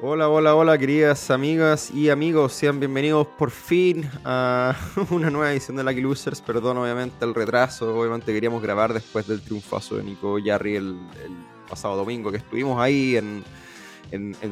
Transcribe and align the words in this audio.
Hola, 0.00 0.28
hola, 0.28 0.54
hola, 0.54 0.78
queridas 0.78 1.28
amigas 1.28 1.90
y 1.90 2.08
amigos, 2.08 2.52
sean 2.52 2.78
bienvenidos 2.78 3.26
por 3.26 3.50
fin 3.50 4.08
a 4.24 4.76
una 5.10 5.28
nueva 5.28 5.50
edición 5.50 5.76
de 5.76 5.82
Lucky 5.82 6.00
Losers. 6.00 6.40
Perdón, 6.40 6.78
obviamente, 6.78 7.24
el 7.24 7.34
retraso. 7.34 7.98
Obviamente, 7.98 8.32
queríamos 8.32 8.62
grabar 8.62 8.92
después 8.92 9.26
del 9.26 9.40
triunfazo 9.42 9.96
de 9.96 10.04
Nico 10.04 10.38
Yarri 10.38 10.76
el, 10.76 10.96
pasado 11.68 11.96
domingo, 11.96 12.30
que 12.30 12.36
estuvimos 12.36 12.80
ahí 12.80 13.16
en, 13.16 13.44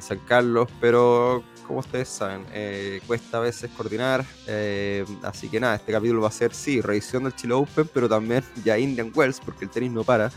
San 0.03 0.19
Carlos, 0.27 0.68
pero 0.80 1.45
como 1.64 1.78
ustedes 1.78 2.08
saben, 2.08 2.44
eh, 2.52 3.00
cuesta 3.06 3.38
a 3.38 3.42
veces 3.42 3.70
coordinar. 3.70 4.24
Eh, 4.48 5.04
así 5.22 5.48
que 5.48 5.60
nada, 5.60 5.76
este 5.76 5.92
capítulo 5.92 6.22
va 6.22 6.28
a 6.28 6.32
ser, 6.32 6.54
sí, 6.54 6.80
revisión 6.80 7.22
del 7.22 7.36
Chile 7.36 7.54
Open, 7.54 7.88
pero 7.94 8.08
también 8.08 8.42
ya 8.64 8.76
Indian 8.76 9.12
Wells, 9.14 9.38
porque 9.38 9.66
el 9.66 9.70
tenis 9.70 9.92
no 9.92 10.02
para. 10.02 10.32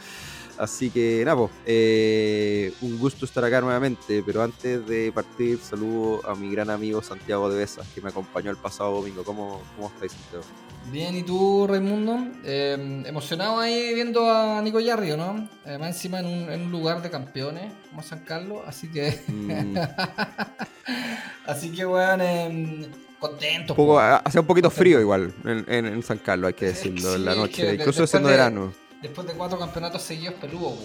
Así 0.59 0.89
que 0.89 1.23
nada, 1.23 1.37
pues, 1.37 2.73
un 2.81 2.99
gusto 2.99 3.23
estar 3.23 3.45
acá 3.45 3.61
nuevamente, 3.61 4.21
pero 4.25 4.43
antes 4.43 4.85
de 4.85 5.09
partir, 5.09 5.57
saludo 5.59 6.21
a 6.29 6.35
mi 6.35 6.51
gran 6.51 6.69
amigo 6.69 7.01
Santiago 7.01 7.49
de 7.49 7.59
Besas, 7.59 7.87
que 7.95 8.01
me 8.01 8.09
acompañó 8.09 8.51
el 8.51 8.57
pasado 8.57 8.95
domingo. 8.95 9.23
¿Cómo, 9.23 9.61
cómo 9.77 9.87
estáis, 9.87 10.11
Santiago? 10.11 10.43
Bien, 10.91 11.15
¿y 11.15 11.23
tú, 11.23 11.65
Raimundo? 11.65 12.27
Eh, 12.43 13.03
emocionado 13.05 13.57
ahí 13.59 13.93
viendo 13.93 14.29
a 14.29 14.61
Nico 14.61 14.81
Yarrio, 14.81 15.15
¿no? 15.15 15.47
Además, 15.65 15.95
encima 15.95 16.19
en 16.19 16.61
un, 16.61 16.71
lugar 16.71 17.01
de 17.01 17.09
campeones, 17.09 17.71
como 17.89 18.03
San 18.03 18.19
Carlos, 18.25 18.59
así 18.67 18.91
que... 18.91 19.17
Mm. 19.27 19.77
así 21.45 21.71
que, 21.71 21.85
weón, 21.85 22.19
eh, 22.19 22.89
contento. 23.17 23.97
hace 23.97 24.41
un 24.41 24.45
poquito 24.45 24.69
frío 24.69 24.99
igual 24.99 25.33
en, 25.45 26.03
San 26.03 26.17
Carlos, 26.17 26.49
hay 26.49 26.53
que 26.53 26.65
decirlo, 26.65 27.15
en 27.15 27.23
la 27.23 27.35
noche, 27.35 27.75
incluso 27.75 28.05
siendo 28.05 28.27
verano 28.27 28.73
después 29.01 29.27
de 29.27 29.33
cuatro 29.33 29.57
campeonatos 29.57 30.01
seguidos 30.01 30.35
peludo, 30.35 30.77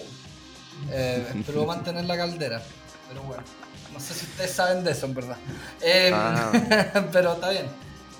eh, 0.91 1.43
mantener 1.67 2.05
la 2.05 2.17
caldera. 2.17 2.61
Pero 3.07 3.21
bueno, 3.23 3.43
no 3.93 3.99
sé 3.99 4.13
si 4.13 4.25
ustedes 4.25 4.51
saben 4.51 4.83
de 4.83 4.91
eso, 4.91 5.05
en 5.05 5.13
verdad. 5.13 5.37
Em, 5.81 6.13
ah. 6.13 6.51
pero 7.11 7.33
está 7.33 7.49
bien. 7.49 7.65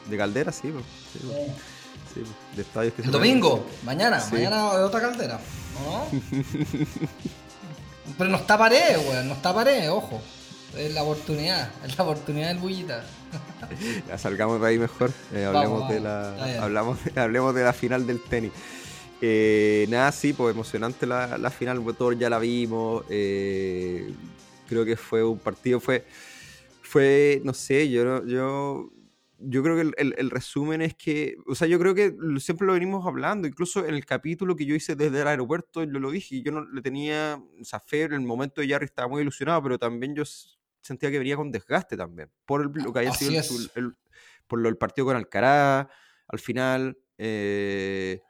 De 0.09 0.17
caldera, 0.17 0.51
sí, 0.51 0.71
sí. 1.11 2.23
de 2.55 2.61
estadios 2.61 2.93
El 2.99 3.11
domingo, 3.11 3.65
mañana, 3.83 4.23
mañana 4.31 4.65
otra 4.65 5.01
caldera. 5.01 5.39
¿no? 5.83 6.05
pero 8.17 8.29
no 8.29 8.37
está 8.37 8.57
pared, 8.57 8.97
weón, 8.97 9.27
no 9.27 9.33
está 9.33 9.53
pared, 9.53 9.91
ojo. 9.91 10.21
Es 10.77 10.93
la 10.93 11.03
oportunidad, 11.03 11.69
es 11.85 11.97
la 11.97 12.03
oportunidad 12.03 12.49
del 12.49 12.59
bullita. 12.59 13.03
ya 14.07 14.17
salgamos 14.17 14.61
de 14.61 14.67
ahí 14.67 14.77
mejor. 14.77 15.11
Eh, 15.33 15.45
hablemos, 15.45 15.89
de 15.89 15.99
la, 16.01 16.61
hablamos, 16.61 16.99
hablemos 17.15 17.55
de 17.55 17.63
la 17.63 17.73
final 17.73 18.05
del 18.05 18.21
tenis. 18.21 18.51
Eh, 19.21 19.85
nada, 19.89 20.11
sí, 20.11 20.33
pues 20.33 20.53
emocionante 20.53 21.05
la, 21.05 21.37
la 21.37 21.49
final, 21.49 21.81
pues, 21.81 21.97
todos 21.97 22.17
ya 22.17 22.29
la 22.29 22.39
vimos. 22.39 23.05
Eh, 23.09 24.13
creo 24.67 24.85
que 24.85 24.97
fue 24.97 25.23
un 25.23 25.39
partido, 25.39 25.79
fue, 25.79 26.05
fue 26.81 27.41
no 27.43 27.53
sé, 27.53 27.89
yo, 27.89 28.25
yo, 28.25 28.91
yo 29.39 29.63
creo 29.63 29.75
que 29.75 29.91
el, 29.97 30.29
resumen 30.29 30.81
es 30.81 30.95
que, 30.95 31.37
o 31.47 31.55
sea, 31.55 31.67
yo 31.67 31.79
creo 31.79 31.95
que 31.95 32.15
siempre 32.39 32.67
lo 32.67 32.73
venimos 32.73 33.05
hablando, 33.05 33.47
incluso 33.47 33.85
en 33.85 33.95
el 33.95 34.05
capítulo 34.05 34.55
que 34.55 34.65
yo 34.65 34.75
hice 34.75 34.95
desde 34.95 35.21
el 35.21 35.27
aeropuerto, 35.27 35.83
yo 35.83 35.99
lo 35.99 36.11
dije, 36.11 36.41
yo 36.41 36.51
no 36.51 36.65
le 36.65 36.81
tenía, 36.81 37.41
esa 37.59 37.79
fe, 37.79 38.03
en 38.03 38.13
el 38.13 38.21
momento 38.21 38.61
de 38.61 38.69
Jarry 38.69 38.85
estaba 38.85 39.07
muy 39.07 39.21
ilusionado, 39.21 39.61
pero 39.63 39.79
también 39.79 40.15
yo 40.15 40.23
sentía 40.81 41.09
que 41.09 41.19
venía 41.19 41.35
con 41.35 41.51
desgaste 41.51 41.95
también, 41.95 42.29
por 42.45 42.75
lo 42.81 42.93
que 42.93 42.99
había 42.99 43.13
sido 43.13 43.31
el, 43.75 43.95
por 44.47 44.59
lo, 44.59 44.69
el 44.69 44.77
partido 44.77 45.05
con 45.05 45.15
Alcaraz, 45.15 45.87
al 46.27 46.39
final. 46.39 46.97
Eh, 47.17 48.21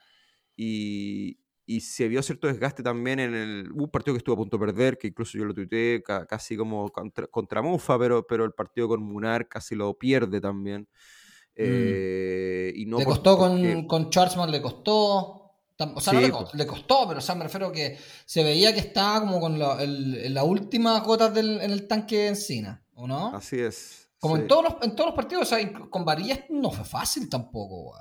y, 0.55 1.37
se 1.79 2.07
vio 2.07 2.21
cierto 2.21 2.47
desgaste 2.47 2.83
también 2.83 3.19
en 3.19 3.33
el 3.33 3.71
un 3.71 3.89
partido 3.89 4.13
que 4.13 4.19
estuvo 4.19 4.35
a 4.35 4.37
punto 4.37 4.57
de 4.57 4.65
perder, 4.65 4.97
que 4.97 5.07
incluso 5.07 5.37
yo 5.37 5.45
lo 5.45 5.53
tuiteé 5.53 6.03
casi 6.03 6.55
como 6.55 6.91
contra, 6.91 7.61
Mufa, 7.61 7.97
pero, 7.97 8.25
pero 8.25 8.45
el 8.45 8.53
partido 8.53 8.87
con 8.87 9.01
Munar 9.01 9.47
casi 9.47 9.75
lo 9.75 9.93
pierde 9.97 10.39
también. 10.39 10.81
Mm. 10.81 11.55
Eh, 11.55 12.73
y 12.75 12.85
no 12.85 12.99
le 12.99 13.05
costó 13.05 13.37
con, 13.37 13.87
con 13.87 14.05
Schwarzman, 14.05 14.51
le 14.51 14.61
costó. 14.61 15.41
O 15.77 15.99
sea, 15.99 16.13
no 16.13 16.21
le, 16.21 16.65
costó, 16.65 17.05
pero 17.05 17.19
o 17.19 17.21
sea, 17.21 17.35
me 17.35 17.43
refiero 17.43 17.69
que 17.69 17.97
se 18.25 18.43
veía 18.45 18.73
que 18.73 18.79
estaba 18.79 19.19
como 19.19 19.41
con 19.41 19.59
la, 19.59 19.81
el, 19.83 20.33
las 20.33 20.45
últimas 20.45 21.03
gotas 21.03 21.35
en 21.35 21.59
el 21.59 21.85
tanque 21.85 22.17
de 22.19 22.27
encina, 22.29 22.85
¿o 22.93 23.07
no? 23.07 23.35
Así 23.35 23.59
es. 23.59 24.09
Como 24.19 24.37
en, 24.37 24.47
todos 24.47 24.63
los, 24.63 24.75
en 24.81 24.95
todos 24.95 25.09
los 25.09 25.15
partidos, 25.15 25.43
o 25.43 25.45
sea, 25.45 25.73
con 25.89 26.05
Varillas 26.05 26.39
no 26.49 26.71
fue 26.71 26.85
fácil 26.85 27.29
tampoco, 27.29 27.93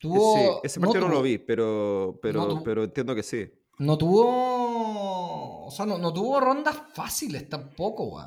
sí, 0.00 0.50
ese 0.62 0.80
partido 0.80 1.08
no, 1.08 1.14
lo 1.14 1.22
vi, 1.22 1.38
pero, 1.38 2.18
pero, 2.22 2.62
pero 2.64 2.84
entiendo 2.84 3.14
que 3.14 3.22
sí. 3.22 3.50
No 3.78 3.96
tuvo. 3.96 5.66
O 5.66 5.70
sea, 5.70 5.86
no, 5.86 6.12
tuvo 6.12 6.40
rondas 6.40 6.76
fáciles 6.94 7.48
tampoco. 7.48 8.22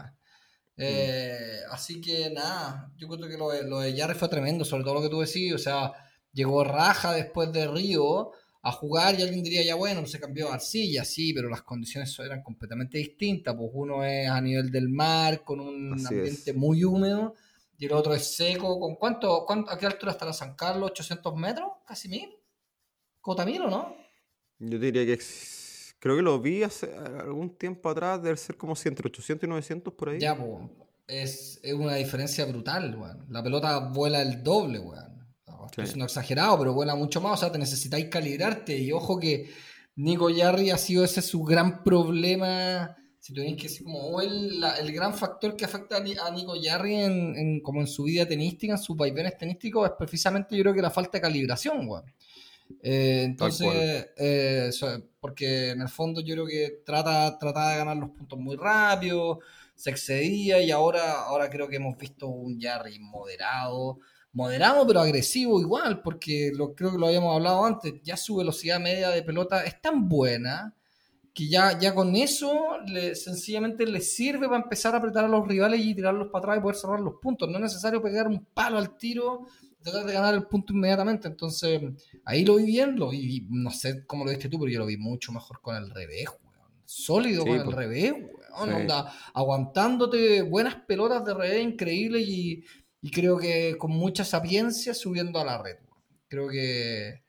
Eh, 0.77 1.59
mm. 1.67 1.73
Así 1.73 2.01
que 2.01 2.29
nada, 2.29 2.91
yo 2.95 3.07
creo 3.07 3.27
que 3.27 3.37
lo 3.37 3.49
de, 3.49 3.63
lo 3.63 3.79
de 3.79 4.15
fue 4.15 4.29
tremendo, 4.29 4.65
sobre 4.65 4.83
todo 4.83 4.95
lo 4.95 5.01
que 5.01 5.09
tú 5.09 5.21
decís. 5.21 5.53
O 5.53 5.57
sea, 5.57 5.91
llegó 6.31 6.63
Raja 6.63 7.13
después 7.13 7.51
de 7.51 7.67
Río 7.67 8.31
a 8.63 8.71
jugar 8.71 9.19
y 9.19 9.23
alguien 9.23 9.43
diría, 9.43 9.63
ya 9.63 9.75
bueno, 9.75 10.05
se 10.05 10.19
cambió 10.19 10.49
a 10.49 10.55
arcilla, 10.55 11.03
sí, 11.03 11.33
pero 11.33 11.49
las 11.49 11.63
condiciones 11.63 12.17
eran 12.19 12.41
completamente 12.41 12.97
distintas. 12.97 13.55
Pues 13.55 13.69
uno 13.73 14.05
es 14.05 14.29
a 14.29 14.39
nivel 14.41 14.71
del 14.71 14.89
mar, 14.89 15.43
con 15.43 15.59
un 15.59 15.93
ambiente 15.93 16.53
muy 16.53 16.83
húmedo, 16.83 17.35
y 17.83 17.85
el 17.85 17.91
otro 17.91 18.13
es 18.13 18.33
seco. 18.33 18.79
¿Con 18.79 18.95
cuánto, 18.95 19.45
¿A 19.69 19.77
qué 19.77 19.85
altura 19.85 20.13
está 20.13 20.23
la 20.25 20.31
San 20.31 20.55
Carlos? 20.55 20.93
¿800 20.93 21.35
metros? 21.35 21.69
¿Casi 21.85 22.07
mil? 22.07 22.29
¿Cota 23.19 23.45
mil 23.45 23.61
o 23.63 23.69
no? 23.69 23.93
Yo 24.57 24.79
diría 24.79 25.05
que 25.05 25.21
creo 25.99 26.15
que 26.15 26.21
lo 26.21 26.39
vi 26.39 26.63
hace 26.63 26.95
algún 26.95 27.57
tiempo 27.57 27.89
atrás, 27.89 28.23
debe 28.23 28.37
ser 28.37 28.55
como 28.55 28.73
entre 28.85 29.09
800 29.09 29.45
y 29.45 29.49
900 29.49 29.93
por 29.95 30.09
ahí. 30.09 30.19
Ya, 30.21 30.33
pues, 30.33 30.61
es, 31.07 31.59
una 31.73 31.95
diferencia 31.95 32.45
brutal, 32.45 32.95
weón. 32.95 33.25
La 33.29 33.43
pelota 33.43 33.79
vuela 33.79 34.21
el 34.21 34.41
doble, 34.41 34.79
weón. 34.79 35.27
Es 35.75 35.97
no 35.97 36.05
exagerado, 36.05 36.59
pero 36.59 36.73
vuela 36.73 36.95
mucho 36.95 37.19
más. 37.19 37.33
O 37.33 37.37
sea, 37.41 37.51
te 37.51 37.59
necesitáis 37.59 38.05
calibrarte. 38.05 38.77
Y 38.77 38.93
ojo 38.93 39.19
que 39.19 39.51
Nico 39.97 40.29
Yarri 40.29 40.69
ha 40.69 40.77
sido 40.77 41.03
ese 41.03 41.21
su 41.21 41.43
gran 41.43 41.83
problema 41.83 42.95
si 43.23 43.33
tenéis 43.33 43.55
que 43.55 43.69
decir 43.69 43.85
como 43.85 44.19
el, 44.19 44.61
el, 44.81 44.91
gran 44.91 45.13
factor 45.13 45.55
que 45.55 45.63
afecta 45.63 45.95
a 45.95 46.31
Nico 46.31 46.57
Yarri 46.57 46.95
en, 46.95 47.61
como 47.61 47.79
en 47.79 47.87
su 47.87 48.03
vida 48.03 48.27
tenística, 48.27 48.73
en 48.73 48.77
sus 48.77 48.97
vaivenes 48.97 49.37
tenísticos, 49.37 49.87
es 49.87 49.93
precisamente 49.97 50.57
yo 50.57 50.61
creo 50.61 50.73
que 50.73 50.81
la 50.81 50.91
falta 50.91 51.19
de 51.19 51.21
calibración, 51.21 51.87
weón. 51.87 52.03
Eh, 52.81 53.21
entonces, 53.23 54.09
eh, 54.17 54.69
porque 55.21 55.69
en 55.69 55.79
el 55.79 55.87
fondo 55.87 56.19
yo 56.19 56.33
creo 56.33 56.45
que 56.45 56.81
trata, 56.85 57.37
trata 57.39 57.69
de 57.69 57.77
ganar 57.77 57.95
los 57.95 58.09
puntos 58.09 58.37
muy 58.37 58.57
rápido, 58.57 59.39
se 59.73 59.91
excedía 59.91 60.61
y 60.61 60.69
ahora, 60.69 61.21
ahora 61.21 61.49
creo 61.49 61.69
que 61.69 61.77
hemos 61.77 61.97
visto 61.97 62.27
un 62.27 62.59
Yarri 62.59 62.99
moderado, 62.99 63.99
moderado 64.33 64.85
pero 64.85 64.99
agresivo 64.99 65.61
igual, 65.61 66.01
porque 66.01 66.51
lo, 66.53 66.75
creo 66.75 66.91
que 66.91 66.97
lo 66.97 67.07
habíamos 67.07 67.33
hablado 67.33 67.63
antes, 67.63 67.93
ya 68.03 68.17
su 68.17 68.35
velocidad 68.35 68.81
media 68.81 69.11
de 69.11 69.23
pelota 69.23 69.63
es 69.63 69.79
tan 69.79 70.09
buena 70.09 70.75
que 71.33 71.47
ya, 71.47 71.79
ya 71.79 71.95
con 71.95 72.15
eso 72.15 72.77
le, 72.85 73.15
sencillamente 73.15 73.87
le 73.87 74.01
sirve 74.01 74.47
para 74.47 74.63
empezar 74.63 74.93
a 74.93 74.99
apretar 74.99 75.25
a 75.25 75.27
los 75.27 75.47
rivales 75.47 75.79
y 75.83 75.95
tirarlos 75.95 76.27
para 76.27 76.43
atrás 76.43 76.57
y 76.57 76.61
poder 76.61 76.75
cerrar 76.75 76.99
los 76.99 77.15
puntos. 77.15 77.49
No 77.49 77.55
es 77.55 77.63
necesario 77.63 78.01
pegar 78.01 78.27
un 78.27 78.45
palo 78.53 78.77
al 78.77 78.95
tiro, 78.97 79.47
tratar 79.81 80.05
de 80.05 80.13
ganar 80.13 80.35
el 80.35 80.45
punto 80.45 80.73
inmediatamente. 80.73 81.27
Entonces, 81.27 81.81
ahí 82.23 82.45
lo 82.45 82.55
vi 82.55 82.65
bien, 82.65 82.97
lo 82.97 83.09
vi, 83.09 83.47
no 83.49 83.71
sé 83.71 84.05
cómo 84.05 84.25
lo 84.25 84.31
viste 84.31 84.47
tú, 84.47 84.59
pero 84.59 84.71
yo 84.71 84.79
lo 84.79 84.85
vi 84.85 84.97
mucho 84.97 85.31
mejor 85.31 85.59
con 85.61 85.75
el 85.75 85.89
revés, 85.89 86.27
weón. 86.27 86.71
Sólido 86.85 87.43
con 87.43 87.55
el 87.55 87.63
pues. 87.63 87.75
revés, 87.75 88.13
weón. 88.13 88.87
aguantándote 89.33 90.43
buenas 90.43 90.75
pelotas 90.87 91.25
de 91.25 91.33
revés 91.33 91.63
increíbles 91.63 92.27
y, 92.27 92.63
y, 93.01 93.09
creo 93.09 93.37
que 93.37 93.75
con 93.79 93.91
mucha 93.91 94.23
sapiencia 94.23 94.93
subiendo 94.93 95.39
a 95.39 95.45
la 95.45 95.61
red, 95.61 95.77
Creo 96.27 96.49
que, 96.49 97.23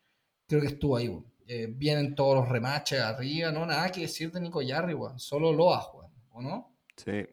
creo 0.47 0.61
que 0.61 0.69
estuvo 0.69 0.97
ahí, 0.97 1.09
weón. 1.09 1.34
Eh, 1.47 1.69
vienen 1.69 2.15
todos 2.15 2.37
los 2.37 2.49
remaches 2.49 3.01
arriba, 3.01 3.53
no 3.53 3.67
nada 3.67 3.93
que 3.93 4.03
decir 4.03 4.33
de 4.33 4.41
Nico 4.41 4.63
Yarri, 4.63 4.95
solo 5.17 5.53
Loa, 5.53 5.85
¿o 6.31 6.41
no? 6.41 6.79
Sí. 6.97 7.27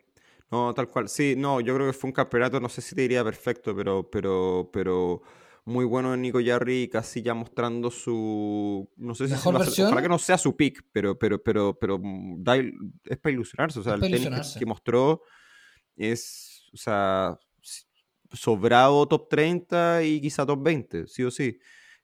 No, 0.52 0.74
tal 0.74 0.90
cual. 0.90 1.08
Sí, 1.08 1.36
no, 1.38 1.62
yo 1.62 1.74
creo 1.76 1.88
que 1.88 1.94
fue 1.94 2.10
un 2.10 2.14
campeonato, 2.14 2.60
no 2.60 2.68
sé 2.68 2.82
si 2.82 2.94
te 2.94 3.02
diría 3.04 3.24
perfecto, 3.24 3.74
pero, 3.74 4.10
pero, 4.10 4.70
pero 4.74 5.22
muy 5.64 5.86
bueno 5.86 6.14
en 6.14 6.22
Nico 6.22 6.42
Yarri, 6.42 6.90
casi 6.90 7.22
ya 7.22 7.34
mostrando 7.34 7.90
su, 7.90 8.90
no 8.98 9.16
sé 9.16 9.28
si 9.28 9.34
¿Mejor 9.34 9.60
versión? 9.60 9.88
ojalá 9.88 10.02
que 10.02 10.10
no 10.10 10.20
sea 10.20 10.38
su 10.38 10.58
pick, 10.58 10.84
pero, 10.92 11.18
pero, 11.18 11.42
pero, 11.42 11.78
pero 11.80 11.98
mm, 11.98 12.44
es 13.06 13.18
para 13.18 13.34
ilusionarse, 13.34 13.80
o 13.80 13.84
sea, 13.84 13.94
el 13.94 14.02
tenis 14.02 14.28
que 14.60 14.66
mostró 14.66 15.22
es, 15.96 16.70
o 16.74 16.78
sea, 16.78 17.38
sobrado 18.34 19.08
top 19.08 19.30
30 19.30 20.04
y 20.04 20.20
quizá 20.20 20.46
top 20.46 20.62
20, 20.64 21.08
sí 21.08 21.24
o 21.24 21.32
sí. 21.32 21.58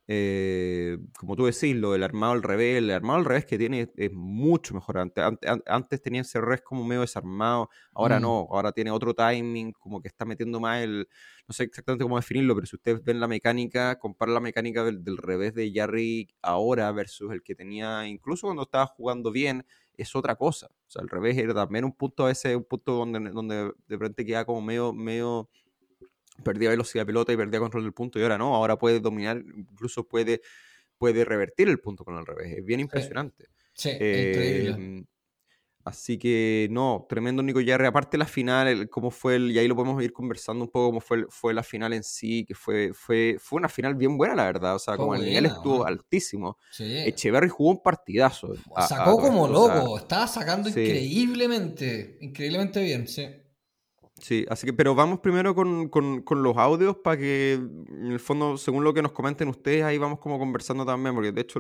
Eh, 0.09 0.97
como 1.17 1.35
tú 1.35 1.45
decís, 1.45 1.75
lo 1.75 1.91
del 1.91 2.03
armado 2.03 2.31
al 2.31 2.41
revés, 2.41 2.77
el 2.77 2.91
armado 2.91 3.19
al 3.19 3.25
revés 3.25 3.45
que 3.45 3.57
tiene 3.57 3.91
es 3.97 4.13
mucho 4.13 4.73
mejor. 4.73 4.99
Antes, 4.99 5.23
antes, 5.65 6.01
tenía 6.01 6.21
ese 6.21 6.39
revés 6.39 6.61
como 6.61 6.85
medio 6.85 7.01
desarmado, 7.01 7.69
ahora 7.93 8.17
mm. 8.17 8.21
no, 8.21 8.47
ahora 8.49 8.71
tiene 8.71 8.91
otro 8.91 9.13
timing, 9.13 9.73
como 9.73 10.01
que 10.01 10.07
está 10.07 10.23
metiendo 10.23 10.61
más 10.61 10.81
el, 10.81 11.09
no 11.45 11.53
sé 11.53 11.63
exactamente 11.63 12.05
cómo 12.05 12.15
definirlo, 12.15 12.55
pero 12.55 12.67
si 12.67 12.77
ustedes 12.77 13.03
ven 13.03 13.19
la 13.19 13.27
mecánica, 13.27 13.99
compara 13.99 14.31
la 14.31 14.39
mecánica 14.39 14.85
del, 14.85 15.17
revés 15.17 15.53
de 15.53 15.73
Jarry 15.73 16.29
ahora 16.41 16.89
versus 16.93 17.33
el 17.33 17.43
que 17.43 17.55
tenía 17.55 18.07
incluso 18.07 18.47
cuando 18.47 18.63
estaba 18.63 18.85
jugando 18.87 19.31
bien, 19.31 19.65
es 19.97 20.15
otra 20.15 20.35
cosa. 20.35 20.67
O 20.67 20.89
sea, 20.89 21.01
al 21.01 21.09
revés 21.09 21.37
era 21.37 21.53
también 21.53 21.83
un 21.83 21.91
punto 21.91 22.23
a 22.23 22.27
veces, 22.27 22.55
un 22.55 22.63
punto 22.63 22.93
donde, 22.93 23.31
donde 23.31 23.55
de 23.87 23.97
repente 23.97 24.25
queda 24.25 24.45
como 24.45 24.61
medio, 24.61 24.93
medio 24.93 25.49
perdía 26.43 26.69
velocidad 26.69 27.01
de 27.03 27.07
pelota 27.07 27.33
y 27.33 27.37
perdía 27.37 27.59
control 27.59 27.83
del 27.83 27.93
punto 27.93 28.19
y 28.19 28.23
ahora 28.23 28.37
no, 28.37 28.55
ahora 28.55 28.77
puede 28.77 28.99
dominar, 28.99 29.37
incluso 29.55 30.07
puede, 30.07 30.41
puede 30.97 31.25
revertir 31.25 31.69
el 31.69 31.79
punto 31.79 32.03
con 32.03 32.17
el 32.17 32.25
revés. 32.25 32.57
Es 32.57 32.65
bien 32.65 32.79
impresionante. 32.79 33.45
Sí, 33.73 33.89
increíble. 33.89 34.71
Em, 34.71 35.05
Así 35.87 36.17
que 36.17 36.67
no, 36.69 37.05
tremendo 37.07 37.41
Nico 37.41 37.61
Jarry. 37.65 37.85
Aparte 37.85 38.17
la 38.17 38.25
final, 38.25 38.89
cómo 38.89 39.09
fue 39.09 39.37
el, 39.37 39.51
y 39.51 39.57
ahí 39.57 39.69
lo 39.69 39.75
podemos 39.77 40.03
ir 40.03 40.11
conversando 40.11 40.65
un 40.65 40.69
poco 40.69 40.87
cómo 40.87 40.99
fue, 40.99 41.25
fue 41.29 41.53
la 41.53 41.63
final 41.63 41.93
en 41.93 42.03
sí, 42.03 42.43
que 42.45 42.55
fue, 42.55 42.91
fue, 42.93 43.37
fue 43.39 43.55
una 43.55 43.69
final 43.69 43.95
bien 43.95 44.17
buena, 44.17 44.35
la 44.35 44.43
verdad. 44.43 44.75
O 44.75 44.79
sea, 44.79 44.97
como 44.97 45.15
el 45.15 45.23
nivel 45.23 45.45
estuvo 45.45 45.85
altísimo. 45.85 46.57
Echeverry 46.77 47.47
jugó 47.47 47.69
un 47.69 47.81
partidazo. 47.81 48.53
Sacó 48.85 49.17
como 49.17 49.47
loco, 49.47 49.97
estaba 49.97 50.27
sacando 50.27 50.67
increíblemente, 50.67 52.17
increíblemente 52.19 52.83
bien, 52.83 53.07
sí. 53.07 53.25
Sí, 54.19 54.45
así 54.49 54.65
que, 54.65 54.73
pero 54.73 54.95
vamos 54.95 55.19
primero 55.19 55.53
con, 55.53 55.91
los 55.91 56.57
audios 56.57 56.97
para 56.97 57.17
que, 57.17 57.53
en 57.53 58.11
el 58.11 58.19
fondo, 58.19 58.57
según 58.57 58.83
lo 58.83 58.91
que 58.91 59.03
nos 59.03 59.11
comenten 59.11 59.47
ustedes, 59.47 59.83
ahí 59.83 59.99
vamos 59.99 60.19
como 60.19 60.39
conversando 60.39 60.85
también, 60.85 61.13
porque 61.13 61.31
de 61.31 61.41
hecho 61.41 61.59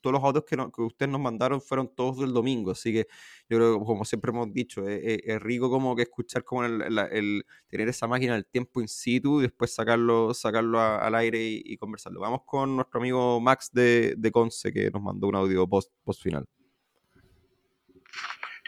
todos 0.00 0.12
los 0.12 0.24
audios 0.24 0.44
que, 0.44 0.82
ustedes 0.82 1.10
nos 1.10 1.20
mandaron 1.20 1.60
fueron 1.60 1.88
todos 1.94 2.18
del 2.18 2.32
domingo, 2.32 2.72
así 2.72 2.92
que 2.92 3.06
yo 3.48 3.58
creo 3.58 3.78
que, 3.78 3.84
como 3.84 4.04
siempre 4.04 4.32
hemos 4.32 4.52
dicho, 4.52 4.86
es, 4.88 5.40
rico 5.40 5.70
como 5.70 5.94
que 5.94 6.02
escuchar 6.02 6.42
como 6.42 6.64
el, 6.64 7.44
tener 7.68 7.88
esa 7.88 8.08
máquina 8.08 8.34
del 8.34 8.46
tiempo 8.46 8.80
in 8.80 8.88
situ 8.88 9.38
y 9.38 9.42
después 9.42 9.72
sacarlo, 9.72 10.34
sacarlo 10.34 10.80
al 10.80 11.14
aire 11.14 11.38
y, 11.40 11.76
conversarlo. 11.76 12.20
Vamos 12.20 12.40
con 12.44 12.74
nuestro 12.74 12.98
amigo 12.98 13.40
Max 13.40 13.70
de, 13.72 14.14
de 14.18 14.32
Conce, 14.32 14.72
que 14.72 14.90
nos 14.90 15.02
mandó 15.02 15.28
un 15.28 15.36
audio 15.36 15.66
post, 15.68 15.92
post 16.04 16.22
final. 16.22 16.46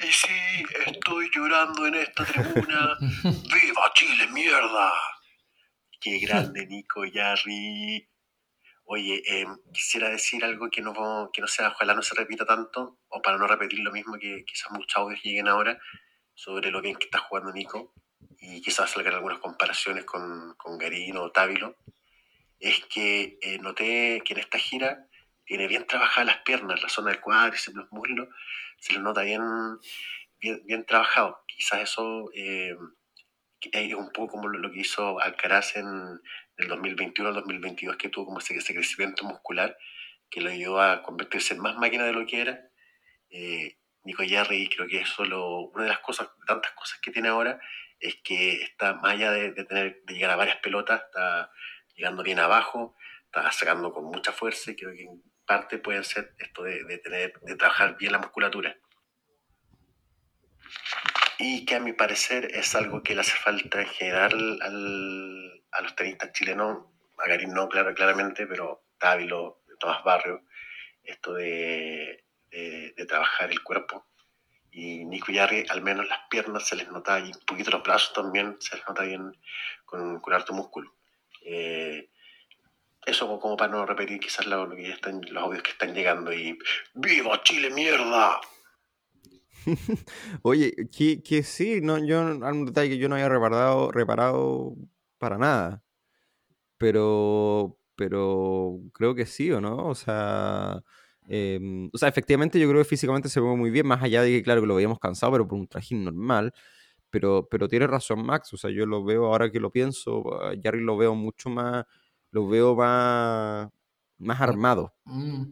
Y 0.02 0.10
sí, 0.10 0.64
estoy 0.86 1.30
llorando 1.32 1.86
en 1.86 1.94
esta 1.94 2.24
tribuna. 2.24 2.96
¡Viva 3.22 3.92
Chile, 3.94 4.26
mierda! 4.32 4.92
Qué 6.00 6.18
grande, 6.18 6.66
Nico 6.66 7.04
Yarri. 7.04 8.08
Oye, 8.84 9.22
em, 9.26 9.56
quisiera 9.72 10.08
decir 10.08 10.44
algo 10.44 10.68
que 10.70 10.82
no, 10.82 11.30
que 11.32 11.40
no 11.40 11.46
sea, 11.46 11.68
ojalá 11.68 11.94
no 11.94 12.02
se 12.02 12.16
repita 12.16 12.44
tanto, 12.44 12.98
o 13.08 13.22
para 13.22 13.38
no 13.38 13.46
repetir 13.46 13.78
lo 13.78 13.92
mismo 13.92 14.18
que 14.18 14.44
quizás 14.44 14.72
muchos 14.72 14.96
audios 14.96 15.22
lleguen 15.22 15.46
ahora, 15.46 15.78
sobre 16.34 16.72
lo 16.72 16.82
bien 16.82 16.96
que 16.96 17.04
está 17.04 17.18
jugando 17.18 17.52
Nico, 17.52 17.94
y 18.40 18.60
quizás 18.60 18.90
salgan 18.90 19.14
algunas 19.14 19.38
comparaciones 19.38 20.04
con, 20.04 20.54
con 20.56 20.78
Garino 20.78 21.22
o 21.22 21.30
Távilo, 21.30 21.76
es 22.58 22.84
que 22.86 23.38
eh, 23.40 23.58
noté 23.58 24.20
que 24.24 24.32
en 24.32 24.40
esta 24.40 24.58
gira 24.58 25.06
tiene 25.52 25.68
bien 25.68 25.86
trabajadas 25.86 26.26
las 26.26 26.38
piernas, 26.44 26.82
la 26.82 26.88
zona 26.88 27.10
del 27.10 27.20
cuádriceps, 27.20 27.76
los 27.76 27.92
muslos, 27.92 28.26
se 28.78 28.94
lo 28.94 29.02
nota 29.02 29.20
bien, 29.20 29.42
bien, 30.40 30.86
trabajado. 30.86 31.44
Quizás 31.46 31.82
eso 31.82 32.30
eh, 32.34 32.74
es 33.60 33.94
un 33.94 34.10
poco 34.12 34.32
como 34.32 34.48
lo, 34.48 34.72
que 34.72 34.80
hizo 34.80 35.20
Alcaraz 35.20 35.76
en 35.76 35.86
el 36.56 36.68
2021 36.68 37.28
al 37.28 37.34
2022, 37.34 37.98
que 37.98 38.08
tuvo 38.08 38.24
como 38.24 38.38
ese, 38.38 38.54
crecimiento 38.54 39.26
muscular 39.26 39.76
que 40.30 40.40
lo 40.40 40.48
ayudó 40.48 40.80
a 40.80 41.02
convertirse 41.02 41.52
en 41.52 41.60
más 41.60 41.76
máquina 41.76 42.04
de 42.04 42.14
lo 42.14 42.24
que 42.24 42.40
era. 42.40 42.58
Eh, 43.28 43.76
Nico 44.04 44.22
Yarri, 44.22 44.70
creo 44.70 44.88
que 44.88 45.02
eso 45.02 45.26
lo, 45.26 45.66
una 45.66 45.82
de 45.82 45.90
las 45.90 45.98
cosas, 45.98 46.30
tantas 46.46 46.72
cosas 46.72 46.98
que 47.02 47.10
tiene 47.10 47.28
ahora, 47.28 47.60
es 48.00 48.16
que 48.24 48.54
está 48.62 48.94
más 48.94 49.12
allá 49.12 49.30
de, 49.32 49.52
tener, 49.52 50.00
de 50.02 50.14
llegar 50.14 50.30
a 50.30 50.36
varias 50.36 50.56
pelotas, 50.62 51.02
está 51.02 51.52
llegando 51.94 52.22
bien 52.22 52.38
abajo, 52.38 52.96
está 53.26 53.52
sacando 53.52 53.92
con 53.92 54.04
mucha 54.04 54.32
fuerza 54.32 54.70
y 54.70 54.76
creo 54.76 54.92
que 54.92 55.08
parte 55.46 55.78
puede 55.78 56.04
ser 56.04 56.34
esto 56.38 56.62
de, 56.62 56.98
tener, 56.98 57.38
de 57.40 57.56
trabajar 57.56 57.96
bien 57.96 58.12
la 58.12 58.18
musculatura. 58.18 58.76
Y 61.38 61.64
que 61.64 61.74
a 61.74 61.80
mi 61.80 61.92
parecer 61.92 62.48
es 62.54 62.74
algo 62.74 63.02
que 63.02 63.14
le 63.14 63.20
hace 63.22 63.36
falta 63.36 63.80
en 63.80 63.88
general 63.88 64.58
al, 64.62 65.64
a 65.72 65.82
los 65.82 65.96
tenistas 65.96 66.32
chilenos, 66.32 66.86
a 67.18 67.36
no, 67.46 67.68
claro, 67.68 67.94
claramente, 67.94 68.46
pero 68.46 68.84
Távilo, 68.98 69.62
Tomás 69.78 70.02
Barrio, 70.04 70.44
esto 71.02 71.34
de, 71.34 72.24
de, 72.50 73.06
trabajar 73.06 73.50
el 73.50 73.62
cuerpo. 73.62 74.06
Y 74.70 75.04
Nico 75.04 75.32
Yarri, 75.32 75.66
al 75.68 75.82
menos 75.82 76.08
las 76.08 76.20
piernas 76.30 76.66
se 76.66 76.76
les 76.76 76.88
nota 76.88 77.18
y 77.20 77.24
un 77.24 77.44
poquito 77.46 77.70
los 77.70 77.82
brazos 77.82 78.12
también 78.14 78.56
se 78.60 78.76
les 78.76 78.86
nota 78.86 79.02
bien 79.02 79.36
con, 79.84 80.20
con 80.20 80.32
harto 80.32 80.52
músculo. 80.52 80.94
Eh, 81.44 82.10
eso 83.04 83.40
como 83.40 83.56
para 83.56 83.72
no 83.72 83.84
repetir 83.84 84.20
quizás 84.20 84.46
lo, 84.46 84.68
que 84.70 84.90
están, 84.90 85.20
los 85.30 85.42
audios 85.42 85.62
que 85.62 85.72
están 85.72 85.94
llegando 85.94 86.32
y 86.32 86.58
¡Viva 86.94 87.42
Chile, 87.42 87.70
mierda! 87.70 88.40
Oye, 90.42 90.74
que, 90.90 91.22
que, 91.22 91.42
sí, 91.42 91.80
no, 91.82 91.98
yo, 91.98 92.20
un 92.20 92.66
detalle 92.66 92.90
que 92.90 92.98
yo 92.98 93.08
no 93.08 93.14
había 93.14 93.28
reparado, 93.28 93.92
reparado 93.92 94.74
para 95.18 95.38
nada. 95.38 95.82
Pero, 96.78 97.78
pero 97.94 98.80
creo 98.92 99.14
que 99.14 99.26
sí, 99.26 99.50
¿o 99.52 99.60
no? 99.60 99.86
O 99.86 99.94
sea, 99.94 100.82
em, 101.28 101.90
o 101.92 101.98
sea, 101.98 102.08
efectivamente 102.08 102.58
yo 102.58 102.68
creo 102.68 102.80
que 102.82 102.88
físicamente 102.88 103.28
se 103.28 103.40
ve 103.40 103.46
muy 103.56 103.70
bien, 103.70 103.86
más 103.86 104.02
allá 104.02 104.22
de 104.22 104.30
que, 104.30 104.42
claro, 104.42 104.60
que 104.62 104.66
lo 104.66 104.74
veíamos 104.76 104.98
cansado, 104.98 105.32
pero 105.32 105.48
por 105.48 105.58
un 105.58 105.68
trajín 105.68 106.04
normal. 106.04 106.52
Pero, 107.10 107.46
pero 107.50 107.68
tiene 107.68 107.86
razón 107.86 108.24
Max, 108.24 108.52
o 108.54 108.56
sea, 108.56 108.70
yo 108.70 108.86
lo 108.86 109.04
veo 109.04 109.26
ahora 109.26 109.50
que 109.50 109.60
lo 109.60 109.70
pienso, 109.70 110.24
Jerry 110.62 110.80
lo 110.82 110.96
veo 110.96 111.14
mucho 111.14 111.50
más 111.50 111.84
lo 112.32 112.48
veo 112.48 112.74
más, 112.74 113.68
más 114.18 114.40
armado. 114.40 114.92
Mm, 115.04 115.44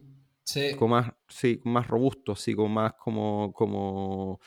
sí. 0.43 0.75
Como 0.77 0.97
más, 0.97 1.13
sí, 1.29 1.61
más 1.65 1.87
robusto, 1.87 2.33
así 2.33 2.55
como 2.55 2.69
más 2.69 2.95
como, 2.95 3.53
como, 3.53 4.41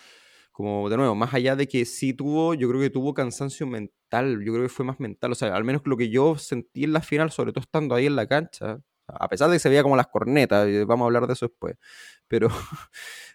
como, 0.51 0.89
de 0.89 0.97
nuevo, 0.97 1.15
más 1.15 1.33
allá 1.33 1.56
de 1.56 1.68
que 1.68 1.85
sí 1.85 2.13
tuvo, 2.13 2.56
yo 2.56 2.68
creo 2.68 2.81
que 2.81 2.89
tuvo 2.89 3.13
cansancio 3.13 3.65
mental, 3.68 4.44
yo 4.44 4.51
creo 4.51 4.63
que 4.63 4.69
fue 4.69 4.85
más 4.85 5.00
mental, 5.00 5.31
o 5.31 5.35
sea, 5.35 5.56
al 5.56 5.63
menos 5.63 5.83
lo 5.85 5.95
que 5.95 6.09
yo 6.09 6.38
sentí 6.38 6.83
en 6.83 6.94
la 6.94 7.01
final, 7.01 7.31
sobre 7.31 7.53
todo 7.53 7.62
estando 7.62 7.95
ahí 7.95 8.07
en 8.07 8.15
la 8.15 8.27
cancha, 8.27 8.80
a 9.07 9.30
pesar 9.30 9.50
de 9.50 9.56
que 9.56 9.59
se 9.59 9.69
veía 9.69 9.83
como 9.83 9.95
las 9.95 10.07
cornetas, 10.07 10.68
vamos 10.88 11.06
a 11.06 11.07
hablar 11.07 11.27
de 11.27 11.33
eso 11.33 11.47
después, 11.47 11.75
pero, 12.27 12.50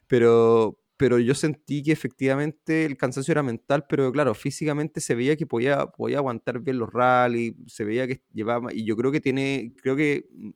pero, 0.09 0.77
pero 0.99 1.19
yo 1.21 1.35
sentí 1.35 1.83
que 1.83 1.93
efectivamente 1.93 2.85
el 2.85 2.97
cansancio 2.99 3.33
era 3.33 3.43
mental, 3.45 3.87
pero 3.89 4.11
claro, 4.13 4.35
físicamente 4.35 5.01
se 5.01 5.15
veía 5.15 5.37
que 5.37 5.47
podía, 5.47 5.87
podía 5.87 6.19
aguantar 6.19 6.61
bien 6.61 6.79
los 6.79 6.93
rallies, 6.93 7.55
se 7.69 7.85
veía 7.85 8.07
que 8.09 8.23
llevaba, 8.35 8.73
y 8.75 8.85
yo 8.85 8.97
creo 8.97 9.13
que 9.13 9.21
tiene, 9.21 9.73
creo 9.81 9.97
que 9.97 10.27
mm, 10.33 10.51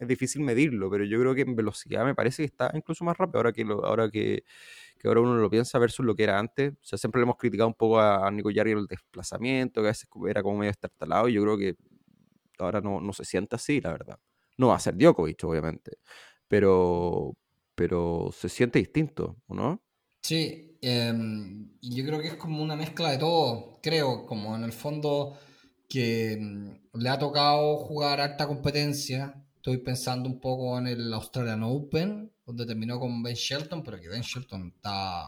es 0.00 0.08
difícil 0.08 0.42
medirlo, 0.42 0.88
pero 0.90 1.04
yo 1.04 1.18
creo 1.20 1.34
que 1.34 1.42
en 1.42 1.56
velocidad 1.56 2.04
me 2.04 2.14
parece 2.14 2.42
que 2.42 2.46
está 2.46 2.70
incluso 2.74 3.04
más 3.04 3.16
rápido 3.18 3.38
ahora 3.38 3.52
que, 3.52 3.62
ahora 3.62 4.10
que, 4.10 4.44
ahora 5.04 5.20
uno 5.20 5.36
lo 5.36 5.50
piensa 5.50 5.78
versus 5.80 6.06
lo 6.06 6.14
que 6.14 6.24
era 6.24 6.38
antes. 6.38 6.72
O 6.74 6.84
sea, 6.84 6.98
siempre 6.98 7.20
le 7.20 7.24
hemos 7.24 7.36
criticado 7.36 7.68
un 7.68 7.74
poco 7.74 8.00
a, 8.00 8.30
Nico 8.30 8.50
Yarri 8.50 8.72
el 8.72 8.86
desplazamiento, 8.86 9.80
que 9.80 9.88
a 9.88 9.90
veces 9.90 10.08
era 10.28 10.42
como 10.42 10.58
medio 10.58 10.70
estartalado, 10.70 11.28
y 11.28 11.34
yo 11.34 11.42
creo 11.42 11.58
que 11.58 11.76
ahora 12.58 12.80
no, 12.80 13.00
no 13.00 13.12
se 13.12 13.24
siente 13.24 13.56
así, 13.56 13.80
la 13.80 13.92
verdad. 13.92 14.18
No 14.58 14.68
va 14.68 14.76
a 14.76 14.80
ser 14.80 14.96
Djokovic, 14.96 15.42
obviamente, 15.44 15.98
pero, 16.48 17.34
pero 17.82 18.30
se 18.32 18.48
siente 18.48 18.78
distinto, 18.78 19.42
no? 19.48 19.82
Sí, 20.22 20.78
y 20.80 21.96
yo 21.96 22.06
creo 22.06 22.20
que 22.20 22.28
es 22.28 22.36
como 22.36 22.62
una 22.62 22.76
mezcla 22.76 23.10
de 23.10 23.18
todo, 23.18 23.80
creo, 23.82 24.24
como 24.24 24.54
en 24.54 24.62
el 24.62 24.72
fondo 24.72 25.36
que 25.88 26.34
em, 26.34 26.78
le 26.94 27.08
ha 27.08 27.18
tocado 27.18 27.78
jugar 27.78 28.20
alta 28.20 28.46
competencia. 28.46 29.34
Estoy 29.56 29.78
pensando 29.78 30.28
un 30.28 30.38
poco 30.38 30.78
en 30.78 30.86
el 30.86 31.12
Australian 31.12 31.64
Open, 31.64 32.32
donde 32.46 32.66
terminó 32.66 33.00
con 33.00 33.20
Ben 33.20 33.34
Shelton, 33.34 33.82
pero 33.82 34.00
que 34.00 34.08
Ben 34.08 34.22
Shelton 34.22 34.72
está, 34.76 35.26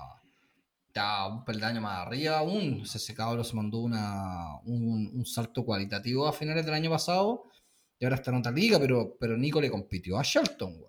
está 0.86 1.26
un 1.26 1.44
peldaño 1.44 1.80
más 1.80 2.06
arriba 2.06 2.38
aún. 2.38 2.82
Ese 2.84 3.14
cabrón 3.16 3.44
se 3.44 3.56
mandó 3.56 3.78
una, 3.80 4.60
un, 4.64 5.26
salto 5.26 5.64
cualitativo 5.64 6.28
a 6.28 6.32
finales 6.32 6.64
del 6.64 6.74
año 6.74 6.90
pasado 6.90 7.50
y 7.98 8.04
ahora 8.04 8.14
está 8.14 8.30
en 8.30 8.36
otra 8.36 8.52
liga, 8.52 8.78
pero, 8.78 9.16
pero 9.18 9.36
Nico 9.36 9.60
le 9.60 9.72
compitió 9.72 10.20
a 10.20 10.22
Shelton, 10.22 10.84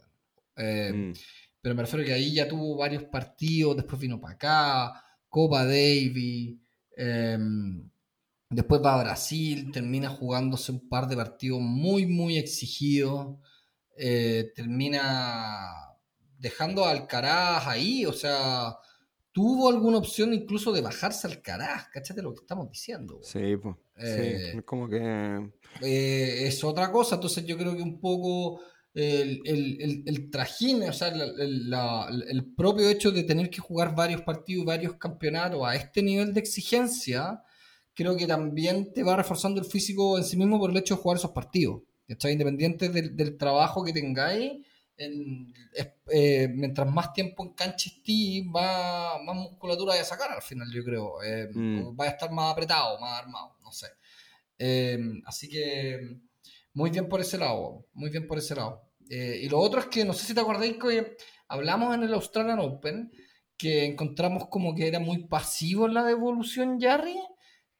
eh, 0.58 0.94
mm. 0.94 1.14
Pero 1.66 1.74
me 1.74 1.82
refiero 1.82 2.06
que 2.06 2.14
ahí 2.14 2.32
ya 2.32 2.48
tuvo 2.48 2.78
varios 2.78 3.06
partidos, 3.06 3.76
después 3.76 4.00
vino 4.00 4.22
para 4.22 4.36
acá, 4.36 5.04
Copa 5.28 5.66
Davis, 5.66 6.60
em, 6.96 7.90
después 8.48 8.80
va 8.86 8.94
a 8.94 9.04
Brasil, 9.04 9.72
termina 9.72 10.10
jugándose 10.10 10.72
un 10.72 10.88
par 10.88 11.08
de 11.08 11.16
partidos 11.16 11.62
muy, 11.62 12.06
muy 12.06 12.38
exigidos, 12.38 13.40
eh, 13.98 14.52
termina 14.56 15.72
dejando 16.38 16.86
a 16.86 16.92
Alcaraz 16.92 17.66
ahí, 17.66 18.06
o 18.06 18.14
sea, 18.14 18.78
tuvo 19.32 19.68
alguna 19.68 19.98
opción 19.98 20.36
incluso 20.36 20.72
de 20.72 20.82
bajarse 20.82 21.26
al 21.26 21.34
Alcaraz, 21.34 21.88
cachate 21.88 22.22
lo 22.22 22.36
que 22.36 22.42
estamos 22.42 22.70
diciendo. 22.70 23.22
Sí, 23.24 23.58
pues. 23.58 23.76
sí, 23.98 24.62
como 24.62 24.88
que... 24.88 25.50
Eh, 25.82 26.46
es 26.46 26.64
otra 26.64 26.92
cosa, 26.92 27.16
entonces 27.16 27.44
yo 27.44 27.58
creo 27.58 27.76
que 27.76 27.82
un 27.82 28.00
poco 28.00 28.62
el, 28.96 29.42
el, 29.44 30.04
el, 30.06 30.30
trajín, 30.32 30.84
o 30.84 30.94
sea, 30.94 31.10
el, 31.10 32.46
propio 32.56 32.90
hecho 32.90 33.12
de 33.12 33.24
tener 33.24 33.50
que 33.50 33.60
jugar 33.60 33.94
varios 33.94 34.22
partidos, 34.22 34.66
varios 34.66 34.96
campeonatos 34.96 35.62
a 35.66 35.76
este 35.76 36.02
nivel 36.02 36.34
de 36.34 36.40
exigencia, 36.40 37.44
creo 37.94 38.16
que 38.16 38.26
también 38.26 38.94
te 38.94 39.04
va 39.04 39.18
reforzando 39.18 39.60
el 39.60 39.68
físico 39.68 40.18
en 40.18 40.24
sí 40.24 40.38
mismo 40.38 40.58
por 40.60 40.72
el 40.72 40.78
hecho 40.78 40.96
de 40.96 41.02
jugar 41.02 41.18
esos 41.18 41.32
partidos. 41.32 41.82
¿está? 42.08 42.32
Independiente 42.32 42.88
del, 42.88 43.38
trabajo 43.38 43.84
que 43.84 43.92
tengáis, 43.92 44.66
eh, 44.98 46.48
mientras 46.54 46.90
más 46.90 47.12
tiempo 47.12 47.44
en 47.44 47.54
cancha 47.54 47.90
estés, 47.90 48.46
más, 48.46 49.22
más 49.26 49.36
musculatura 49.36 49.94
hay 49.94 50.00
a 50.00 50.06
sacar 50.06 50.32
al 50.32 50.42
final, 50.42 50.72
yo 50.74 50.86
creo. 50.86 51.22
Eh, 51.22 51.50
mm. 51.54 52.00
Va 52.00 52.06
a 52.06 52.10
estar 52.10 52.32
más 52.32 52.54
apretado, 52.54 52.98
más 53.02 53.20
armado, 53.20 53.58
no 53.62 53.74
sé. 53.74 53.88
Eh, 54.58 54.98
así 55.26 55.50
que 55.50 56.18
muy 56.76 56.92
bien 56.92 57.10
por 57.10 57.22
ese 57.22 57.40
lado, 57.40 57.88
muy 57.94 58.12
bien 58.12 58.28
por 58.28 58.38
ese 58.38 58.56
lado. 58.56 58.84
y 59.10 59.50
lo 59.50 59.60
otro 59.60 59.80
es 59.80 59.88
que, 59.88 60.06
no 60.06 60.14
sé 60.14 60.26
si 60.26 60.34
te 60.34 60.42
acordáis 60.42 60.78
que 60.78 61.18
hablamos 61.48 61.96
en 61.96 62.04
el 62.04 62.14
Australian 62.14 62.60
Open, 62.60 63.12
que 63.58 63.86
encontramos 63.86 64.48
como 64.50 64.76
que 64.76 64.88
era 64.88 65.00
muy 65.00 65.26
pasivo 65.28 65.88
en 65.88 65.94
la 65.94 66.04
devolución 66.04 66.80
Jarry. 66.80 67.18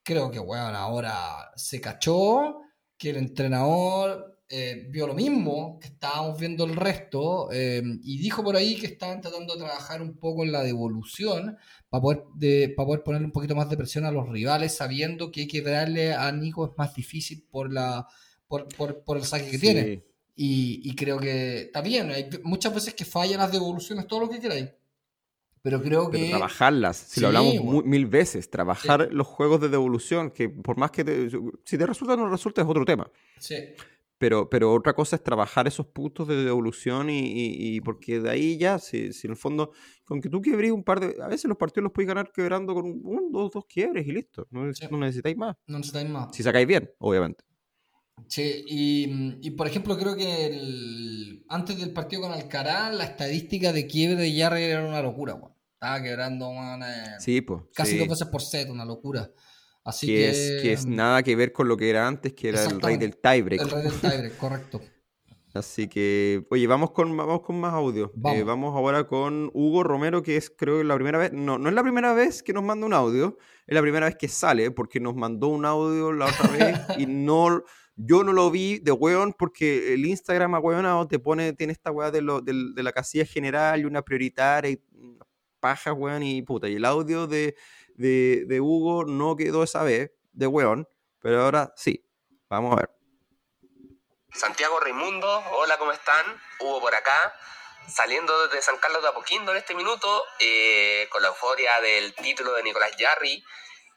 Creo 0.02 0.32
que, 0.32 0.40
bueno, 0.40 0.78
ahora 0.78 1.52
se 1.56 1.82
cachó, 1.82 2.62
que 2.98 3.10
el 3.10 3.18
entrenador 3.18 4.40
eh, 4.48 4.88
vio 4.90 5.08
lo 5.08 5.16
mismo 5.16 5.80
que 5.82 5.88
estábamos 5.88 6.40
viendo 6.40 6.66
el 6.66 6.76
resto 6.76 7.50
eh, 7.52 7.82
y 8.04 8.20
dijo 8.20 8.44
por 8.44 8.56
ahí 8.56 8.76
que 8.76 8.86
estaban 8.86 9.20
tratando 9.20 9.56
de 9.56 9.60
trabajar 9.62 10.02
un 10.02 10.18
poco 10.18 10.44
en 10.44 10.52
la 10.52 10.62
devolución 10.62 11.58
para 11.90 12.02
poder, 12.02 12.24
de, 12.36 12.74
poder 12.78 13.04
ponerle 13.04 13.26
un 13.26 13.32
poquito 13.34 13.56
más 13.56 13.70
de 13.70 13.78
presión 13.78 14.06
a 14.06 14.12
los 14.12 14.30
rivales, 14.30 14.76
sabiendo 14.78 15.32
que 15.32 15.42
hay 15.42 15.48
que 15.48 15.62
darle 15.62 16.14
a 16.14 16.32
Nico 16.32 16.66
es 16.68 16.78
más 16.78 16.94
difícil 16.94 17.46
por, 17.50 17.74
la, 17.74 18.08
por, 18.48 18.68
por, 19.04 19.18
el 19.18 19.24
saque 19.24 19.52
que 19.52 19.60
tiene. 19.60 20.04
Y, 20.36 20.82
y, 20.84 20.96
creo 20.96 21.18
que 21.18 21.62
está 21.62 21.82
bien, 21.82 22.12
hay 22.12 22.30
muchas 22.44 22.74
veces 22.74 22.94
que 22.94 23.06
fallan 23.06 23.40
las 23.40 23.52
devoluciones, 23.52 24.06
todo 24.08 24.22
lo 24.22 24.30
que 24.30 24.40
queráis. 24.40 24.70
Pero 25.66 25.82
creo 25.82 26.12
que. 26.12 26.30
trabajarlas, 26.30 26.96
si 26.96 27.22
lo 27.22 27.28
hablamos 27.28 27.84
mil 27.86 28.06
veces, 28.06 28.52
trabajar 28.52 29.10
los 29.12 29.26
juegos 29.26 29.60
de 29.62 29.70
devolución, 29.70 30.30
que 30.30 30.48
por 30.48 30.78
más 30.78 30.92
que 30.92 31.04
te, 31.04 31.30
si 31.64 31.78
te 31.78 31.88
resulta 31.88 32.14
o 32.14 32.18
no 32.18 32.30
resulta 32.30 32.62
es 32.62 32.68
otro 32.68 32.86
tema. 32.86 33.10
Sí. 33.40 33.56
Pero, 34.20 34.50
pero 34.50 34.72
otra 34.74 34.94
cosa 34.94 35.18
es 35.18 35.24
trabajar 35.24 35.68
esos 35.68 35.88
puntos 35.88 36.28
de 36.28 36.44
devolución 36.44 37.10
y, 37.10 37.24
y, 37.26 37.82
porque 37.82 38.20
de 38.20 38.30
ahí 38.30 38.58
ya, 38.58 38.80
si, 38.80 39.12
si, 39.12 39.28
en 39.28 39.32
el 39.32 39.38
fondo, 39.38 39.72
con 40.06 40.22
que 40.22 40.30
tú 40.30 40.40
quiebres 40.40 40.72
un 40.72 40.84
par 40.84 41.00
de... 41.00 41.22
A 41.22 41.28
veces 41.28 41.46
los 41.46 41.58
partidos 41.58 41.86
los 41.86 41.92
puedes 41.92 42.08
ganar 42.08 42.32
quebrando 42.32 42.74
con 42.74 42.86
un, 42.86 43.32
dos, 43.32 43.52
dos 43.52 43.66
quiebres 43.66 44.08
y 44.08 44.12
listo. 44.12 44.48
No, 44.52 44.66
necesitáis 44.66 45.36
más. 45.36 45.58
No 45.68 45.80
necesitáis 45.80 46.10
más. 46.10 46.36
Si 46.36 46.44
sacáis 46.44 46.68
bien, 46.68 46.92
obviamente. 47.00 47.44
Sí, 48.28 48.64
y, 48.68 49.38
y, 49.42 49.52
por 49.52 49.68
ejemplo 49.68 49.98
creo 49.98 50.16
que 50.16 50.48
el, 50.48 51.46
antes 51.48 51.78
del 51.78 51.92
partido 51.92 52.24
con 52.24 52.32
Alcaraz 52.32 52.94
la 52.94 53.04
estadística 53.04 53.72
de 53.72 53.86
quiebre 53.88 54.16
de 54.16 54.40
Jarry 54.40 54.64
era 54.64 54.86
una 54.86 55.02
locura, 55.02 55.38
Estaba 55.74 56.02
quebrando 56.02 56.52
sí, 57.20 57.42
pues, 57.42 57.64
casi 57.74 57.98
dos 57.98 58.08
veces 58.08 58.28
por 58.28 58.42
set, 58.42 58.70
una 58.70 58.86
locura. 58.86 59.32
Así 59.84 60.08
que, 60.08 60.30
Es, 60.30 60.62
que 60.64 60.74
es 60.74 60.86
nada 60.88 61.22
que 61.22 61.36
ver 61.36 61.52
con 61.52 61.68
lo 61.68 61.78
que 61.78 61.90
era 61.90 62.08
antes, 62.08 62.34
que 62.34 62.50
era 62.50 62.64
el 62.64 62.82
rey 62.82 62.98
del 62.98 63.18
tiebreak. 63.18 63.62
El 63.62 63.70
rey 63.70 63.84
del 63.84 63.94
tiebreak, 63.94 64.38
correcto. 64.38 64.82
Así 65.56 65.88
que, 65.88 66.46
oye, 66.50 66.68
vamos 66.68 66.92
con, 66.92 67.16
vamos 67.16 67.42
con 67.42 67.60
más 67.60 67.74
audio. 67.74 68.12
Eh, 68.34 68.44
vamos. 68.44 68.76
ahora 68.76 69.08
con 69.08 69.50
Hugo 69.54 69.84
Romero, 69.84 70.22
que 70.22 70.36
es 70.36 70.50
creo 70.50 70.84
la 70.84 70.96
primera 70.96 71.18
vez, 71.18 71.32
no, 71.32 71.58
no 71.58 71.70
es 71.70 71.76
la 71.76 71.82
primera 71.82 72.14
vez 72.14 72.44
que 72.44 72.52
nos 72.52 72.64
manda 72.64 72.86
un 72.86 72.94
audio, 72.94 73.38
es 73.66 73.74
la 73.74 73.82
primera 73.82 74.08
vez 74.08 74.18
que 74.18 74.28
sale, 74.28 74.72
porque 74.72 75.00
nos 75.00 75.16
mandó 75.16 75.48
un 75.48 75.64
audio 75.64 76.12
la 76.12 76.26
otra 76.26 76.50
vez 76.50 76.80
y 76.98 77.06
no, 77.06 77.64
yo 77.96 78.24
no 78.24 78.34
lo 78.34 78.52
vi 78.52 78.80
de 78.80 78.92
weón, 78.92 79.34
porque 79.34 79.94
el 79.94 80.06
Instagram 80.06 80.56
a 80.56 80.60
weón 80.60 81.08
te 81.08 81.20
pone, 81.20 81.54
tiene 81.54 81.74
esta 81.74 81.92
weá 81.92 82.12
de, 82.12 82.22
lo, 82.22 82.42
de, 82.42 82.54
la 82.84 82.92
casilla 82.92 83.26
general 83.26 83.80
y 83.80 83.86
una 83.86 84.02
prioritaria 84.02 84.72
y 84.72 84.82
paja, 85.60 85.94
weón, 85.94 86.24
y 86.24 86.42
puta. 86.42 86.68
Y 86.68 86.76
el 86.76 86.86
audio 86.86 87.28
de, 87.28 87.56
de, 87.96 88.60
Hugo 88.62 89.06
no 89.06 89.36
quedó 89.36 89.64
esa 89.64 89.84
vez, 89.84 90.12
de 90.34 90.48
weón, 90.48 90.88
pero 91.20 91.44
ahora 91.44 91.74
sí. 91.76 92.06
Vamos 92.50 92.74
a 92.74 92.82
ver. 92.82 92.90
Santiago 94.34 94.80
Raimundo, 94.82 95.44
hola, 95.54 95.78
¿cómo 95.78 95.94
están? 95.94 96.26
Hugo 96.60 96.82
por 96.82 96.94
acá, 96.94 97.34
saliendo 97.88 98.48
desde 98.48 98.62
San 98.62 98.78
Carlos 98.78 99.02
de 99.02 99.08
Apoquindo 99.08 99.52
en 99.54 99.58
este 99.58 99.74
minuto, 99.74 100.24
eh, 100.40 101.08
con 101.10 101.22
la 101.22 101.30
euforia 101.30 101.80
del 101.80 102.14
título 102.16 102.54
de 102.54 102.64
Nicolás 102.64 102.92
Yarri, 102.98 103.42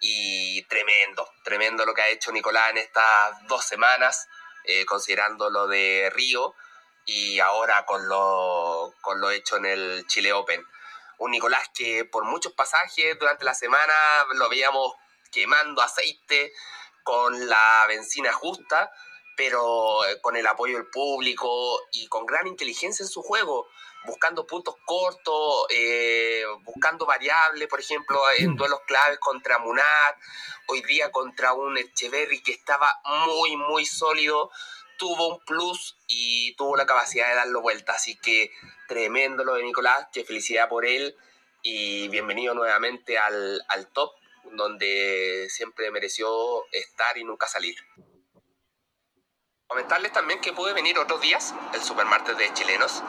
y 0.00 0.62
tremendo, 0.64 1.28
tremendo 1.44 1.84
lo 1.84 1.94
que 1.94 2.02
ha 2.02 2.08
hecho 2.08 2.32
Nicolás 2.32 2.70
en 2.70 2.78
estas 2.78 3.46
dos 3.48 3.64
semanas, 3.64 4.28
eh, 4.64 4.84
considerando 4.86 5.50
lo 5.50 5.66
de 5.66 6.10
Río 6.14 6.54
y 7.04 7.40
ahora 7.40 7.86
con 7.86 8.08
lo, 8.08 8.94
con 9.00 9.20
lo 9.20 9.30
hecho 9.30 9.56
en 9.56 9.66
el 9.66 10.06
Chile 10.06 10.32
Open. 10.32 10.64
Un 11.18 11.32
Nicolás 11.32 11.68
que 11.74 12.04
por 12.04 12.24
muchos 12.24 12.52
pasajes 12.52 13.18
durante 13.18 13.44
la 13.44 13.54
semana 13.54 13.94
lo 14.34 14.48
veíamos 14.48 14.94
quemando 15.32 15.82
aceite 15.82 16.52
con 17.02 17.48
la 17.48 17.86
benzina 17.88 18.32
justa, 18.32 18.90
pero 19.36 20.04
eh, 20.04 20.20
con 20.20 20.36
el 20.36 20.46
apoyo 20.46 20.76
del 20.76 20.90
público 20.90 21.80
y 21.92 22.06
con 22.08 22.26
gran 22.26 22.46
inteligencia 22.46 23.02
en 23.02 23.08
su 23.08 23.22
juego, 23.22 23.68
buscando 24.08 24.46
puntos 24.46 24.74
cortos, 24.84 25.66
eh, 25.70 26.42
buscando 26.64 27.06
variables, 27.06 27.68
por 27.68 27.78
ejemplo, 27.78 28.20
en 28.38 28.52
mm. 28.52 28.56
duelos 28.56 28.80
claves 28.86 29.18
contra 29.18 29.58
Munar, 29.58 30.16
hoy 30.66 30.82
día 30.82 31.12
contra 31.12 31.52
un 31.52 31.78
Echeverry 31.78 32.42
que 32.42 32.52
estaba 32.52 32.90
muy, 33.26 33.56
muy 33.56 33.86
sólido, 33.86 34.50
tuvo 34.98 35.28
un 35.28 35.44
plus 35.44 35.96
y 36.08 36.54
tuvo 36.56 36.76
la 36.76 36.86
capacidad 36.86 37.28
de 37.28 37.36
darlo 37.36 37.60
vuelta. 37.60 37.92
Así 37.92 38.16
que 38.16 38.50
tremendo 38.88 39.44
lo 39.44 39.54
de 39.54 39.62
Nicolás, 39.62 40.08
que 40.12 40.24
felicidad 40.24 40.68
por 40.68 40.84
él 40.84 41.14
y 41.62 42.08
bienvenido 42.08 42.54
nuevamente 42.54 43.18
al, 43.18 43.62
top, 43.92 44.12
donde 44.52 45.46
siempre 45.50 45.90
mereció 45.90 46.64
estar 46.72 47.16
y 47.18 47.24
nunca 47.24 47.46
salir. 47.46 47.76
Comentarles 49.66 50.12
también 50.12 50.40
que 50.40 50.54
pude 50.54 50.72
venir 50.72 50.98
otros 50.98 51.20
días, 51.20 51.54
el 51.74 51.82
Supermartes 51.82 52.38
de 52.38 52.52
Chilenos, 52.54 53.02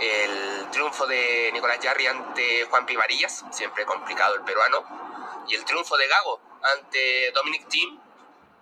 el 0.00 0.70
triunfo 0.70 1.06
de 1.06 1.50
Nicolás 1.52 1.78
Yarri 1.80 2.06
ante 2.06 2.64
Juan 2.64 2.86
Pivarillas, 2.86 3.44
siempre 3.50 3.84
complicado 3.84 4.34
el 4.34 4.42
peruano, 4.42 5.44
y 5.46 5.54
el 5.54 5.64
triunfo 5.64 5.96
de 5.96 6.08
Gago 6.08 6.40
ante 6.62 7.30
Dominic 7.32 7.68
Thiem, 7.68 8.00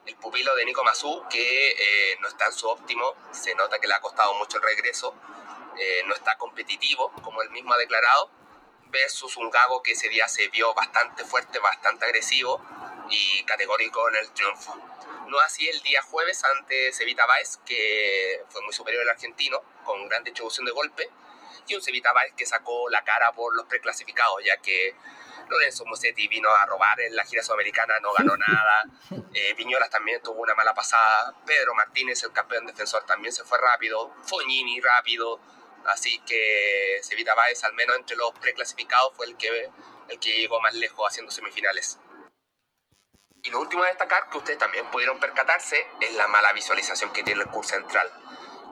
el 0.07 0.17
pupilo 0.17 0.55
de 0.57 0.65
Nico 0.65 0.83
Mazú, 0.83 1.25
que 1.31 1.71
eh, 1.71 2.17
no 2.21 2.29
está 2.29 2.47
en 2.47 2.53
su 2.53 2.69
óptimo, 2.69 3.15
se 3.31 3.55
nota 3.55 3.79
que 3.79 3.87
le 3.87 3.95
ha 3.95 4.01
costado 4.01 4.35
mucho 4.35 4.57
el 4.57 4.63
regreso, 4.65 5.15
eh, 5.79 6.03
no 6.07 6.15
está 6.15 6.37
competitivo, 6.39 7.13
como 7.23 7.43
él 7.43 7.51
mismo 7.51 7.73
ha 7.73 7.79
declarado, 7.79 8.31
versus 8.87 9.37
un 9.37 9.51
Gago 9.51 9.83
que 9.83 9.93
ese 9.93 10.09
día 10.09 10.27
se 10.29 10.49
vio 10.49 10.75
bastante 10.75 11.25
fuerte, 11.25 11.59
bastante 11.59 12.07
agresivo 12.07 12.61
y 13.11 13.45
categórico 13.45 14.09
en 14.09 14.17
el 14.17 14.31
triunfo. 14.33 14.77
No 15.29 15.39
así 15.41 15.69
el 15.69 15.81
día 15.83 16.03
jueves 16.03 16.43
ante 16.43 16.93
Cevita 16.93 17.27
Báez, 17.27 17.59
que 17.67 18.43
fue 18.49 18.63
muy 18.63 18.73
superior 18.73 19.03
al 19.03 19.11
argentino, 19.11 19.63
con 19.85 20.09
gran 20.09 20.25
distribución 20.25 20.65
de 20.65 20.73
golpe, 20.73 21.11
y 21.69 21.75
un 21.75 21.83
Cevita 21.83 22.13
Báez 22.13 22.33
que 22.37 22.47
sacó 22.47 22.89
la 22.89 23.05
cara 23.05 23.33
por 23.33 23.55
los 23.55 23.67
preclasificados, 23.67 24.43
ya 24.45 24.57
que 24.59 24.95
Lorenzo 25.49 25.85
Musetti 25.87 26.29
vino 26.29 26.49
a 26.51 26.67
robar 26.67 27.01
en 27.01 27.15
la 27.15 27.25
gira 27.25 27.43
sudamericana, 27.43 27.99
no 28.01 28.13
ganó 28.13 28.37
nada. 28.49 28.85
Eh, 29.33 29.55
Viñolas 29.55 29.91
también 29.91 30.23
tuvo 30.23 30.43
una 30.43 30.55
mala 30.55 30.75
pasada. 30.75 31.35
Pedro 31.47 31.75
Martínez, 31.75 32.23
el 32.25 32.33
campeón 32.33 32.67
defensor, 32.67 33.05
también 33.05 33.33
se 33.33 33.45
fue 33.45 33.59
rápido. 33.59 34.15
Fognini 34.23 34.81
rápido. 34.81 35.41
Así 35.87 36.19
que 36.21 36.99
Sevita 37.03 37.35
Báez, 37.35 37.65
al 37.65 37.73
menos 37.75 37.97
entre 37.97 38.17
los 38.17 38.33
preclasificados, 38.33 39.15
fue 39.17 39.27
el 39.27 39.37
que, 39.37 39.71
el 40.09 40.19
que 40.19 40.41
llegó 40.41 40.61
más 40.61 40.75
lejos 40.75 41.07
haciendo 41.09 41.33
semifinales. 41.33 41.99
Y 43.43 43.51
lo 43.51 43.61
último 43.61 43.85
a 43.85 43.87
destacar, 43.87 44.29
que 44.29 44.39
ustedes 44.39 44.59
también 44.59 44.91
pudieron 44.91 45.19
percatarse, 45.21 45.87
es 46.01 46.13
la 46.15 46.27
mala 46.27 46.53
visualización 46.53 47.13
que 47.13 47.23
tiene 47.23 47.43
el 47.43 47.49
curso 47.49 47.75
central. 47.77 48.11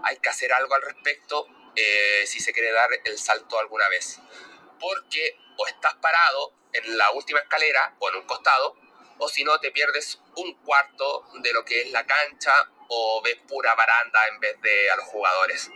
Hay 0.03 0.19
que 0.19 0.29
hacer 0.29 0.53
algo 0.53 0.75
al 0.75 0.83
respecto 0.83 1.47
eh, 1.77 2.25
si 2.27 2.41
se 2.41 2.53
quiere 2.53 2.73
dar 2.73 2.89
el 3.05 3.19
salto 3.19 3.59
alguna 3.59 3.89
vez. 3.89 4.19
Porque 4.81 5.39
o 5.57 5.67
estás 5.67 5.95
parado 5.95 6.53
en 6.73 6.97
la 6.99 7.11
última 7.13 7.41
escalera 7.41 7.95
o 7.99 8.09
en 8.11 8.17
un 8.17 8.27
costado, 8.27 8.77
o 9.19 9.29
si 9.29 9.45
no 9.45 9.59
te 9.61 9.71
pierdes 9.71 10.21
un 10.37 10.55
cuarto 10.63 11.27
de 11.41 11.53
lo 11.53 11.65
que 11.65 11.83
es 11.83 11.91
la 11.91 12.05
cancha 12.05 12.53
o 12.89 13.23
ves 13.23 13.37
pura 13.49 13.75
baranda 13.75 14.27
en 14.29 14.41
vez 14.41 14.61
de 14.61 14.91
a 14.91 14.97
los 14.97 15.07
jugadores. 15.07 15.71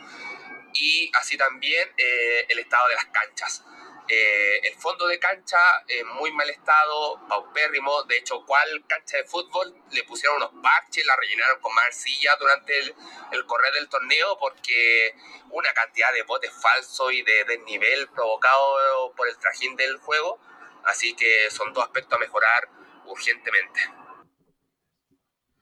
Y 0.73 1.11
así 1.15 1.37
también 1.37 1.93
eh, 1.97 2.47
el 2.49 2.59
estado 2.59 2.89
de 2.89 2.95
las 2.95 3.07
canchas. 3.07 3.65
Eh, 4.13 4.67
el 4.67 4.75
fondo 4.75 5.07
de 5.07 5.21
cancha 5.21 5.57
en 5.87 6.05
muy 6.09 6.33
mal 6.33 6.51
estado, 6.51 7.25
paupérrimo. 7.29 8.03
De 8.03 8.17
hecho, 8.17 8.45
¿cuál 8.45 8.85
cancha 8.89 9.19
de 9.19 9.25
fútbol 9.25 9.73
le 9.93 10.03
pusieron 10.03 10.39
unos 10.39 10.51
parches, 10.61 11.07
la 11.07 11.15
rellenaron 11.15 11.61
con 11.61 11.73
marcilla 11.73 12.35
durante 12.35 12.77
el, 12.77 12.93
el 13.31 13.47
correr 13.47 13.73
del 13.73 13.89
torneo? 13.89 14.37
Porque 14.37 15.15
una 15.51 15.73
cantidad 15.75 16.13
de 16.13 16.25
botes 16.25 16.51
falsos 16.61 17.13
y 17.13 17.23
de 17.23 17.45
desnivel 17.45 18.09
provocado 18.09 19.15
por 19.15 19.29
el 19.29 19.39
trajín 19.39 19.77
del 19.77 19.97
juego. 19.99 20.41
Así 20.87 21.15
que 21.15 21.49
son 21.53 21.73
dos 21.73 21.85
aspectos 21.85 22.17
a 22.17 22.19
mejorar 22.19 22.69
urgentemente. 23.05 23.81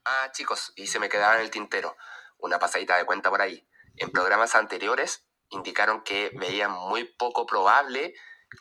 Ah, 0.06 0.30
chicos, 0.32 0.72
y 0.74 0.86
se 0.86 0.98
me 0.98 1.10
quedaba 1.10 1.34
en 1.34 1.42
el 1.42 1.50
tintero 1.50 1.98
una 2.38 2.58
pasadita 2.58 2.96
de 2.96 3.04
cuenta 3.04 3.28
por 3.28 3.42
ahí. 3.42 3.68
En 3.96 4.10
programas 4.10 4.54
anteriores 4.54 5.28
indicaron 5.50 6.02
que 6.02 6.30
veían 6.32 6.70
muy 6.70 7.04
poco 7.04 7.44
probable 7.44 8.14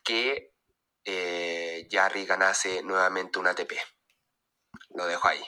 que 0.03 0.53
eh, 1.05 1.87
Jarry 1.89 2.25
ganase 2.25 2.83
nuevamente 2.83 3.39
un 3.39 3.47
ATP. 3.47 3.73
Lo 4.91 5.05
dejo 5.05 5.27
ahí. 5.27 5.41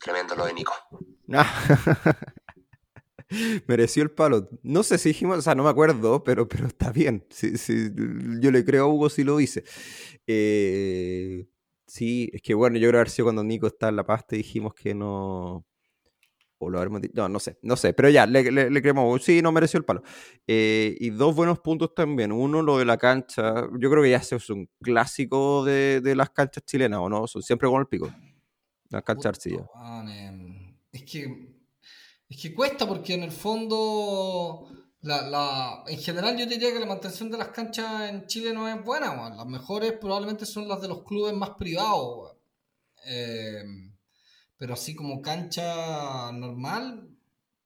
Tremendo 0.00 0.36
lo 0.36 0.46
de 0.46 0.54
Nico. 0.54 0.74
Mereció 3.66 4.02
el 4.02 4.10
palo. 4.10 4.48
No 4.62 4.82
sé 4.82 4.98
si 4.98 5.10
dijimos, 5.10 5.38
o 5.38 5.42
sea, 5.42 5.54
no 5.54 5.64
me 5.64 5.70
acuerdo, 5.70 6.22
pero, 6.22 6.48
pero 6.48 6.66
está 6.66 6.92
bien. 6.92 7.26
Sí, 7.30 7.56
sí, 7.56 7.90
yo 8.40 8.50
le 8.50 8.64
creo 8.64 8.84
a 8.84 8.88
Hugo 8.88 9.08
si 9.08 9.24
lo 9.24 9.40
hice. 9.40 9.64
Eh, 10.26 11.46
sí, 11.86 12.30
es 12.32 12.42
que 12.42 12.54
bueno, 12.54 12.78
yo 12.78 12.88
creo 12.90 13.04
que 13.04 13.22
cuando 13.22 13.42
Nico 13.42 13.66
está 13.66 13.88
en 13.88 13.96
la 13.96 14.06
pasta 14.06 14.36
dijimos 14.36 14.74
que 14.74 14.94
no. 14.94 15.66
O 16.62 16.70
lo 16.70 16.78
habremos 16.78 17.00
dicho. 17.00 17.14
No, 17.16 17.28
no 17.28 17.38
sé, 17.38 17.58
no 17.62 17.76
sé. 17.76 17.92
Pero 17.92 18.08
ya, 18.08 18.26
le, 18.26 18.50
le, 18.50 18.82
creemos. 18.82 19.22
Sí, 19.22 19.42
no 19.42 19.52
mereció 19.52 19.78
el 19.78 19.84
palo. 19.84 20.02
Eh, 20.46 20.96
y 21.00 21.10
dos 21.10 21.34
buenos 21.34 21.58
puntos 21.58 21.94
también. 21.94 22.32
Uno, 22.32 22.62
lo 22.62 22.78
de 22.78 22.84
la 22.84 22.96
cancha. 22.96 23.68
Yo 23.78 23.90
creo 23.90 24.02
que 24.02 24.10
ya 24.10 24.18
es 24.18 24.50
un 24.50 24.68
clásico 24.80 25.64
de, 25.64 26.00
de 26.00 26.14
las 26.16 26.30
canchas 26.30 26.64
chilenas, 26.64 27.00
¿o 27.00 27.08
no? 27.08 27.26
Son 27.26 27.42
siempre 27.42 27.68
con 27.68 27.80
el 27.80 27.86
pico. 27.86 28.12
Las 28.88 29.02
canchas 29.02 29.26
arcillas. 29.26 29.66
Es 30.92 31.02
que 31.04 31.52
es 32.32 32.40
que 32.40 32.54
cuesta 32.54 32.88
porque 32.88 33.12
en 33.12 33.24
el 33.24 33.30
fondo, 33.30 34.66
la, 35.02 35.84
en 35.86 35.98
general 35.98 36.34
yo 36.38 36.46
diría 36.46 36.72
que 36.72 36.80
la 36.80 36.86
mantención 36.86 37.30
de 37.30 37.36
las 37.36 37.48
canchas 37.48 38.08
en 38.08 38.26
Chile 38.26 38.54
no 38.54 38.66
es 38.66 38.82
buena, 38.82 39.28
las 39.36 39.46
mejores 39.46 39.92
probablemente 39.92 40.46
son 40.46 40.66
las 40.66 40.80
de 40.80 40.88
los 40.88 41.02
clubes 41.04 41.34
más 41.34 41.50
privados. 41.50 42.34
Eh, 43.04 43.62
pero 44.62 44.74
así 44.74 44.94
como 44.94 45.20
cancha 45.20 46.30
normal 46.30 47.08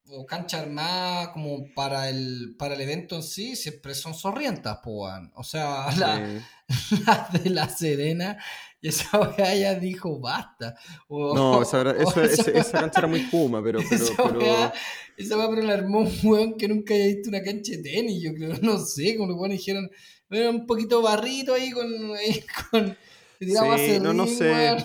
o 0.09 0.25
cancha 0.25 0.63
armada 0.63 1.31
como 1.31 1.67
para 1.75 2.09
el, 2.09 2.57
para 2.59 2.75
el 2.75 2.81
evento 2.81 3.17
en 3.17 3.23
sí, 3.23 3.55
siempre 3.55 3.95
son 3.95 4.15
sorrientas, 4.15 4.79
o 4.83 5.45
sea, 5.45 5.89
la, 5.99 7.29
de 7.35 7.51
La 7.51 7.69
Serena 7.69 8.43
y 8.81 8.89
esa 8.89 9.21
weá 9.21 9.55
ya 9.55 9.75
dijo 9.75 10.19
basta. 10.19 10.75
no, 11.11 11.61
esa, 11.61 11.83
esa, 12.55 12.81
cancha 12.81 13.01
era 13.01 13.09
muy 13.09 13.25
puma, 13.25 13.63
pero. 13.63 13.79
pero 13.91 14.03
esa 14.03 14.23
weá, 14.23 14.73
esa 15.19 15.51
pero 15.51 15.63
la 15.65 15.75
armó 15.75 15.99
un 15.99 16.19
weón 16.23 16.57
que 16.57 16.67
nunca 16.67 16.95
haya 16.95 17.09
visto 17.09 17.29
una 17.29 17.43
cancha 17.43 17.73
de 17.73 17.83
tenis, 17.83 18.23
yo 18.23 18.33
creo, 18.33 18.55
no 18.63 18.79
sé, 18.79 19.17
como 19.19 19.33
los 19.33 19.39
weones 19.39 19.59
dijeron, 19.59 19.91
un 20.31 20.67
poquito 20.67 21.03
barrito 21.03 21.53
ahí 21.53 21.73
con. 21.73 22.17
Ahí, 22.17 22.43
con 22.71 22.97
Sí, 23.39 24.01
no, 24.01 24.13
no 24.13 24.27
sé. 24.27 24.77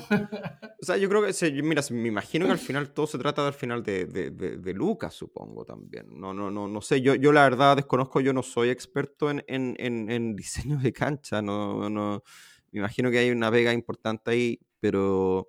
O 0.82 0.86
sea, 0.86 0.98
yo 0.98 1.08
creo 1.08 1.24
que, 1.24 1.64
mira, 1.64 1.82
me 1.92 2.08
imagino 2.08 2.46
que 2.46 2.52
al 2.52 2.60
final 2.60 2.92
todo 2.92 3.08
se 3.08 3.18
trata 3.18 3.46
del 3.46 3.54
final 3.54 3.84
de, 3.84 4.06
de, 4.06 4.32
de, 4.32 4.74
Lucas, 4.74 5.14
supongo 5.14 5.64
también. 5.64 6.08
No, 6.10 6.34
no, 6.34 6.50
no, 6.52 6.68
no 6.68 6.82
sé, 6.82 7.02
yo, 7.02 7.16
yo 7.16 7.32
la 7.32 7.44
verdad 7.44 7.76
desconozco, 7.76 8.20
yo 8.20 8.34
no 8.34 8.44
soy 8.44 8.70
experto 8.70 9.30
en, 9.30 9.44
en, 9.48 9.76
en, 9.80 10.10
en 10.10 10.36
diseño 10.36 10.78
de 10.78 10.92
cancha, 10.92 11.42
no, 11.42 11.90
no, 11.90 12.24
me 12.72 12.80
imagino 12.80 13.12
que 13.12 13.20
hay 13.20 13.32
una 13.32 13.50
vega 13.50 13.74
importante 13.74 14.32
ahí, 14.32 14.60
pero, 14.80 15.48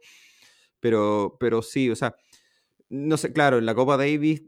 pero, 0.81 1.37
pero 1.41 1.63
sí, 1.63 1.91
o 1.91 1.97
sea, 1.97 2.15
no 2.91 3.17
sé, 3.17 3.33
claro, 3.33 3.57
en 3.57 3.65
la 3.65 3.75
Copa 3.75 3.97
Davis 3.97 4.43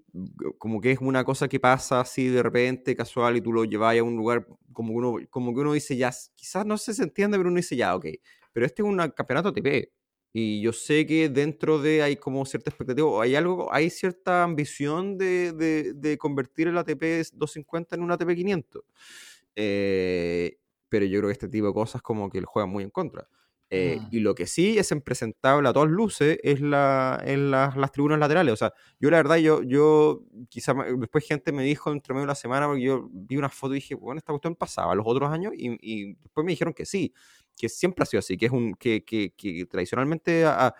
como 0.58 0.80
que 0.80 0.92
es 0.92 0.98
una 1.00 1.24
cosa 1.24 1.48
que 1.48 1.58
pasa 1.58 2.00
así 2.00 2.28
de 2.28 2.42
repente, 2.42 2.94
casual, 2.94 3.38
y 3.38 3.40
tú 3.40 3.52
lo 3.52 3.64
llevas 3.64 3.98
a 3.98 4.02
un 4.02 4.16
lugar 4.16 4.46
como 4.72 4.90
que 4.90 4.96
uno, 4.96 5.16
como 5.30 5.54
que 5.54 5.60
uno 5.60 5.72
dice 5.72 5.96
ya, 5.96 6.12
quizás 6.34 6.66
no 6.66 6.76
se 6.76 7.02
entiende, 7.02 7.38
pero 7.38 7.48
uno 7.48 7.56
dice 7.56 7.74
ya, 7.74 7.96
ok, 7.96 8.06
pero 8.54 8.64
este 8.64 8.80
es 8.80 8.88
un 8.88 8.96
campeonato 9.10 9.50
ATP. 9.50 9.92
Y 10.32 10.62
yo 10.62 10.72
sé 10.72 11.06
que 11.06 11.28
dentro 11.28 11.78
de 11.78 12.02
hay 12.02 12.16
como 12.16 12.44
cierta 12.46 12.70
expectativa, 12.70 13.22
hay 13.22 13.36
algo, 13.36 13.72
hay 13.72 13.90
cierta 13.90 14.42
ambición 14.42 15.18
de, 15.18 15.52
de, 15.52 15.92
de 15.92 16.18
convertir 16.18 16.68
el 16.68 16.78
ATP 16.78 17.02
250 17.34 17.94
en 17.94 18.02
un 18.02 18.10
ATP 18.10 18.34
500. 18.34 18.82
Eh, 19.56 20.58
pero 20.88 21.04
yo 21.04 21.18
creo 21.20 21.28
que 21.28 21.32
este 21.32 21.48
tipo 21.48 21.66
de 21.66 21.72
cosas 21.72 22.02
como 22.02 22.30
que 22.30 22.40
le 22.40 22.46
juegan 22.46 22.70
muy 22.70 22.82
en 22.84 22.90
contra. 22.90 23.28
Eh, 23.70 23.98
y 24.12 24.20
lo 24.20 24.36
que 24.36 24.46
sí 24.46 24.78
es 24.78 24.92
impresentable 24.92 25.68
a 25.68 25.72
todas 25.72 25.90
luces 25.90 26.38
es, 26.44 26.60
la, 26.60 27.20
en 27.24 27.50
las, 27.50 27.76
las, 27.76 27.90
tribunas 27.90 28.20
laterales. 28.20 28.52
O 28.52 28.56
sea, 28.56 28.72
yo 29.00 29.10
la 29.10 29.16
verdad, 29.16 29.36
yo, 29.36 29.62
yo 29.62 30.22
quizá 30.48 30.74
después 30.96 31.26
gente 31.26 31.50
me 31.50 31.64
dijo 31.64 31.90
entre 31.90 32.14
medio 32.14 32.24
de 32.24 32.28
la 32.28 32.34
semana, 32.36 32.66
porque 32.66 32.82
yo 32.82 33.08
vi 33.10 33.36
una 33.36 33.48
foto 33.48 33.74
y 33.74 33.76
dije, 33.76 33.96
bueno, 33.96 34.18
esta 34.18 34.32
cuestión 34.32 34.54
pasaba 34.54 34.94
los 34.94 35.04
otros 35.08 35.28
años 35.30 35.52
y, 35.56 35.76
y 35.80 36.14
después 36.14 36.44
me 36.44 36.52
dijeron 36.52 36.72
que 36.72 36.86
sí, 36.86 37.12
que 37.56 37.68
siempre 37.68 38.02
ha 38.02 38.06
sido 38.06 38.20
así, 38.20 38.36
que 38.36 38.46
es 38.46 38.52
un 38.52 38.74
que, 38.74 39.04
que, 39.04 39.66
tradicionalmente 39.70 40.44
ha, 40.44 40.74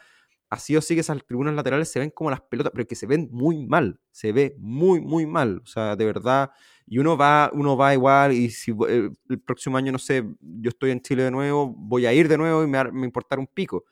ha, 0.50 0.58
sido 0.58 0.78
así 0.78 0.94
que 0.94 1.00
esas 1.00 1.24
tribunas 1.24 1.54
laterales 1.54 1.90
se 1.90 1.98
ven 1.98 2.10
como 2.10 2.30
las 2.30 2.40
pelotas, 2.40 2.72
pero 2.74 2.86
que 2.86 2.94
se 2.94 3.06
ven 3.06 3.28
muy 3.32 3.66
mal, 3.66 4.00
se 4.10 4.32
ve 4.32 4.56
muy, 4.58 5.00
muy 5.00 5.26
mal. 5.26 5.60
O 5.62 5.66
sea, 5.66 5.96
de 5.96 6.04
verdad 6.04 6.50
y 6.86 6.98
uno 6.98 7.16
va, 7.16 7.50
uno 7.52 7.76
va 7.76 7.94
igual 7.94 8.32
y 8.32 8.50
si 8.50 8.72
eh, 8.88 9.10
el, 9.28 9.40
próximo 9.40 9.76
año, 9.76 9.92
no 9.92 9.98
sé, 9.98 10.24
yo 10.40 10.68
estoy 10.68 10.90
en 10.90 11.00
Chile 11.00 11.22
de 11.22 11.30
nuevo, 11.30 11.74
voy 11.76 12.06
a 12.06 12.12
ir 12.12 12.28
de 12.28 12.36
nuevo 12.36 12.62
y 12.62 12.66
me 12.66 12.78
va 12.78 12.90
un 13.38 13.46
pico. 13.46 13.84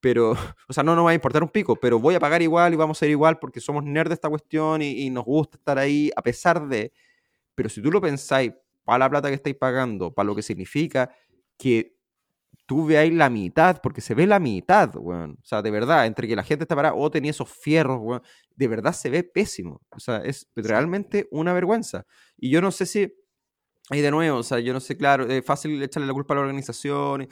Pero, 0.00 0.32
o 0.68 0.72
sea, 0.72 0.82
no 0.82 0.94
nos 0.94 1.06
va 1.06 1.10
a 1.10 1.14
importar 1.14 1.42
un 1.42 1.48
pico, 1.48 1.76
pero 1.76 1.98
voy 1.98 2.14
a 2.14 2.20
pagar 2.20 2.42
igual 2.42 2.72
y 2.74 2.76
vamos 2.76 3.00
a 3.00 3.06
ir 3.06 3.12
igual 3.12 3.38
porque 3.38 3.60
somos 3.60 3.84
nerds 3.84 4.10
de 4.10 4.14
esta 4.14 4.28
cuestión 4.28 4.82
y, 4.82 5.06
y 5.06 5.10
nos 5.10 5.24
gusta 5.24 5.56
estar 5.56 5.78
ahí 5.78 6.10
a 6.16 6.22
pesar 6.22 6.68
de... 6.68 6.92
Pero 7.54 7.68
si 7.68 7.82
tú 7.82 7.90
lo 7.90 8.00
pensáis, 8.00 8.52
para 8.84 9.00
la 9.00 9.10
plata 9.10 9.28
que 9.28 9.34
estáis 9.34 9.56
pagando, 9.56 10.12
para 10.14 10.26
lo 10.26 10.34
que 10.34 10.42
significa 10.42 11.10
que 11.56 11.97
tú 12.68 12.84
veáis 12.84 13.14
la 13.14 13.30
mitad, 13.30 13.80
porque 13.82 14.02
se 14.02 14.14
ve 14.14 14.26
la 14.26 14.38
mitad, 14.38 14.94
weón. 14.94 15.38
O 15.42 15.46
sea, 15.46 15.62
de 15.62 15.70
verdad, 15.70 16.04
entre 16.04 16.28
que 16.28 16.36
la 16.36 16.44
gente 16.44 16.64
está 16.64 16.76
parada 16.76 16.94
o 16.94 17.10
tenía 17.10 17.30
esos 17.30 17.48
fierros, 17.48 17.98
weón, 17.98 18.22
de 18.54 18.68
verdad 18.68 18.92
se 18.92 19.08
ve 19.08 19.24
pésimo. 19.24 19.80
O 19.88 19.98
sea, 19.98 20.18
es 20.18 20.50
realmente 20.54 21.28
una 21.30 21.54
vergüenza. 21.54 22.04
Y 22.36 22.50
yo 22.50 22.60
no 22.60 22.70
sé 22.70 22.84
si, 22.84 23.10
ahí 23.88 24.02
de 24.02 24.10
nuevo, 24.10 24.36
o 24.36 24.42
sea, 24.42 24.60
yo 24.60 24.74
no 24.74 24.80
sé, 24.80 24.98
claro, 24.98 25.26
es 25.26 25.42
fácil 25.46 25.82
echarle 25.82 26.06
la 26.06 26.12
culpa 26.12 26.34
a 26.34 26.36
la 26.36 26.42
organización. 26.42 27.26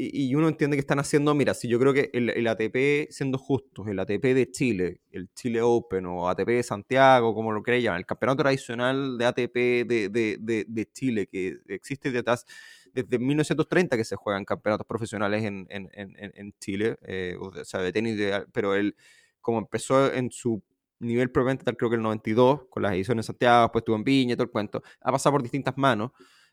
Y, 0.00 0.32
uno 0.36 0.46
entiende 0.46 0.76
que 0.76 0.80
están 0.80 1.00
haciendo, 1.00 1.34
mira, 1.34 1.54
si 1.54 1.66
yo 1.66 1.80
creo 1.80 1.92
que 1.92 2.10
el, 2.12 2.46
ATP, 2.46 3.10
siendo 3.10 3.36
justos, 3.36 3.88
el 3.88 3.98
ATP 3.98 4.22
de 4.26 4.48
Chile, 4.48 5.00
el 5.10 5.28
Chile 5.34 5.60
Open 5.60 6.06
o 6.06 6.28
ATP 6.28 6.46
de 6.50 6.62
Santiago, 6.62 7.34
como 7.34 7.50
lo 7.50 7.64
queréis 7.64 7.82
llamar, 7.82 7.98
el 7.98 8.06
campeonato 8.06 8.44
tradicional 8.44 9.18
de 9.18 9.24
ATP 9.24 9.54
de, 9.88 10.08
de, 10.08 10.66
de, 10.68 10.92
Chile, 10.92 11.26
que 11.26 11.56
existe 11.66 12.12
detrás 12.12 12.46
desde 12.94 13.18
1930 13.18 13.96
que 13.96 14.04
se 14.04 14.16
juegan 14.16 14.44
campeonatos 14.44 14.86
profesionales 14.86 15.44
en, 15.44 15.66
en, 15.70 15.88
en, 15.92 16.14
en 16.16 16.54
Chile, 16.60 16.96
eh, 17.02 17.36
o 17.38 17.52
sea, 17.64 17.80
de 17.80 17.92
tenis, 17.92 18.18
pero 18.52 18.74
él, 18.74 18.96
como 19.40 19.58
empezó 19.58 20.12
en 20.12 20.30
su 20.30 20.62
nivel 21.00 21.30
probablemente 21.30 21.64
tal 21.64 21.76
creo 21.76 21.90
que 21.90 21.96
el 21.96 22.02
92, 22.02 22.62
con 22.68 22.82
las 22.82 22.92
ediciones 22.92 23.24
de 23.24 23.26
Santiago, 23.28 23.62
después 23.62 23.82
estuvo 23.82 23.96
en 23.96 24.04
Viña 24.04 24.36
todo 24.36 24.44
el 24.44 24.50
cuento, 24.50 24.82
ha 25.00 25.12
pasado 25.12 25.34
por 25.34 25.42
distintas 25.42 25.76
manos. 25.76 26.10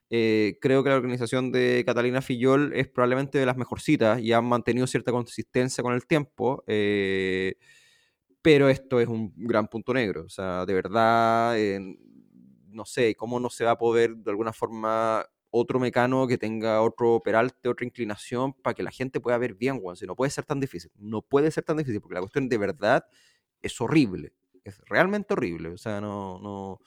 Eh, 0.10 0.60
creo 0.62 0.84
que 0.84 0.90
la 0.90 0.98
organización 0.98 1.52
de 1.52 1.84
Catalina 1.86 2.22
Fillol 2.22 2.74
es 2.76 2.88
probablemente 2.88 3.40
de 3.40 3.46
las 3.48 3.58
mejorcitas 3.58 4.20
y 4.22 4.34
han 4.34 4.46
mantenido 4.46 4.86
cierta 4.86 5.12
consistencia 5.12 5.84
con 5.84 5.94
el 5.94 6.06
tiempo. 6.06 6.64
Eh, 6.68 7.56
pero 8.42 8.70
esto 8.70 9.00
es 9.00 9.08
un 9.08 9.34
gran 9.36 9.68
punto 9.68 9.94
negro. 9.94 10.24
O 10.26 10.30
sea, 10.30 10.66
de 10.68 10.74
verdad, 10.76 11.56
no 12.76 12.86
sé, 12.86 13.16
cómo 13.16 13.40
no 13.40 13.50
se 13.50 13.64
va 13.64 13.72
a 13.72 13.78
poder 13.78 14.16
de 14.18 14.30
alguna 14.30 14.54
forma 14.54 15.26
otro 15.58 15.80
mecano 15.80 16.28
que 16.28 16.38
tenga 16.38 16.82
otro 16.82 17.22
peralte, 17.24 17.70
otra 17.70 17.86
inclinación 17.86 18.52
para 18.54 18.74
que 18.74 18.84
la 18.84 18.92
gente 18.92 19.22
pueda 19.22 19.38
ver 19.38 19.54
bien, 19.54 19.80
Juan. 19.80 19.96
Si 19.96 20.06
no 20.06 20.16
puede 20.16 20.30
ser 20.30 20.44
tan 20.44 20.60
difícil. 20.60 20.92
No 20.96 21.22
puede 21.22 21.50
ser 21.50 21.64
tan 21.64 21.78
difícil 21.78 22.02
porque 22.02 22.16
la 22.16 22.20
cuestión 22.20 22.50
de 22.50 22.58
verdad 22.58 23.06
es 23.62 23.80
horrible. 23.80 24.34
Es 24.66 24.82
realmente 24.86 25.34
horrible. 25.34 25.70
O 25.70 25.78
sea, 25.78 26.02
no, 26.02 26.40
no. 26.40 26.80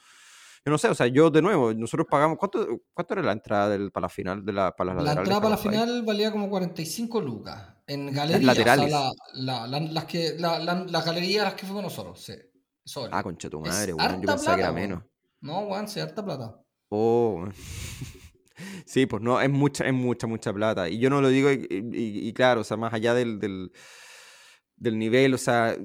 Yo 0.63 0.71
no 0.71 0.77
sé, 0.77 0.87
o 0.87 0.93
sea, 0.93 1.07
yo 1.07 1.31
de 1.31 1.41
nuevo, 1.41 1.73
nosotros 1.73 2.05
pagamos. 2.07 2.37
¿Cuánto, 2.37 2.81
cuánto 2.93 3.13
era 3.15 3.23
la 3.23 3.31
entrada 3.31 3.69
del, 3.69 3.91
para 3.91 4.03
la 4.03 4.09
final 4.09 4.45
de 4.45 4.53
la 4.53 4.75
para 4.75 4.93
las 4.93 5.03
La 5.03 5.13
entrada 5.13 5.41
para 5.41 5.51
la 5.51 5.57
final 5.57 6.03
valía 6.03 6.31
como 6.31 6.47
45 6.49 7.21
lucas. 7.21 7.75
En 7.87 8.13
galerías. 8.13 8.43
laterales. 8.43 8.93
la, 9.33 9.67
las, 9.67 10.05
que, 10.05 10.35
las 10.37 11.05
galerías 11.05 11.45
las 11.45 11.53
que 11.55 11.65
fuimos 11.65 11.83
nosotros, 11.83 12.21
sí. 12.21 12.33
Ah, 13.11 13.23
concha 13.23 13.49
tu 13.49 13.61
madre, 13.61 13.93
weón. 13.93 14.21
Yo 14.21 14.27
pensaba 14.27 14.55
que 14.55 14.61
era 14.61 14.71
menos. 14.71 15.03
No, 15.41 15.61
weón, 15.61 15.87
sí, 15.87 15.99
harta 15.99 16.23
plata. 16.23 16.61
Oh, 16.89 17.47
Sí, 18.85 19.05
pues 19.05 19.21
no, 19.21 19.39
es 19.41 19.49
mucha, 19.49 19.85
es 19.85 19.93
mucha, 19.93 20.27
mucha 20.27 20.53
plata. 20.53 20.89
Y 20.89 20.99
yo 20.99 21.09
no 21.09 21.21
lo 21.21 21.29
digo, 21.29 21.49
y, 21.51 22.33
claro, 22.33 22.61
o 22.61 22.63
sea, 22.63 22.77
más 22.77 22.93
allá 22.93 23.13
del, 23.13 23.39
del, 23.39 23.71
del, 24.75 24.97
nivel, 24.97 25.33
o 25.33 25.37
sea, 25.37 25.75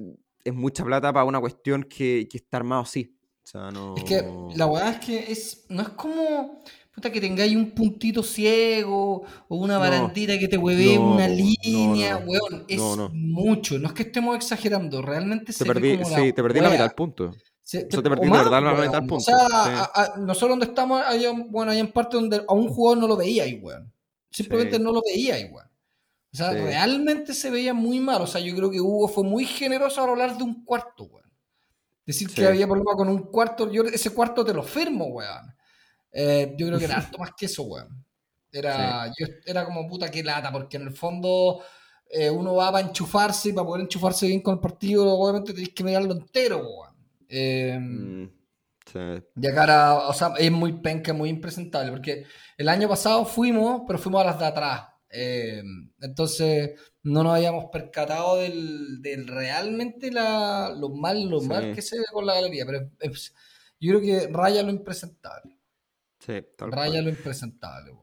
es 0.43 0.53
mucha 0.53 0.83
plata 0.83 1.11
para 1.13 1.25
una 1.25 1.39
cuestión 1.39 1.83
que, 1.83 2.27
que 2.29 2.37
está 2.37 2.57
armado 2.57 2.81
así. 2.81 3.17
O 3.43 3.47
sea, 3.47 3.71
no... 3.71 3.95
Es 3.95 4.03
que 4.03 4.23
la 4.55 4.67
verdad 4.67 4.89
es 4.93 5.05
que 5.05 5.31
es, 5.31 5.65
no 5.69 5.81
es 5.81 5.89
como 5.89 6.63
puta, 6.95 7.11
que 7.11 7.19
tengáis 7.19 7.55
un 7.55 7.71
puntito 7.71 8.23
ciego 8.23 9.23
o 9.49 9.57
una 9.57 9.77
barandita 9.77 10.39
que 10.39 10.47
te 10.47 10.57
hueve 10.57 10.97
una 10.97 11.27
línea, 11.27 12.17
weón. 12.17 12.65
Es 12.67 12.81
mucho. 13.11 13.77
No 13.77 13.87
es 13.87 13.93
que 13.93 14.03
estemos 14.03 14.35
exagerando, 14.35 15.01
realmente 15.01 15.47
te 15.47 15.53
se 15.53 15.65
perdí, 15.65 15.97
como 15.97 16.15
Sí, 16.15 16.31
te 16.31 16.41
perdí 16.41 16.61
la 16.61 16.69
mitad 16.69 16.85
del 16.85 16.95
punto. 16.95 17.35
Se, 17.65 17.83
te, 17.85 17.97
te 17.99 18.09
perdí 18.09 18.27
de 18.27 18.31
verdad 18.31 18.61
la 18.61 18.73
mitad 18.75 18.91
del 18.91 19.07
punto. 19.07 19.15
O 19.15 19.19
sea, 19.21 20.13
nosotros 20.17 20.51
donde 20.51 20.67
estamos, 20.67 21.01
hay, 21.03 21.25
bueno, 21.49 21.71
hay 21.71 21.79
en 21.79 21.91
parte 21.91 22.15
donde 22.15 22.45
a 22.47 22.53
un 22.53 22.69
jugador 22.69 22.99
no 22.99 23.07
lo 23.07 23.17
veía 23.17 23.41
ahí, 23.41 23.55
weón. 23.55 23.91
Simplemente 24.29 24.77
no 24.77 24.91
lo 24.91 25.01
veía 25.01 25.33
ahí, 25.33 25.45
weón. 25.45 25.67
O 26.31 26.37
sea, 26.37 26.51
realmente 26.51 27.33
se 27.33 27.49
veía 27.49 27.73
muy 27.73 27.99
mal. 27.99 28.21
O 28.21 28.27
sea, 28.27 28.39
yo 28.39 28.55
creo 28.55 28.69
que 28.69 28.79
Hugo 28.79 29.07
fue 29.07 29.23
muy 29.23 29.45
generoso 29.45 30.03
al 30.03 30.11
hablar 30.11 30.37
de 30.37 30.43
un 30.43 30.63
cuarto, 30.63 31.05
weón. 31.05 31.31
Decir 32.05 32.29
que 32.29 32.45
había 32.45 32.67
problema 32.67 32.93
con 32.93 33.09
un 33.09 33.31
cuarto, 33.31 33.71
yo 33.71 33.81
ese 33.85 34.11
cuarto 34.11 34.45
te 34.45 34.53
lo 34.53 34.61
firmo, 34.61 35.05
weón. 35.05 35.55
Eh, 36.11 36.53
yo 36.59 36.67
creo 36.67 36.77
que 36.77 36.85
era 36.85 36.97
harto 36.97 37.17
más 37.17 37.31
que 37.35 37.47
eso, 37.47 37.63
weón. 37.63 38.05
Era, 38.51 39.07
yo, 39.07 39.25
era 39.43 39.65
como 39.65 39.87
puta 39.87 40.11
que 40.11 40.23
lata, 40.23 40.51
porque 40.51 40.77
en 40.77 40.83
el 40.83 40.93
fondo 40.95 41.63
eh, 42.11 42.29
uno 42.29 42.53
va 42.53 42.71
para 42.71 42.85
enchufarse 42.85 43.49
y 43.49 43.53
para 43.53 43.65
poder 43.65 43.81
enchufarse 43.81 44.27
bien 44.27 44.41
con 44.41 44.53
el 44.53 44.59
partido, 44.59 45.09
obviamente 45.17 45.51
tenés 45.51 45.73
que 45.73 45.83
mirarlo 45.83 46.13
entero, 46.13 46.57
weón. 46.57 46.94
Eh, 47.29 47.77
mm, 47.79 48.23
De 49.35 49.53
cara, 49.53 49.95
o 50.07 50.13
sea, 50.13 50.33
es 50.37 50.51
muy 50.51 50.73
penca, 50.73 51.13
muy 51.13 51.29
impresentable, 51.29 51.91
porque 51.91 52.25
el 52.57 52.69
año 52.69 52.87
pasado 52.87 53.25
fuimos, 53.25 53.81
pero 53.87 53.99
fuimos 53.99 54.21
a 54.21 54.25
las 54.25 54.39
de 54.39 54.45
atrás. 54.45 54.87
Eh, 55.09 55.63
entonces 56.01 56.71
no 57.03 57.23
nos 57.23 57.35
habíamos 57.35 57.65
percatado 57.71 58.37
del, 58.37 59.01
del 59.01 59.27
realmente 59.27 60.11
la, 60.11 60.73
lo 60.75 60.89
mal, 60.89 61.29
lo 61.29 61.41
mal 61.41 61.73
que 61.73 61.81
se 61.81 61.97
ve 61.97 62.05
con 62.11 62.25
la 62.25 62.35
galería, 62.35 62.65
pero 62.65 62.89
yo 63.79 63.99
creo 63.99 64.01
que 64.01 64.27
raya 64.33 64.63
lo 64.63 64.71
impresentable. 64.71 65.57
Sí, 66.19 66.33
raya 66.57 67.01
lo 67.01 67.09
impresentable. 67.09 67.93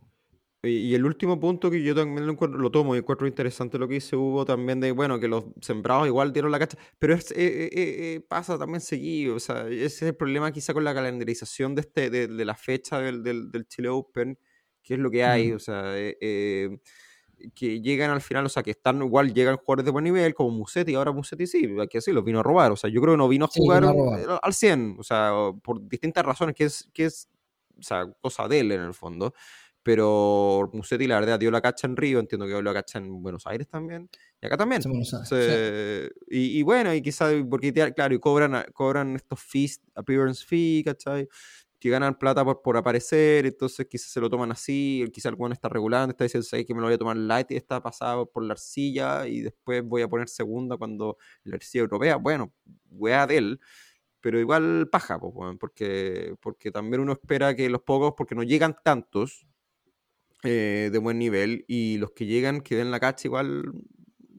Y, 0.64 0.94
el 0.94 1.04
último 1.04 1.40
punto 1.40 1.72
que 1.72 1.82
yo 1.82 1.92
también 1.92 2.24
lo, 2.24 2.32
encuentro, 2.32 2.60
lo 2.60 2.70
tomo 2.70 2.94
y 2.94 2.98
encuentro 2.98 3.26
interesante 3.26 3.78
lo 3.78 3.88
que 3.88 3.94
dice 3.94 4.14
Hugo 4.14 4.44
también 4.44 4.78
de, 4.78 4.92
bueno, 4.92 5.18
que 5.18 5.26
los 5.26 5.46
sembrados 5.60 6.06
igual 6.06 6.32
dieron 6.32 6.52
la 6.52 6.60
cacha, 6.60 6.78
pero 7.00 7.14
es, 7.14 7.32
eh, 7.32 7.34
eh, 7.36 7.70
eh, 7.72 8.20
pasa 8.28 8.56
también 8.56 8.80
seguido, 8.80 9.34
o 9.34 9.40
sea, 9.40 9.66
ese 9.68 9.84
es 9.86 10.02
el 10.02 10.14
problema 10.14 10.52
quizá 10.52 10.72
con 10.72 10.84
la 10.84 10.94
calendarización 10.94 11.74
de, 11.74 11.80
este, 11.80 12.10
de, 12.10 12.44
la 12.44 12.54
fecha 12.54 13.00
del, 13.00 13.24
del, 13.24 13.66
Chile 13.66 13.88
Open, 13.88 14.38
que 14.84 14.94
es 14.94 15.00
lo 15.00 15.10
que 15.10 15.24
hay, 15.24 15.50
mm. 15.50 15.56
o 15.56 15.58
sea, 15.58 15.94
que 17.56 17.80
llegan 17.80 18.12
al 18.12 18.20
final, 18.20 18.46
o 18.46 18.48
sea, 18.48 18.62
que 18.62 18.70
están 18.70 19.02
igual, 19.02 19.34
llegan 19.34 19.56
jugadores 19.56 19.84
de 19.84 19.90
buen 19.90 20.04
nivel, 20.04 20.32
como 20.32 20.50
Musetti, 20.50 20.94
ahora 20.94 21.10
Musetti 21.10 21.48
sí, 21.48 21.68
hay 21.76 21.88
que 21.88 21.98
decirlo, 21.98 22.22
vino 22.22 22.38
a 22.38 22.44
robar, 22.44 22.70
o 22.70 22.76
sea, 22.76 22.88
yo 22.88 23.00
creo 23.00 23.14
que 23.14 23.18
no 23.18 23.26
vino 23.26 23.46
a 23.46 23.48
jugar 23.48 23.84
al 24.40 24.54
100, 24.54 24.94
o 24.96 25.02
sea, 25.02 25.32
por 25.60 25.88
distintas 25.88 26.24
razones, 26.24 26.54
que 26.54 26.64
es, 26.66 26.88
que 26.94 27.06
es 27.06 27.28
o 27.76 27.82
sea, 27.82 28.06
cosa 28.20 28.46
de 28.46 28.60
él 28.60 28.70
en 28.70 28.82
el 28.82 28.94
fondo 28.94 29.34
pero 29.82 30.70
Musetti 30.72 31.06
la 31.06 31.18
verdad 31.18 31.38
dio 31.38 31.50
la 31.50 31.60
cacha 31.60 31.86
en 31.86 31.96
Río, 31.96 32.20
entiendo 32.20 32.46
que 32.46 32.52
dio 32.52 32.62
la 32.62 32.72
cacha 32.72 32.98
en 32.98 33.22
Buenos 33.22 33.46
Aires 33.46 33.68
también, 33.68 34.08
y 34.40 34.46
acá 34.46 34.56
también. 34.56 34.82
y, 36.28 36.62
bueno, 36.62 36.94
y 36.94 37.02
quizás, 37.02 37.34
porque 37.48 37.72
claro, 37.94 38.14
y 38.14 38.18
cobran, 38.18 38.64
cobran 38.72 39.16
estos 39.16 39.40
fees, 39.40 39.80
appearance 39.94 40.44
fee, 40.44 40.82
¿cachai? 40.84 41.28
Que 41.80 41.90
ganan 41.90 42.16
plata 42.16 42.44
por, 42.44 42.62
por 42.62 42.76
aparecer, 42.76 43.44
entonces 43.44 43.86
quizás 43.90 44.12
se 44.12 44.20
lo 44.20 44.30
toman 44.30 44.52
así, 44.52 45.04
quizás 45.12 45.30
alguno 45.30 45.52
está 45.52 45.68
regulando, 45.68 46.12
está 46.12 46.24
diciendo 46.24 46.66
que 46.66 46.74
me 46.74 46.80
lo 46.80 46.86
voy 46.86 46.94
a 46.94 46.98
tomar 46.98 47.16
light 47.16 47.50
y 47.50 47.56
está 47.56 47.82
pasado 47.82 48.30
por 48.30 48.44
la 48.44 48.52
arcilla 48.52 49.26
y 49.26 49.40
después 49.40 49.82
voy 49.82 50.02
a 50.02 50.08
poner 50.08 50.28
segunda 50.28 50.76
cuando 50.76 51.16
la 51.42 51.56
arcilla 51.56 51.82
europea, 51.82 52.16
bueno, 52.16 52.52
wea 52.90 53.26
de 53.26 53.36
él 53.38 53.60
pero 54.22 54.38
igual 54.38 54.88
paja, 54.88 55.18
porque, 55.58 56.36
porque 56.40 56.70
también 56.70 57.00
uno 57.00 57.12
espera 57.12 57.56
que 57.56 57.68
los 57.68 57.82
pocos, 57.82 58.14
porque 58.16 58.36
no 58.36 58.44
llegan 58.44 58.76
tantos, 58.84 59.48
eh, 60.42 60.90
de 60.92 60.98
buen 60.98 61.18
nivel 61.18 61.64
y 61.68 61.98
los 61.98 62.12
que 62.12 62.26
llegan, 62.26 62.60
que 62.60 62.76
den 62.76 62.90
la 62.90 63.00
cacha, 63.00 63.28
igual 63.28 63.62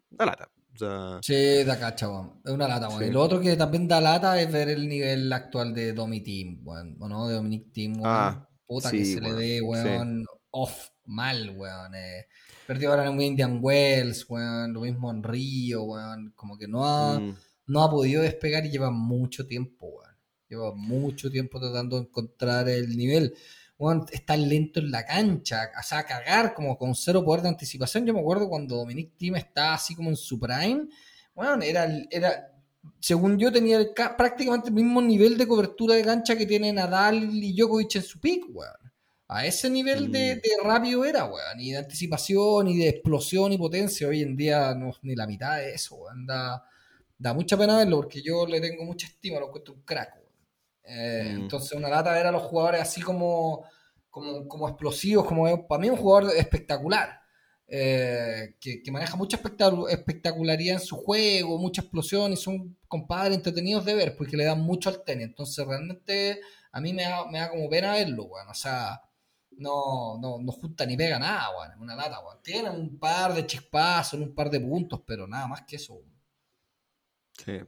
da 0.09 0.25
lata. 0.25 0.49
O 0.81 1.19
sí, 1.21 1.63
da 1.63 1.77
cacha, 1.77 2.07
Es 2.43 2.51
una 2.51 2.67
lata, 2.67 2.89
Y 3.05 3.11
lo 3.11 3.21
otro 3.21 3.39
que 3.39 3.55
también 3.55 3.87
da 3.87 4.01
lata 4.01 4.41
es 4.41 4.51
ver 4.51 4.69
el 4.69 4.87
nivel 4.87 5.31
actual 5.31 5.73
de 5.73 5.93
Domi 5.93 6.21
Team, 6.21 6.61
weón. 6.63 6.97
¿O 6.99 7.07
no? 7.07 7.27
De 7.27 7.35
Dominic 7.35 7.71
Team, 7.71 8.01
Ah, 8.03 8.47
Puta 8.65 8.89
que 8.89 9.05
se 9.05 9.21
le 9.21 9.33
dé, 9.33 9.61
weón. 9.61 10.25
Off, 10.49 10.89
mal, 11.05 11.55
weón. 11.55 11.93
Eh. 11.95 12.25
Perdió 12.65 12.89
ahora 12.89 13.07
en 13.07 13.21
Indian 13.21 13.59
Wells, 13.61 14.25
weón. 14.29 14.73
Lo 14.73 14.81
mismo 14.81 15.11
en 15.11 15.23
Río, 15.23 15.83
weón. 15.83 16.33
Como 16.35 16.57
que 16.57 16.67
no 16.67 16.85
ha, 16.85 17.19
mm. 17.19 17.35
no 17.67 17.83
ha 17.83 17.89
podido 17.91 18.23
despegar 18.23 18.65
y 18.65 18.71
lleva 18.71 18.89
mucho 18.89 19.45
tiempo, 19.45 19.87
weón. 19.87 20.15
Lleva 20.49 20.73
mucho 20.73 21.29
tiempo 21.29 21.59
tratando 21.59 21.97
de 21.97 22.07
encontrar 22.07 22.67
el 22.67 22.97
nivel 22.97 23.35
está 24.11 24.35
lento 24.37 24.79
en 24.79 24.91
la 24.91 25.05
cancha, 25.05 25.71
o 25.79 25.83
sea, 25.83 26.03
cagar 26.03 26.53
como 26.53 26.77
con 26.77 26.95
cero 26.95 27.23
poder 27.23 27.41
de 27.41 27.49
anticipación. 27.49 28.05
Yo 28.05 28.13
me 28.13 28.19
acuerdo 28.19 28.49
cuando 28.49 28.77
Dominic 28.77 29.17
Thiem 29.17 29.35
estaba 29.35 29.73
así 29.75 29.95
como 29.95 30.09
en 30.09 30.15
su 30.15 30.39
prime, 30.39 30.87
bueno, 31.35 31.63
era, 31.63 31.87
era 32.09 32.53
según 32.99 33.37
yo, 33.37 33.51
tenía 33.51 33.79
prácticamente 34.17 34.69
el 34.69 34.75
mismo 34.75 35.01
nivel 35.01 35.37
de 35.37 35.47
cobertura 35.47 35.95
de 35.95 36.03
cancha 36.03 36.35
que 36.35 36.45
tiene 36.45 36.73
Nadal 36.73 37.23
y 37.33 37.53
Djokovic 37.53 37.95
en 37.95 38.03
su 38.03 38.19
pick, 38.19 38.45
weón. 38.49 38.71
A 39.27 39.45
ese 39.45 39.69
nivel 39.69 40.11
de, 40.11 40.35
mm. 40.35 40.65
rápido 40.65 41.05
era, 41.05 41.25
weón, 41.25 41.59
y 41.59 41.71
de 41.71 41.77
anticipación, 41.77 42.67
y 42.67 42.77
de 42.77 42.89
explosión 42.89 43.51
y 43.51 43.57
potencia. 43.57 44.07
Hoy 44.07 44.21
en 44.21 44.35
día 44.35 44.75
no 44.75 44.93
ni 45.01 45.15
la 45.15 45.27
mitad 45.27 45.57
de 45.57 45.73
eso, 45.73 45.95
weón. 45.95 46.25
Da, 46.25 46.63
da 47.17 47.33
mucha 47.33 47.57
pena 47.57 47.77
verlo 47.77 47.97
porque 47.97 48.21
yo 48.21 48.45
le 48.45 48.61
tengo 48.61 48.83
mucha 48.83 49.07
estima, 49.07 49.39
lo 49.39 49.47
encuentro 49.47 49.73
un 49.73 49.81
crack, 49.81 50.23
eh, 50.83 51.33
mm. 51.33 51.41
Entonces, 51.41 51.71
una 51.73 51.89
lata 51.89 52.13
ver 52.13 52.27
a 52.27 52.31
los 52.31 52.43
jugadores 52.43 52.81
así 52.81 53.01
como, 53.01 53.65
como, 54.13 54.47
como 54.47 54.69
explosivos, 54.69 55.25
como 55.25 55.67
para 55.67 55.81
mí 55.81 55.89
un 55.89 55.97
jugador 55.97 56.35
espectacular, 56.35 57.19
eh, 57.67 58.55
que, 58.59 58.83
maneja 58.91 59.15
mucha 59.15 59.39
espectacularidad 59.89 60.75
en 60.75 60.85
su 60.85 60.97
juego, 60.97 61.57
mucha 61.57 61.81
explosión 61.81 62.31
y 62.31 62.37
son 62.37 62.77
compadres 62.87 63.35
entretenidos 63.35 63.83
de 63.85 63.95
ver 63.95 64.15
porque 64.15 64.37
le 64.37 64.45
dan 64.45 64.61
mucho 64.61 64.89
al 64.89 65.03
tenis. 65.03 65.25
Entonces, 65.25 65.65
realmente 65.65 66.41
a 66.71 66.79
mí 66.79 66.93
me 66.93 67.01
da, 67.01 67.25
me 67.25 67.39
da 67.39 67.49
como 67.49 67.67
pena 67.67 67.93
verlo, 67.93 68.27
bueno, 68.27 68.51
o 68.51 68.53
sea, 68.53 69.01
no, 69.57 70.19
no, 70.19 70.37
no 70.39 70.51
junta 70.51 70.85
ni 70.85 70.95
pega 70.95 71.17
nada, 71.17 71.47
bueno, 71.55 71.73
una 71.79 71.95
lata, 71.95 72.19
bueno. 72.19 72.39
Tiene 72.43 72.69
un 72.69 72.99
par 72.99 73.33
de 73.33 73.47
chispazos, 73.47 74.19
un 74.19 74.35
par 74.35 74.51
de 74.51 74.59
puntos, 74.59 75.01
pero 75.07 75.27
nada 75.27 75.47
más 75.47 75.63
que 75.63 75.77
eso. 75.77 75.99
Sí. 77.37 77.59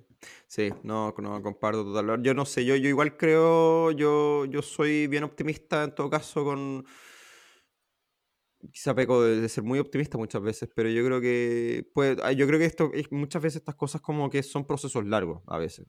Sí, 0.48 0.72
no, 0.84 1.14
no 1.18 1.42
comparto 1.42 1.84
total. 1.84 2.22
Yo 2.24 2.34
no 2.34 2.46
sé, 2.46 2.66
yo, 2.66 2.76
yo 2.76 2.90
igual 2.90 3.18
creo, 3.18 3.92
yo, 3.92 4.46
yo 4.46 4.62
soy 4.62 5.08
bien 5.08 5.24
optimista 5.24 5.84
en 5.84 5.94
todo 5.94 6.10
caso 6.10 6.44
con... 6.44 6.86
Quizá 8.72 8.96
peco 8.96 9.22
de, 9.22 9.48
ser 9.48 9.64
muy 9.64 9.78
optimista 9.78 10.18
muchas 10.18 10.42
veces, 10.42 10.70
pero 10.74 10.90
yo 10.90 11.06
creo 11.06 11.22
que 11.22 11.88
pues, 11.94 12.18
yo 12.36 12.48
creo 12.48 12.58
que 12.58 12.66
esto 12.66 12.92
muchas 13.12 13.44
veces 13.44 13.58
estas 13.58 13.76
cosas 13.76 14.02
como 14.02 14.28
que 14.32 14.42
son 14.42 14.66
procesos 14.66 15.06
largos 15.06 15.44
a 15.46 15.60
veces. 15.60 15.86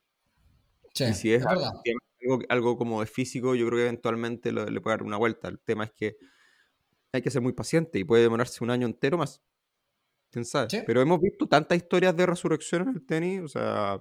Sí, 0.92 1.04
y 1.04 1.14
si 1.14 1.32
es, 1.32 1.46
algo, 1.46 1.72
algo, 2.50 2.76
como 2.76 3.00
de 3.00 3.06
físico, 3.06 3.54
yo 3.54 3.66
creo 3.66 3.78
que 3.78 3.84
eventualmente 3.84 4.52
le 4.52 4.80
puede 4.82 4.96
dar 4.96 5.04
una 5.04 5.16
vuelta. 5.16 5.48
El 5.48 5.58
tema 5.58 5.84
es 5.84 5.92
que 5.92 6.18
hay 7.12 7.22
que 7.22 7.30
ser 7.30 7.40
muy 7.40 7.54
paciente 7.54 7.98
y 7.98 8.04
puede 8.04 8.22
demorarse 8.22 8.62
un 8.62 8.70
año 8.70 8.86
entero 8.86 9.16
más. 9.16 9.42
¿Quién 10.36 10.44
sabe? 10.44 10.84
Pero 10.86 11.00
hemos 11.00 11.18
visto 11.18 11.46
tantas 11.46 11.78
historias 11.78 12.14
de 12.14 12.26
resurrección 12.26 12.82
en 12.82 12.88
el 12.90 13.06
tenis, 13.06 13.40
o 13.40 13.48
sea, 13.48 13.98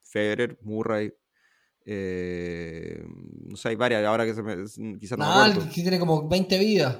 Federer, 0.00 0.56
Murray. 0.62 1.12
Eh, 1.84 3.04
no 3.48 3.56
sé, 3.56 3.70
hay 3.70 3.74
varias 3.74 4.04
ahora 4.04 4.24
que 4.24 4.32
se 4.32 4.44
me, 4.44 4.54
quizás 5.00 5.18
no 5.18 5.24
Nadal, 5.24 5.68
que 5.68 5.82
tiene 5.82 5.98
como 5.98 6.28
20 6.28 6.56
vidas. 6.60 6.98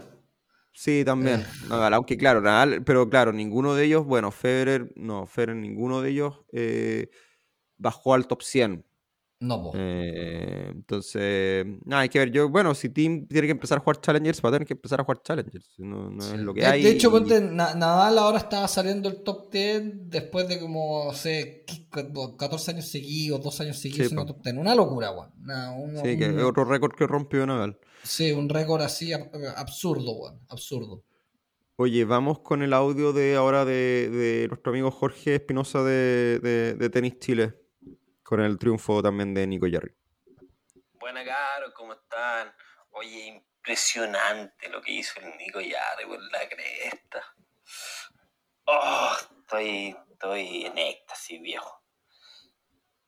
Sí, 0.73 1.05
también. 1.05 1.42
Eh. 1.42 1.45
aunque 1.71 2.16
claro, 2.16 2.40
Nadal, 2.40 2.83
pero 2.83 3.09
claro, 3.09 3.33
ninguno 3.33 3.77
de 3.77 3.85
ellos, 3.85 4.05
bueno, 4.05 4.33
Federer, 4.33 4.92
no, 4.97 5.27
Federer, 5.27 5.55
ninguno 5.55 6.03
de 6.03 6.11
ellos 6.11 6.40
eh, 6.53 7.09
bajó 7.77 8.14
al 8.14 8.27
top 8.27 8.42
100. 8.42 8.85
No, 9.42 9.72
eh, 9.74 10.68
entonces, 10.72 11.66
nada, 11.85 12.02
hay 12.02 12.09
que 12.09 12.20
ver. 12.20 12.31
Yo, 12.31 12.48
bueno, 12.48 12.76
si 12.76 12.90
Team 12.90 13.26
tiene 13.26 13.48
que 13.48 13.50
empezar 13.50 13.78
a 13.78 13.81
jugar 13.81 14.00
Challengers, 14.00 14.40
va 14.40 14.50
a 14.50 14.52
tener 14.52 14.68
que 14.68 14.74
empezar 14.74 15.00
a 15.00 15.05
jugar 15.05 15.20
Challengers. 15.20 15.74
No, 15.78 16.11
no 16.11 16.24
es 16.24 16.38
lo 16.38 16.55
que 16.55 16.64
hay. 16.64 16.81
De 16.81 16.90
hecho, 16.90 17.11
ponte, 17.11 17.40
Nadal 17.40 18.18
ahora 18.18 18.38
estaba 18.38 18.68
saliendo 18.68 19.09
el 19.09 19.24
top 19.24 19.50
10 19.50 20.11
después 20.11 20.46
de 20.46 20.61
como, 20.61 21.07
no 21.07 21.12
sé, 21.12 21.64
14 21.90 22.70
años 22.70 22.87
seguidos, 22.87 23.42
2 23.42 23.61
años 23.62 23.78
seguidos 23.78 24.12
en 24.12 24.18
el 24.20 24.26
top 24.26 24.44
10. 24.44 24.57
Una 24.59 24.76
locura, 24.76 25.11
weón. 25.11 25.96
sí, 25.96 26.16
que 26.16 26.26
es 26.26 26.42
otro 26.44 26.64
récord 26.64 26.92
que 26.92 27.09
rompió 27.09 27.44
Nadal. 27.44 27.76
Sí, 28.05 28.31
un 28.31 28.48
récord 28.48 28.83
así 28.83 29.12
absurdo, 29.12 30.12
weón. 30.12 30.38
Absurdo. 30.50 31.02
Oye, 31.74 32.05
vamos 32.05 32.38
con 32.38 32.62
el 32.62 32.72
audio 32.74 33.12
de 33.12 33.35
ahora 33.35 33.64
de, 33.64 34.09
de 34.09 34.46
nuestro 34.46 34.70
amigo 34.70 34.92
Jorge 34.92 35.35
Espinosa 35.35 35.83
de, 35.83 36.38
de, 36.38 36.74
de 36.74 36.90
Tenis 36.90 37.18
Chile 37.18 37.62
con 38.33 38.40
el 38.40 38.59
triunfo 38.59 39.03
también 39.03 39.35
de 39.35 39.47
Nico 39.47 39.66
Jarry. 39.71 39.95
Buena, 40.95 41.23
Caro, 41.23 41.71
¿cómo 41.75 41.92
están? 41.92 42.51
Oye, 42.92 43.27
impresionante 43.27 44.71
lo 44.71 44.81
que 44.81 44.92
hizo 44.92 45.21
el 45.21 45.37
Nico 45.37 45.59
Jarry 45.59 46.07
por 46.07 46.18
la 46.33 46.49
cresta. 46.49 47.23
Oh, 48.64 49.14
estoy, 49.38 49.95
estoy 50.12 50.64
en 50.64 50.79
éxtasis, 50.79 51.42
viejo. 51.42 51.85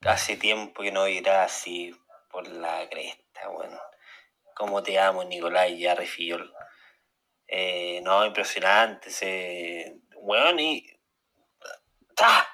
Hace 0.03 0.37
tiempo 0.37 0.83
que 0.83 0.93
no 0.93 1.09
irá 1.09 1.45
así 1.45 1.99
por 2.31 2.47
la 2.47 2.87
cresta, 2.91 3.49
bueno. 3.49 3.81
Cómo 4.55 4.83
te 4.83 4.99
amo, 4.99 5.25
Nicolás 5.25 5.71
Jarry 5.81 6.07
Fiol. 6.07 6.55
Eh, 7.47 8.03
no, 8.03 8.27
impresionante. 8.27 9.09
Se... 9.09 10.03
Bueno, 10.21 10.61
y... 10.61 10.87
¡Ah! 12.19 12.47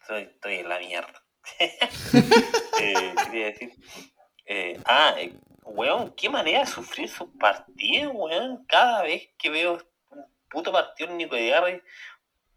Estoy, 0.00 0.22
estoy 0.22 0.56
en 0.56 0.68
la 0.68 0.80
mierda. 0.80 1.19
eh, 2.80 3.14
quería 3.24 3.46
decir. 3.46 3.72
Eh, 4.46 4.80
ah, 4.84 5.14
eh, 5.18 5.32
weón, 5.64 6.12
qué 6.14 6.28
manera 6.28 6.60
de 6.60 6.66
sufrir 6.66 7.08
sus 7.08 7.28
partidos, 7.38 8.12
weón. 8.14 8.64
Cada 8.66 9.02
vez 9.02 9.30
que 9.38 9.50
veo 9.50 9.78
un 10.10 10.26
puto 10.48 10.72
partido 10.72 11.10
en 11.10 11.18
Nico 11.18 11.36
de 11.36 11.82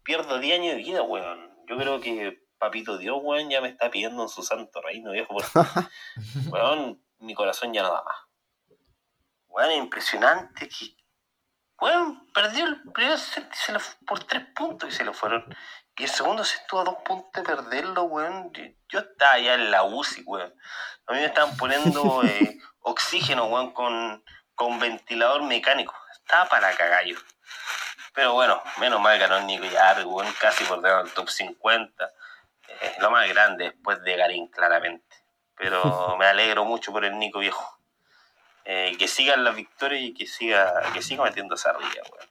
pierdo 0.02 0.38
10 0.38 0.60
años 0.60 0.76
de 0.76 0.82
vida, 0.82 1.02
weón. 1.02 1.50
Yo 1.66 1.76
creo 1.76 2.00
que 2.00 2.44
Papito 2.58 2.98
Dios, 2.98 3.18
weón, 3.22 3.50
ya 3.50 3.60
me 3.60 3.68
está 3.68 3.90
pidiendo 3.90 4.22
en 4.22 4.28
su 4.28 4.42
santo 4.42 4.80
reino, 4.80 5.12
viejo. 5.12 5.36
weón, 6.50 7.02
mi 7.18 7.34
corazón 7.34 7.72
ya 7.72 7.82
no 7.82 7.92
da 7.92 8.02
más. 8.02 8.16
Weón, 9.48 9.70
es 9.70 9.78
impresionante 9.78 10.68
que 10.68 10.96
Bueno, 11.78 12.26
perdió 12.32 12.66
el 12.66 12.82
primer 12.92 13.18
set 13.18 13.48
por 14.06 14.24
tres 14.24 14.46
puntos 14.54 14.88
y 14.88 14.92
se 14.92 15.04
lo 15.04 15.12
fueron. 15.12 15.44
Y 15.96 16.04
el 16.04 16.10
segundo 16.10 16.44
se 16.44 16.56
estuvo 16.56 16.80
a 16.80 16.84
dos 16.84 16.96
puntos 17.04 17.30
de 17.32 17.42
perderlo, 17.42 18.04
weón. 18.04 18.52
Yo, 18.88 18.98
estaba 18.98 19.38
ya 19.38 19.54
en 19.54 19.70
la 19.70 19.84
UCI, 19.84 20.22
weón. 20.26 20.52
A 21.06 21.12
mí 21.12 21.20
me 21.20 21.26
estaban 21.26 21.56
poniendo 21.56 22.22
eh, 22.24 22.58
oxígeno, 22.80 23.46
weón, 23.46 23.72
con, 23.72 24.24
con 24.54 24.80
ventilador 24.80 25.42
mecánico. 25.42 25.94
Estaba 26.12 26.48
para 26.48 26.76
cagallo. 26.76 27.18
Pero 28.12 28.32
bueno, 28.32 28.60
menos 28.78 29.00
mal 29.00 29.18
ganó 29.18 29.40
Nico 29.40 29.66
Yarri, 29.66 30.04
weón, 30.04 30.32
casi 30.40 30.64
por 30.64 30.80
debajo 30.80 31.04
del 31.04 31.14
top 31.14 31.28
50. 31.28 32.12
Eh, 32.68 32.94
lo 32.98 33.10
más 33.10 33.28
grande 33.28 33.64
después 33.64 34.02
de 34.02 34.16
Garín, 34.16 34.48
claramente. 34.48 35.16
Pero 35.56 36.16
me 36.18 36.26
alegro 36.26 36.64
mucho 36.64 36.90
por 36.90 37.04
el 37.04 37.16
Nico 37.18 37.38
viejo. 37.38 37.78
Eh, 38.64 38.96
que 38.98 39.06
sigan 39.06 39.44
las 39.44 39.54
victorias 39.54 40.02
y 40.02 40.14
que 40.14 40.26
siga, 40.26 40.92
que 40.92 41.02
siga 41.02 41.22
metiendo 41.22 41.54
esa 41.54 41.72
ría, 41.72 42.02
weón. 42.10 42.28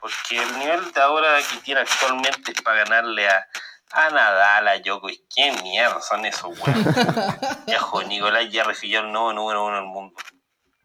Porque 0.00 0.40
el 0.40 0.58
nivel 0.58 0.92
de 0.92 1.00
ahora 1.00 1.38
que 1.38 1.58
tiene 1.58 1.80
actualmente 1.80 2.52
es 2.52 2.62
para 2.62 2.84
ganarle 2.84 3.28
a, 3.28 3.46
a 3.92 4.10
Nadal, 4.10 4.68
a 4.68 4.78
Djokovic. 4.78 5.22
¿Qué 5.34 5.52
mierda 5.62 6.00
son 6.00 6.24
esos, 6.24 6.58
weón? 6.58 6.84
viejo, 7.66 8.02
Nicolás 8.04 8.50
ya 8.50 8.64
refirió 8.64 9.00
el 9.00 9.12
nuevo 9.12 9.32
número 9.32 9.66
uno 9.66 9.76
del 9.76 9.86
mundo. 9.86 10.14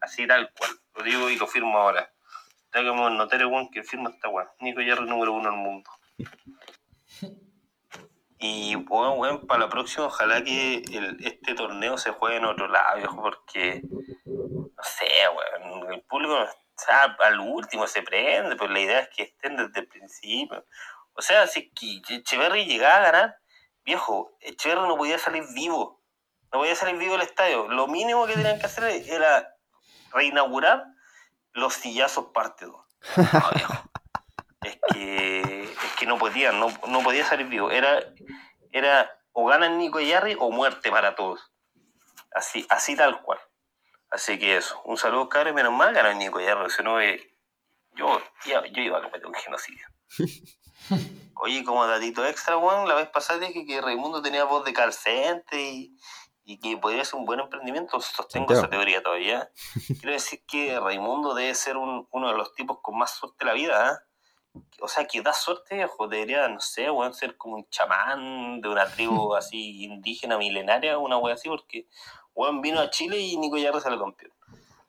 Así 0.00 0.26
tal 0.26 0.50
cual. 0.52 0.70
Lo 0.94 1.04
digo 1.04 1.30
y 1.30 1.36
lo 1.36 1.46
firmo 1.46 1.78
ahora. 1.78 2.10
Tengo 2.70 2.94
que 2.94 3.14
notar, 3.14 3.46
weón, 3.46 3.70
que 3.70 3.84
firma 3.84 4.10
esta 4.10 4.28
weón. 4.28 4.48
Nico 4.60 4.80
Yarri 4.80 5.06
número 5.06 5.32
uno 5.32 5.50
del 5.50 5.58
mundo. 5.58 5.90
Y 8.46 8.74
bueno, 8.74 9.16
bueno, 9.16 9.40
para 9.46 9.60
la 9.60 9.68
próxima, 9.70 10.04
ojalá 10.04 10.44
que 10.44 10.82
este 11.20 11.54
torneo 11.54 11.96
se 11.96 12.10
juegue 12.10 12.36
en 12.36 12.44
otro 12.44 12.68
lado, 12.68 12.98
viejo, 12.98 13.16
porque 13.22 13.80
no 14.26 14.82
sé, 14.82 15.06
bueno, 15.32 15.88
el 15.90 16.02
público 16.02 16.46
o 16.76 17.22
al 17.22 17.40
último 17.40 17.86
se 17.86 18.02
prende, 18.02 18.56
pues 18.56 18.70
la 18.70 18.80
idea 18.80 19.00
es 19.00 19.08
que 19.08 19.22
estén 19.24 19.56
desde 19.56 19.80
el 19.80 19.88
principio. 19.88 20.66
O 21.14 21.22
sea, 21.22 21.46
si 21.46 21.72
Echeverry 22.08 22.66
llegaba 22.66 22.96
a 22.96 23.00
ganar, 23.00 23.36
viejo, 23.84 24.36
Echeverry 24.40 24.88
no 24.88 24.96
podía 24.96 25.18
salir 25.18 25.44
vivo. 25.54 26.02
No 26.52 26.60
podía 26.60 26.74
salir 26.74 26.96
vivo 26.96 27.12
del 27.12 27.22
estadio. 27.22 27.68
Lo 27.68 27.86
mínimo 27.86 28.26
que 28.26 28.34
tenían 28.34 28.58
que 28.58 28.66
hacer 28.66 28.84
era 28.84 29.54
reinaugurar 30.12 30.84
los 31.52 31.74
sillazos 31.74 32.26
parte 32.32 32.66
2. 32.66 32.74
No, 33.16 33.50
viejo 33.54 33.84
es 34.64 34.78
que, 34.92 35.62
es 35.62 35.92
que 35.98 36.06
no 36.06 36.18
podía, 36.18 36.52
no, 36.52 36.68
no 36.88 37.02
podía 37.02 37.24
salir 37.24 37.46
vivo. 37.46 37.70
Era, 37.70 38.02
era 38.72 39.10
o 39.32 39.46
ganan 39.46 39.78
Nico 39.78 40.00
y 40.00 40.12
o 40.38 40.50
muerte 40.50 40.90
para 40.90 41.14
todos. 41.14 41.52
Así, 42.34 42.66
así 42.70 42.96
tal 42.96 43.22
cual. 43.22 43.38
Así 44.14 44.38
que 44.38 44.56
eso. 44.56 44.80
Un 44.84 44.96
saludo, 44.96 45.28
caro, 45.28 45.52
menos 45.52 45.72
mal 45.72 45.92
ganan 45.92 46.16
Nico 46.20 46.40
y 46.40 46.44
Yarri, 46.44 46.70
si 46.70 46.84
no, 46.84 47.00
eh, 47.00 47.20
yo, 47.96 48.20
yo, 48.46 48.64
yo 48.66 48.82
iba 48.82 48.98
a 48.98 49.02
cometer 49.02 49.26
un 49.26 49.34
genocidio. 49.34 49.88
Oye, 51.34 51.64
como 51.64 51.84
datito 51.84 52.24
extra, 52.24 52.56
Juan, 52.56 52.86
la 52.86 52.94
vez 52.94 53.08
pasada 53.08 53.40
dije 53.40 53.66
que 53.66 53.80
Raimundo 53.80 54.22
tenía 54.22 54.44
voz 54.44 54.64
de 54.64 54.72
calcente 54.72 55.60
y, 55.60 55.98
y 56.44 56.60
que 56.60 56.76
podría 56.76 57.04
ser 57.04 57.18
un 57.18 57.26
buen 57.26 57.40
emprendimiento. 57.40 58.00
Sostengo 58.00 58.52
esa 58.52 58.70
teoría 58.70 59.02
todavía. 59.02 59.50
Quiero 59.88 60.12
decir 60.12 60.44
que 60.46 60.78
Raimundo 60.78 61.34
debe 61.34 61.52
ser 61.56 61.76
un, 61.76 62.06
uno 62.12 62.28
de 62.28 62.36
los 62.36 62.54
tipos 62.54 62.78
con 62.82 62.96
más 62.96 63.16
suerte 63.16 63.38
de 63.40 63.46
la 63.46 63.54
vida, 63.54 63.90
¿eh? 63.90 64.60
o 64.80 64.86
sea, 64.86 65.06
que 65.06 65.22
da 65.22 65.32
suerte, 65.32 65.74
viejo, 65.74 66.06
debería, 66.06 66.46
no 66.46 66.60
sé, 66.60 66.88
weón, 66.88 67.14
ser 67.14 67.36
como 67.36 67.56
un 67.56 67.68
chamán 67.68 68.60
de 68.60 68.68
una 68.68 68.86
tribu 68.86 69.34
así 69.36 69.82
indígena 69.82 70.38
milenaria, 70.38 70.98
una 70.98 71.16
wea 71.16 71.34
así, 71.34 71.48
porque 71.48 71.88
weón 72.34 72.60
vino 72.60 72.80
a 72.80 72.90
Chile 72.90 73.18
y 73.18 73.36
Nico 73.36 73.56
Yarra 73.56 73.80
salió 73.80 73.98
campeón. 73.98 74.32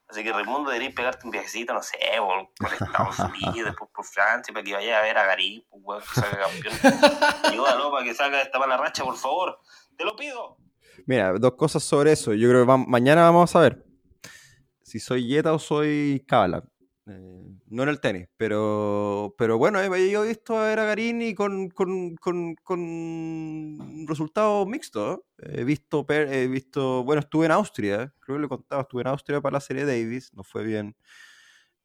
Así 0.08 0.24
que 0.24 0.32
Raimundo 0.32 0.70
debería 0.70 0.94
pegarte 0.94 1.26
un 1.26 1.32
viajecito, 1.32 1.74
no 1.74 1.82
sé, 1.82 1.98
por, 2.20 2.50
por 2.58 2.74
Estados 2.74 3.20
Unidos, 3.44 3.66
después 3.66 3.90
por 3.94 4.06
Francia, 4.06 4.54
para 4.54 4.64
que 4.64 4.74
vaya 4.74 5.00
a 5.00 5.02
ver 5.02 5.18
a 5.18 5.26
Garí, 5.26 5.66
pues, 5.70 5.82
weón, 5.84 6.02
que 6.02 6.22
salga 6.22 6.40
campeón. 6.40 7.14
Ayúdalo 7.44 7.92
para 7.92 8.04
que 8.04 8.14
salga 8.14 8.42
esta 8.42 8.60
mala 8.60 8.78
racha, 8.78 9.04
por 9.04 9.18
favor. 9.18 9.60
Te 9.98 10.04
lo 10.04 10.16
pido. 10.16 10.58
Mira, 11.08 11.34
dos 11.34 11.54
cosas 11.56 11.84
sobre 11.84 12.12
eso. 12.12 12.34
Yo 12.34 12.50
creo 12.50 12.66
que 12.66 12.84
mañana 12.88 13.24
vamos 13.24 13.56
a 13.56 13.60
ver 13.60 13.86
si 14.82 15.00
soy 15.00 15.28
Yeta 15.28 15.54
o 15.54 15.60
soy 15.60 16.24
Kabbalah. 16.28 16.64
Eh, 17.08 17.44
no 17.68 17.84
en 17.84 17.90
el 17.90 18.00
tenis, 18.00 18.28
pero, 18.36 19.36
pero 19.38 19.60
bueno, 19.60 19.80
yo 19.84 20.24
he 20.24 20.28
visto 20.28 20.58
a 20.58 20.68
ver 20.68 20.80
a 20.80 20.86
Garini 20.86 21.36
con, 21.36 21.70
con, 21.70 22.16
con, 22.16 22.56
con 22.64 24.08
resultados 24.08 24.68
mixtos. 24.68 25.20
He 25.38 25.64
visto, 25.64 26.04
he 26.10 26.48
visto, 26.48 27.04
bueno, 27.04 27.20
estuve 27.20 27.46
en 27.46 27.52
Austria, 27.52 28.12
creo 28.20 28.38
que 28.38 28.42
le 28.42 28.48
contaba, 28.48 28.82
estuve 28.82 29.02
en 29.02 29.08
Austria 29.08 29.40
para 29.40 29.54
la 29.54 29.60
serie 29.60 29.86
Davis, 29.86 30.34
no 30.34 30.44
fue 30.44 30.64
bien. 30.64 30.96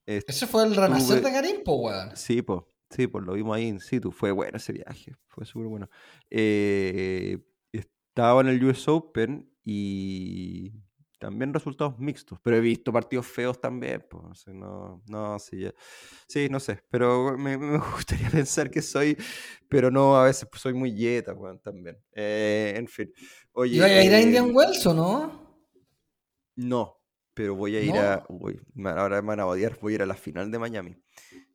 ¿Ese 0.06 0.46
fue 0.46 0.64
el 0.64 0.74
renacer 0.74 1.22
de 1.22 1.30
Garín, 1.30 1.62
po, 1.64 1.74
weón? 1.74 2.16
Sí, 2.16 2.40
pues, 2.40 2.62
sí, 2.88 3.06
pues 3.06 3.24
lo 3.24 3.34
vimos 3.34 3.54
ahí 3.54 3.66
in 3.66 3.80
situ, 3.80 4.12
fue 4.12 4.32
bueno 4.32 4.56
ese 4.56 4.72
viaje, 4.72 5.14
fue 5.28 5.44
súper 5.44 5.68
bueno. 5.68 5.90
Eh, 6.30 7.38
estaba 7.72 8.40
en 8.40 8.48
el 8.48 8.64
US 8.64 8.88
Open 8.88 9.52
y 9.64 10.72
también 11.20 11.52
resultados 11.52 11.98
mixtos, 11.98 12.40
pero 12.42 12.56
he 12.56 12.60
visto 12.60 12.92
partidos 12.92 13.26
feos 13.26 13.60
también. 13.60 14.04
Pues, 14.10 14.46
no, 14.48 15.02
no, 15.06 15.38
sí, 15.38 15.66
sí, 16.26 16.48
no 16.48 16.58
sé, 16.58 16.82
pero 16.90 17.36
me, 17.36 17.56
me, 17.56 17.78
gustaría 17.94 18.30
pensar 18.30 18.70
que 18.70 18.82
soy, 18.82 19.16
pero 19.68 19.90
no, 19.90 20.16
a 20.16 20.24
veces 20.24 20.48
pues, 20.50 20.62
soy 20.62 20.72
muy 20.72 20.94
yeta, 20.94 21.36
también. 21.62 21.98
Eh, 22.12 22.72
en 22.74 22.88
fin. 22.88 23.12
Oye, 23.52 23.76
¿Y 23.76 23.80
a 23.82 24.02
ir 24.02 24.14
a 24.14 24.18
eh, 24.18 24.22
Indian 24.22 24.50
Wells 24.52 24.84
o 24.86 24.94
no? 24.94 25.50
No, 26.56 26.96
pero 27.34 27.54
voy 27.54 27.76
a 27.76 27.82
ir 27.82 27.96
a. 27.96 28.24
Uy, 28.28 28.60
ahora 28.84 29.20
me 29.22 29.28
van 29.28 29.40
a 29.40 29.46
odiar, 29.46 29.78
voy 29.80 29.92
a 29.92 29.96
ir 29.96 30.02
a 30.02 30.06
la 30.06 30.16
final 30.16 30.50
de 30.50 30.58
Miami. 30.58 30.96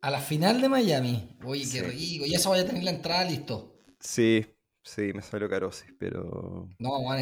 A 0.02 0.12
la 0.12 0.20
final 0.20 0.62
de 0.62 0.70
Miami. 0.70 1.38
Oye, 1.44 1.66
qué 1.70 1.82
rico. 1.82 2.26
Ya 2.28 2.40
se 2.40 2.48
vaya 2.48 2.64
a 2.64 2.66
tener 2.66 2.84
la 2.84 2.92
entrada 2.92 3.26
listo. 3.26 3.82
Sí, 4.00 4.46
Sí, 4.86 5.12
me 5.14 5.22
salió 5.24 5.50
caro, 5.50 5.72
sí, 5.72 5.86
pero. 5.98 6.70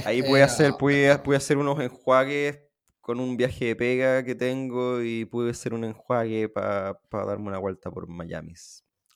Ahí 0.05 0.21
pude 0.21 0.43
hacer, 0.43 0.73
pude, 0.73 1.09
hacer 1.35 1.57
unos 1.57 1.79
enjuagues 1.79 2.59
con 2.99 3.21
un 3.21 3.37
viaje 3.37 3.67
de 3.67 3.75
pega 3.75 4.23
que 4.23 4.35
tengo 4.35 5.01
y 5.01 5.23
pude 5.23 5.51
hacer 5.51 5.73
un 5.73 5.85
enjuague 5.85 6.49
para 6.49 6.99
darme 7.09 7.47
una 7.47 7.59
vuelta 7.59 7.89
por 7.89 8.07
Miami. 8.07 8.53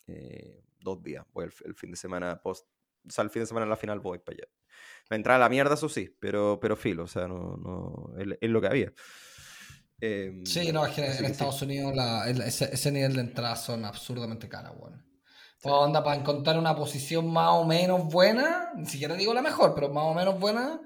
Eh, 0.07 0.63
dos 0.79 1.03
días. 1.03 1.25
Voy 1.33 1.45
el, 1.65 1.75
fin 1.75 1.91
de 1.91 1.97
semana 1.97 2.41
post. 2.41 2.65
O 3.05 3.11
sea, 3.11 3.25
el 3.25 3.29
fin 3.29 3.41
de 3.41 3.47
semana 3.47 3.65
a 3.65 3.69
la 3.69 3.75
final 3.75 3.99
voy 3.99 4.19
para 4.19 4.37
allá. 4.37 4.47
Me 5.09 5.17
entrada 5.17 5.37
a 5.37 5.39
la 5.39 5.49
mierda, 5.49 5.75
eso 5.75 5.89
sí, 5.89 6.15
pero, 6.19 6.57
pero 6.61 6.77
filo, 6.77 7.03
o 7.03 7.07
sea, 7.07 7.27
no, 7.27 7.57
no 7.57 8.13
es, 8.17 8.49
lo 8.49 8.61
que 8.61 8.67
había. 8.67 8.93
Em, 9.99 10.45
sí, 10.45 10.71
no, 10.71 10.85
es 10.85 10.93
que 10.93 11.05
en, 11.05 11.25
Estados 11.25 11.61
Unidos 11.61 11.93
ese, 12.45 12.91
nivel 12.91 13.13
de 13.13 13.21
entrada 13.21 13.55
son 13.55 13.83
absurdamente 13.83 14.47
caras, 14.47 14.73
bueno. 14.77 15.01
Pues 15.61 15.73
onda, 15.73 16.03
para 16.03 16.19
encontrar 16.19 16.57
una 16.57 16.75
posición 16.75 17.31
más 17.31 17.49
o 17.51 17.65
menos 17.65 18.05
buena, 18.05 18.71
ni 18.75 18.85
siquiera 18.85 19.15
digo 19.15 19.33
la 19.33 19.41
mejor, 19.41 19.73
pero 19.73 19.89
más 19.89 20.03
o 20.05 20.13
menos 20.13 20.39
buena, 20.39 20.79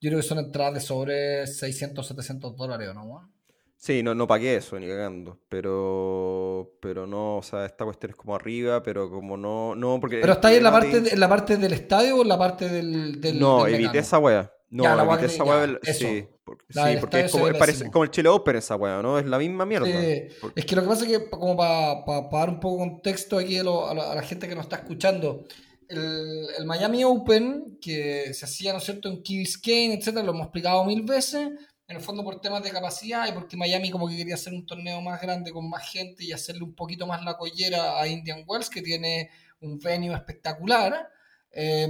yo 0.00 0.10
creo 0.10 0.20
que 0.20 0.26
son 0.26 0.38
entradas 0.38 0.74
de 0.74 0.80
sobre 0.80 1.46
600, 1.46 2.06
700 2.06 2.56
dólares, 2.56 2.90
¿no? 2.94 3.32
Sí, 3.76 4.02
no, 4.02 4.14
no 4.14 4.26
pagué 4.26 4.56
eso, 4.56 4.78
ni 4.78 4.88
cagando, 4.88 5.40
pero 5.48 6.72
pero 6.82 7.06
no, 7.06 7.36
o 7.36 7.42
sea, 7.42 7.64
esta 7.64 7.84
cuestión 7.84 8.10
es 8.10 8.16
como 8.16 8.34
arriba, 8.34 8.82
pero 8.82 9.08
como 9.08 9.36
no, 9.36 9.74
no, 9.76 9.98
porque... 10.00 10.18
¿Pero 10.20 10.32
está 10.32 10.48
ahí 10.48 10.56
en 10.56 10.64
la, 10.64 10.72
parte 10.72 10.96
en 10.96 11.20
la 11.20 11.28
parte 11.28 11.56
del 11.56 11.72
estadio 11.72 12.16
o 12.16 12.22
en 12.22 12.28
la 12.28 12.38
parte 12.38 12.68
del... 12.68 13.20
del 13.20 13.38
no, 13.38 13.66
evité 13.66 13.98
esa 13.98 14.18
wea. 14.18 14.52
No, 14.68 14.84
evité 14.84 15.26
esa 15.26 15.44
wea, 15.44 15.78
sí. 15.84 16.28
Sí, 16.68 16.80
porque 17.00 17.20
es 17.20 17.32
como, 17.32 17.46
parece, 17.58 17.90
como 17.90 18.04
el 18.04 18.10
Chile 18.10 18.28
Open 18.28 18.56
esa 18.56 18.76
weá, 18.76 19.02
¿no? 19.02 19.18
Es 19.18 19.26
la 19.26 19.38
misma 19.38 19.66
mierda. 19.66 19.88
Es 19.88 20.64
que 20.64 20.76
lo 20.76 20.82
que 20.82 20.88
pasa 20.88 21.04
es 21.04 21.18
que, 21.18 21.30
como 21.30 21.56
para 21.56 22.02
dar 22.30 22.50
un 22.50 22.60
poco 22.60 22.82
de 22.82 22.90
contexto 22.90 23.38
aquí 23.38 23.58
a, 23.58 23.64
la, 23.64 24.22
gente 24.22 24.48
que 24.48 24.54
nos 24.54 24.64
está 24.64 24.76
escuchando, 24.76 25.44
el, 25.88 26.46
el, 26.58 26.66
Miami 26.66 27.04
Open, 27.04 27.78
que 27.80 28.32
se 28.34 28.44
hacía, 28.44 28.72
¿no 28.72 28.78
es 28.78 28.84
cierto?, 28.84 29.08
en 29.08 29.22
Key 29.22 29.38
Biscayne, 29.38 29.94
etcétera, 29.94 30.24
lo 30.24 30.32
hemos 30.32 30.46
explicado 30.46 30.84
mil 30.84 31.02
veces, 31.02 31.50
en 31.88 31.96
el 31.96 32.02
fondo 32.02 32.22
por 32.22 32.40
temas 32.40 32.62
de 32.62 32.70
capacidad 32.70 33.26
y 33.26 33.32
porque 33.32 33.56
Miami 33.56 33.90
como 33.90 34.08
que 34.08 34.16
quería 34.16 34.34
hacer 34.34 34.52
un 34.52 34.66
torneo 34.66 35.00
más 35.00 35.20
grande 35.22 35.52
con 35.52 35.68
más 35.70 35.90
gente 35.90 36.22
y 36.22 36.32
hacerle 36.32 36.64
un 36.64 36.74
poquito 36.74 37.06
más 37.06 37.24
la 37.24 37.36
collera 37.36 37.98
a 37.98 38.06
Indian 38.06 38.44
Wells, 38.46 38.68
que 38.68 38.82
tiene 38.82 39.30
un 39.60 39.78
venue 39.78 40.14
espectacular. 40.14 41.08
Eh, 41.50 41.88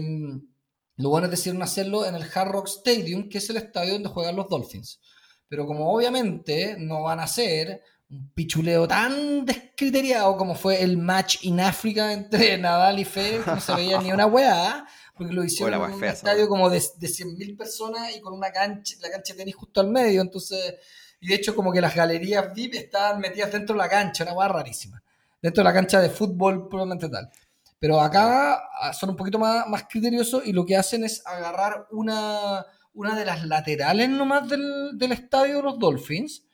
lo 0.98 1.10
bueno 1.10 1.26
es 1.26 1.30
decidieron 1.30 1.62
hacerlo 1.62 2.04
en 2.04 2.16
el 2.16 2.24
Hard 2.34 2.50
Rock 2.50 2.66
Stadium, 2.66 3.28
que 3.28 3.38
es 3.38 3.48
el 3.50 3.56
estadio 3.56 3.92
donde 3.94 4.08
juegan 4.08 4.34
los 4.34 4.48
Dolphins. 4.48 5.00
Pero 5.48 5.64
como 5.64 5.92
obviamente 5.92 6.76
no 6.76 7.04
van 7.04 7.20
a 7.20 7.26
ser 7.28 7.82
un 8.10 8.30
pichuleo 8.34 8.88
tan 8.88 9.44
descriteriado 9.44 10.36
como 10.36 10.56
fue 10.56 10.82
el 10.82 10.96
match 10.96 11.44
in 11.44 11.60
África 11.60 12.12
entre 12.12 12.58
Nadal 12.58 12.98
y 12.98 13.04
Federer, 13.04 13.44
que 13.44 13.50
no 13.52 13.60
se 13.60 13.74
veía 13.76 14.00
ni 14.00 14.10
una 14.10 14.26
weá, 14.26 14.86
porque 15.14 15.32
lo 15.32 15.44
hicieron 15.44 15.74
en 15.74 15.94
un 15.94 16.04
estadio 16.04 16.48
como 16.48 16.68
de, 16.68 16.78
de 16.80 17.06
100.000 17.06 17.56
personas 17.56 18.16
y 18.16 18.20
con 18.20 18.32
una 18.32 18.50
cancha, 18.50 18.96
la 19.00 19.10
cancha 19.10 19.34
de 19.34 19.38
tenis 19.38 19.54
justo 19.54 19.80
al 19.80 19.90
medio, 19.90 20.20
entonces, 20.20 20.76
y 21.20 21.28
de 21.28 21.34
hecho 21.36 21.54
como 21.54 21.72
que 21.72 21.80
las 21.80 21.94
galerías 21.94 22.52
VIP 22.52 22.74
estaban 22.74 23.20
metidas 23.20 23.52
dentro 23.52 23.74
de 23.74 23.78
la 23.78 23.88
cancha, 23.88 24.24
una 24.24 24.32
weá 24.32 24.48
rarísima, 24.48 25.00
dentro 25.40 25.62
de 25.62 25.64
la 25.64 25.74
cancha 25.74 26.00
de 26.00 26.10
fútbol 26.10 26.68
probablemente 26.68 27.08
tal. 27.08 27.30
Pero 27.78 28.00
acá 28.00 28.60
ah, 28.80 28.92
son 28.92 29.10
un 29.10 29.16
poquito 29.16 29.38
más, 29.38 29.66
más 29.68 29.84
criteriosos 29.88 30.46
y 30.46 30.52
lo 30.52 30.66
que 30.66 30.76
hacen 30.76 31.04
es 31.04 31.24
agarrar 31.26 31.86
una, 31.90 32.66
una 32.92 33.16
de 33.16 33.24
las 33.24 33.44
laterales 33.46 34.08
nomás 34.08 34.48
del, 34.48 34.98
del 34.98 35.12
estadio 35.12 35.56
de 35.56 35.62
los 35.62 35.78
Dolphins, 35.78 36.44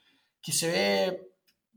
que 0.43 0.53
se 0.53 0.71
ve 0.71 1.35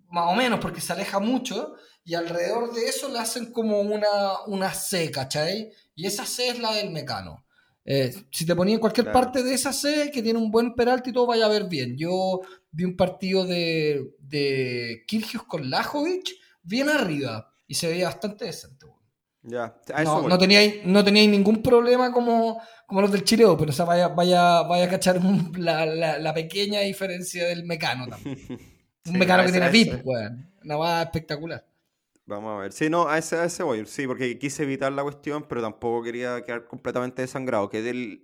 más 0.10 0.31
o 0.31 0.36
menos, 0.36 0.60
porque 0.60 0.81
se 0.81 0.93
aleja 0.93 1.19
mucho, 1.19 1.75
y 2.03 2.15
alrededor 2.15 2.73
de 2.73 2.88
eso 2.88 3.10
le 3.10 3.19
hacen 3.19 3.51
como 3.51 3.81
una, 3.81 4.41
una 4.47 4.73
C, 4.73 5.12
¿cachai? 5.12 5.71
Y 5.95 6.05
esa 6.05 6.25
C 6.25 6.49
es 6.49 6.60
la 6.60 6.73
del 6.73 6.91
mecano. 6.91 7.45
Eh, 7.83 8.13
si 8.31 8.45
te 8.45 8.55
ponía 8.55 8.75
en 8.75 8.81
cualquier 8.81 9.12
parte 9.12 9.43
de 9.43 9.53
esa 9.53 9.71
C, 9.71 10.12
que 10.12 10.21
tiene 10.21 10.39
un 10.39 10.51
buen 10.51 10.75
penalti, 10.75 11.13
todo 11.13 11.27
vaya 11.27 11.45
a 11.45 11.49
ver 11.49 11.65
bien. 11.65 11.97
Yo 11.97 12.41
vi 12.71 12.83
un 12.83 12.97
partido 12.97 13.45
de, 13.45 14.13
de 14.19 15.03
Kirgios 15.07 15.43
con 15.43 15.69
Lajovic 15.69 16.31
bien 16.63 16.89
arriba 16.89 17.49
y 17.65 17.75
se 17.75 17.88
veía 17.88 18.07
bastante 18.07 18.45
decente. 18.45 18.86
Ya, 19.49 19.73
no, 20.03 20.27
no, 20.27 20.38
teníais, 20.38 20.86
no 20.86 21.01
ningún 21.03 21.63
problema 21.63 22.12
como, 22.12 22.62
como 22.86 22.99
los 22.99 23.12
del 23.13 23.23
Chile 23.23 23.45
pero 23.57 23.69
o 23.69 23.73
sea, 23.73 23.86
vaya, 23.86 24.10
vaya, 24.10 24.63
vaya 24.63 24.86
a 24.86 24.89
cachar 24.89 25.21
la, 25.57 25.86
la, 25.86 26.33
pequeña 26.33 26.81
diferencia 26.81 27.47
del 27.47 27.63
mecano 27.63 28.07
también. 28.10 28.38
un 29.05 29.17
mecano 29.17 29.45
que 29.45 29.53
tiene 29.53 29.69
VIP, 29.69 30.05
weón. 30.05 30.51
Una 30.65 30.75
va 30.75 31.01
espectacular. 31.01 31.65
Vamos 32.25 32.57
a 32.57 32.62
ver. 32.63 32.73
Sí, 32.73 32.89
no, 32.89 33.07
a 33.07 33.17
ese, 33.17 33.38
a 33.38 33.45
ese 33.45 33.63
voy. 33.63 33.86
Sí, 33.86 34.05
porque 34.05 34.38
quise 34.38 34.63
evitar 34.63 34.91
la 34.91 35.03
cuestión, 35.03 35.45
pero 35.47 35.62
tampoco 35.62 36.03
quería 36.03 36.41
quedar 36.43 36.67
completamente 36.67 37.21
desangrado. 37.21 37.69
Quedé 37.69 38.19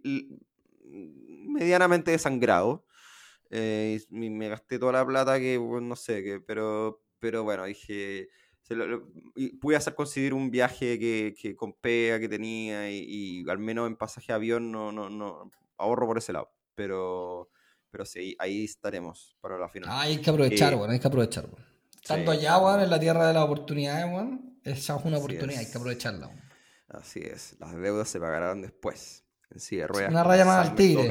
medianamente 0.84 2.12
desangrado. 2.12 2.86
Eh, 3.50 4.02
me 4.10 4.50
gasté 4.50 4.78
toda 4.78 4.92
la 4.92 5.06
plata 5.06 5.40
que, 5.40 5.58
no 5.58 5.96
sé, 5.96 6.22
que, 6.22 6.42
pero, 6.42 7.02
pero 7.20 7.46
bueno, 7.46 7.64
dije, 7.64 8.28
pude 9.60 9.76
hacer 9.76 9.96
conseguir 9.96 10.34
un 10.34 10.50
viaje 10.50 10.98
que, 10.98 11.36
que 11.40 11.56
con 11.56 11.74
pega 11.74 12.20
que 12.20 12.30
tenía 12.30 12.90
y, 12.90 13.44
al 13.50 13.60
menos 13.60 13.88
en 13.88 13.96
pasaje 13.96 14.28
de 14.28 14.34
avión 14.34 14.72
no, 14.72 14.92
no, 14.92 15.10
no 15.10 15.52
ahorro 15.78 16.08
por 16.08 16.18
ese 16.18 16.34
lado. 16.34 16.52
Pero, 16.76 17.50
pero 17.92 18.06
sí, 18.06 18.36
ahí 18.40 18.64
estaremos 18.64 19.38
para 19.42 19.58
la 19.58 19.70
final. 19.70 19.90
Ah, 19.92 20.02
hay 20.02 20.20
que 20.20 20.30
aprovechar, 20.30 20.76
bueno, 20.76 20.94
hay 20.94 21.00
que 21.00 21.08
aprovechar. 21.08 21.48
Tanto 22.06 22.32
allá, 22.32 22.58
weón, 22.58 22.82
en 22.82 22.90
la 22.90 23.00
tierra 23.00 23.28
de 23.28 23.34
las 23.34 23.44
oportunidades, 23.44 24.06
weón, 24.06 24.60
esa 24.64 24.98
es 24.98 25.06
una 25.06 25.18
oportunidad, 25.18 25.60
hay 25.60 25.70
que 25.70 25.78
aprovecharla. 25.78 26.30
Así 26.88 27.20
es, 27.20 27.56
las 27.60 27.76
deudas 27.76 28.08
se 28.10 28.20
pagarán 28.20 28.62
después. 28.62 29.24
En 29.50 29.60
sí, 29.60 29.80
Una 29.80 30.24
raya 30.24 30.46
más 30.46 30.70
al 30.70 30.76
tigre. 30.76 31.10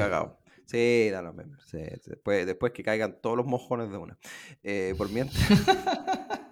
Sí, 0.65 1.09
dale, 1.11 1.29
sí, 1.69 1.77
después, 2.05 2.45
después 2.45 2.71
que 2.71 2.83
caigan 2.83 3.19
todos 3.21 3.37
los 3.37 3.45
mojones 3.45 3.89
de 3.91 3.97
una. 3.97 4.17
Eh, 4.63 4.95
por 4.97 5.09
mientras. 5.09 5.41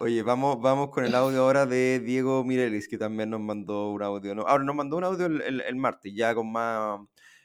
Oye, 0.00 0.22
vamos, 0.22 0.60
vamos 0.60 0.90
con 0.90 1.04
el 1.04 1.14
audio 1.14 1.42
ahora 1.42 1.66
de 1.66 2.00
Diego 2.00 2.42
Mirelis, 2.44 2.88
que 2.88 2.98
también 2.98 3.30
nos 3.30 3.40
mandó 3.40 3.90
un 3.90 4.02
audio. 4.02 4.34
¿no? 4.34 4.42
Ahora 4.42 4.64
nos 4.64 4.74
mandó 4.74 4.96
un 4.96 5.04
audio 5.04 5.26
el, 5.26 5.76
martes, 5.76 6.12
ya 6.14 6.34
con 6.34 6.50
más, 6.50 7.00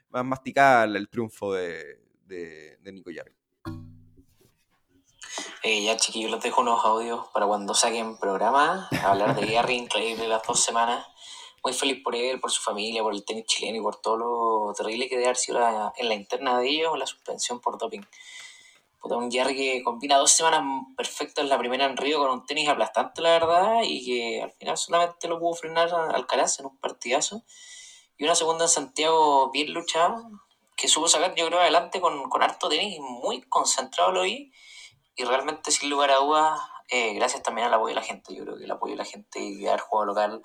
más 0.10 0.26
masticada 0.26 0.86
el 0.86 1.10
triunfo 1.10 1.54
de, 1.54 2.02
de, 2.26 2.78
de 2.78 2.92
Nico 2.92 3.12
Yarri. 3.12 3.34
Eh, 5.64 5.84
ya 5.84 5.96
chiquillos, 5.96 6.32
les 6.32 6.42
dejo 6.42 6.62
unos 6.62 6.84
audios 6.84 7.28
para 7.34 7.46
cuando 7.46 7.76
saquen 7.76 8.18
programa, 8.18 8.90
hablar 9.04 9.36
de 9.36 9.46
Gary, 9.46 9.76
increíble 9.78 10.28
las 10.28 10.42
dos 10.44 10.60
semanas. 10.60 11.06
Muy 11.64 11.74
feliz 11.74 12.02
por 12.04 12.16
él, 12.16 12.40
por 12.40 12.50
su 12.50 12.64
familia, 12.64 13.04
por 13.04 13.14
el 13.14 13.24
tenis 13.24 13.46
chileno 13.46 13.78
y 13.78 13.82
por 13.82 14.02
todo 14.02 14.18
lo 14.18 14.74
terrible 14.74 15.08
que 15.08 15.16
debe 15.16 15.28
haber 15.28 15.38
sido 15.38 15.60
en 15.96 16.10
la 16.10 16.16
interna 16.16 16.58
de 16.58 16.68
ellos, 16.68 16.98
la 16.98 17.06
suspensión 17.06 17.60
por 17.60 17.78
doping. 17.78 18.02
Puta, 19.02 19.18
un 19.18 19.32
Jerry 19.32 19.56
que 19.56 19.84
combina 19.84 20.18
dos 20.18 20.32
semanas 20.32 20.64
perfectas, 20.96 21.46
la 21.46 21.58
primera 21.58 21.86
en 21.86 21.98
Río 21.98 22.20
con 22.20 22.30
un 22.30 22.46
tenis 22.46 22.70
aplastante, 22.70 23.22
la 23.22 23.32
verdad, 23.32 23.80
y 23.84 24.06
que 24.06 24.44
al 24.44 24.52
final 24.52 24.78
solamente 24.78 25.28
lo 25.28 25.40
pudo 25.40 25.56
frenar 25.56 25.92
Alcaraz 25.92 26.60
en 26.60 26.68
un 26.68 26.78
partidazo. 26.78 27.44
Y 28.18 28.26
una 28.26 28.36
segunda 28.36 28.66
en 28.66 28.70
Santiago 28.70 29.50
bien 29.52 29.74
luchada, 29.74 30.22
que 30.78 30.88
supo 30.88 31.08
sacar, 31.08 31.34
yo 31.36 31.48
creo, 31.48 31.60
adelante 31.60 32.00
con, 32.00 32.30
con 32.30 32.44
harto 32.44 32.70
tenis, 32.70 33.00
muy 33.00 33.42
concentrado 33.42 34.12
lo 34.12 34.22
vi 34.22 34.52
y 35.16 35.24
realmente, 35.24 35.72
sin 35.72 35.90
lugar 35.90 36.12
a 36.12 36.18
dudas, 36.18 36.60
eh, 36.90 37.14
gracias 37.14 37.44
también 37.44 37.68
al 37.68 37.74
apoyo 37.74 37.96
de 37.96 38.02
la 38.02 38.06
gente. 38.06 38.36
Yo 38.36 38.44
creo 38.44 38.58
que 38.58 38.66
el 38.66 38.72
apoyo 38.72 38.94
de 38.94 38.98
la 38.98 39.06
gente 39.06 39.40
y 39.40 39.68
haber 39.68 39.82
jugado 39.82 40.06
local 40.06 40.42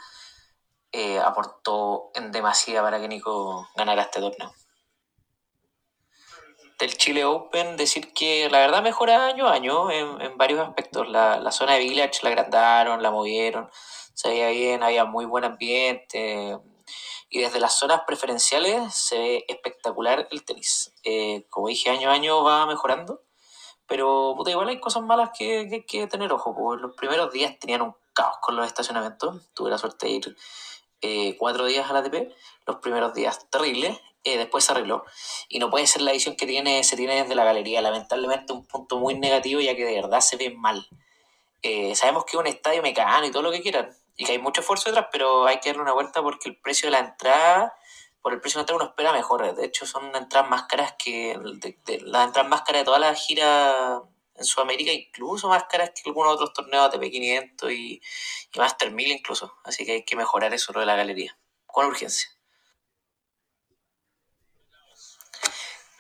eh, 0.93 1.19
aportó 1.19 2.11
en 2.15 2.33
demasía 2.33 2.83
para 2.83 3.01
que 3.01 3.09
Nico 3.09 3.69
ganara 3.77 4.03
este 4.03 4.21
torneo. 4.21 4.53
Del 6.79 6.97
Chile 6.97 7.25
Open, 7.25 7.77
decir 7.77 8.13
que 8.13 8.49
la 8.51 8.59
verdad 8.59 8.83
mejora 8.83 9.27
año 9.27 9.47
a 9.47 9.55
año 9.55 9.91
en, 9.91 10.37
varios 10.37 10.61
aspectos. 10.61 11.09
La, 11.09 11.39
la, 11.39 11.51
zona 11.51 11.75
de 11.75 11.81
Village 11.81 12.21
la 12.23 12.29
agrandaron, 12.31 13.03
la 13.03 13.11
movieron, 13.11 13.71
se 14.15 14.29
veía 14.29 14.49
bien, 14.49 14.83
había 14.83 15.05
muy 15.05 15.25
buen 15.25 15.45
ambiente. 15.45 16.59
Y 17.31 17.41
desde 17.41 17.61
las 17.61 17.79
zonas 17.79 18.03
preferenciales 18.07 18.95
se 18.95 19.19
ve 19.19 19.45
espectacular 19.49 20.29
el 20.31 20.45
tenis. 20.45 20.93
Eh, 21.05 21.47
como 21.51 21.69
dije, 21.69 21.91
año 21.91 22.11
a 22.11 22.13
año 22.13 22.45
va 22.45 22.67
mejorando 22.67 23.23
pero 23.87 24.35
puta, 24.37 24.51
igual 24.51 24.69
hay 24.69 24.81
cosas 24.81 25.03
malas 25.03 25.31
que, 25.37 25.69
hay 25.71 25.85
que 25.85 26.07
tener 26.07 26.33
ojo. 26.33 26.55
Pues. 26.55 26.81
Los 26.81 26.95
primeros 26.95 27.33
días 27.33 27.59
tenían 27.59 27.83
un 27.83 27.95
caos 28.13 28.39
con 28.41 28.57
los 28.57 28.67
estacionamientos. 28.67 29.53
Tuve 29.55 29.71
la 29.71 29.79
suerte 29.79 30.07
de 30.07 30.13
ir 30.13 30.37
eh, 31.03 31.37
cuatro 31.39 31.67
días 31.67 31.89
a 31.89 31.93
la 31.93 32.01
ATP. 32.01 32.33
Los 32.67 32.77
primeros 32.77 33.15
días 33.15 33.49
terribles. 33.51 33.99
Eh, 34.27 34.39
después 34.39 34.65
se 34.65 34.73
arregló. 34.73 35.05
Y 35.49 35.61
no 35.61 35.71
puede 35.71 35.87
ser 35.87 36.03
la 36.03 36.11
visión 36.11 36.35
que 36.35 36.47
tiene, 36.47 36.83
se 36.83 36.97
tiene 36.97 37.23
desde 37.23 37.37
la 37.37 37.45
galería. 37.45 37.81
Lamentablemente 37.81 38.53
un 38.53 38.67
punto 38.67 38.99
muy 38.99 39.15
negativo 39.15 39.61
ya 39.61 39.77
que 39.77 39.85
de 39.85 39.95
verdad 39.95 40.21
se 40.21 40.37
ve 40.37 40.51
mal. 40.51 40.89
Eh, 41.63 41.95
sabemos 41.95 42.25
que 42.25 42.37
es 42.37 42.41
un 42.41 42.49
estadio 42.49 42.83
mecano 42.83 43.25
y 43.25 43.31
todo 43.31 43.43
lo 43.43 43.53
que 43.53 43.63
quieran. 43.63 43.97
Y 44.17 44.25
que 44.25 44.33
hay 44.33 44.41
mucho 44.41 44.63
esfuerzo 44.63 44.91
detrás, 44.91 45.07
pero 45.13 45.47
hay 45.47 45.61
que 45.61 45.69
darle 45.69 45.83
una 45.83 45.93
vuelta 45.93 46.23
porque 46.23 46.49
el 46.49 46.57
precio 46.57 46.89
de 46.89 46.93
la 46.93 46.99
entrada 46.99 47.73
por 48.21 48.33
el 48.33 48.41
precio 48.41 48.59
de 48.59 48.63
entrada 48.63 48.83
uno 48.83 48.91
espera 48.91 49.13
mejor. 49.13 49.55
De 49.55 49.65
hecho, 49.65 49.87
son 49.87 50.07
entradas 50.17 50.51
más 50.51 50.65
caras 50.65 50.97
que 50.99 51.39
las 51.39 52.27
entradas 52.27 52.49
más 52.49 52.63
caras 52.63 52.81
de 52.81 52.85
toda 52.85 52.99
la 52.99 53.15
gira 53.15 54.03
en 54.35 54.45
Sudamérica, 54.45 54.91
incluso 54.91 55.49
más 55.49 55.65
caras 55.71 55.91
que 55.91 56.03
algunos 56.11 56.35
otros 56.35 56.53
torneos 56.53 56.87
ATP 56.87 57.13
500 57.13 57.71
y, 57.71 58.03
y 58.53 58.59
Master 58.59 58.91
1000 58.91 59.13
incluso. 59.13 59.55
Así 59.63 59.87
que 59.87 59.93
hay 59.93 60.05
que 60.05 60.17
mejorar 60.17 60.53
eso 60.53 60.73
de 60.73 60.85
la 60.85 60.97
galería, 60.97 61.39
con 61.67 61.87
urgencia. 61.87 62.36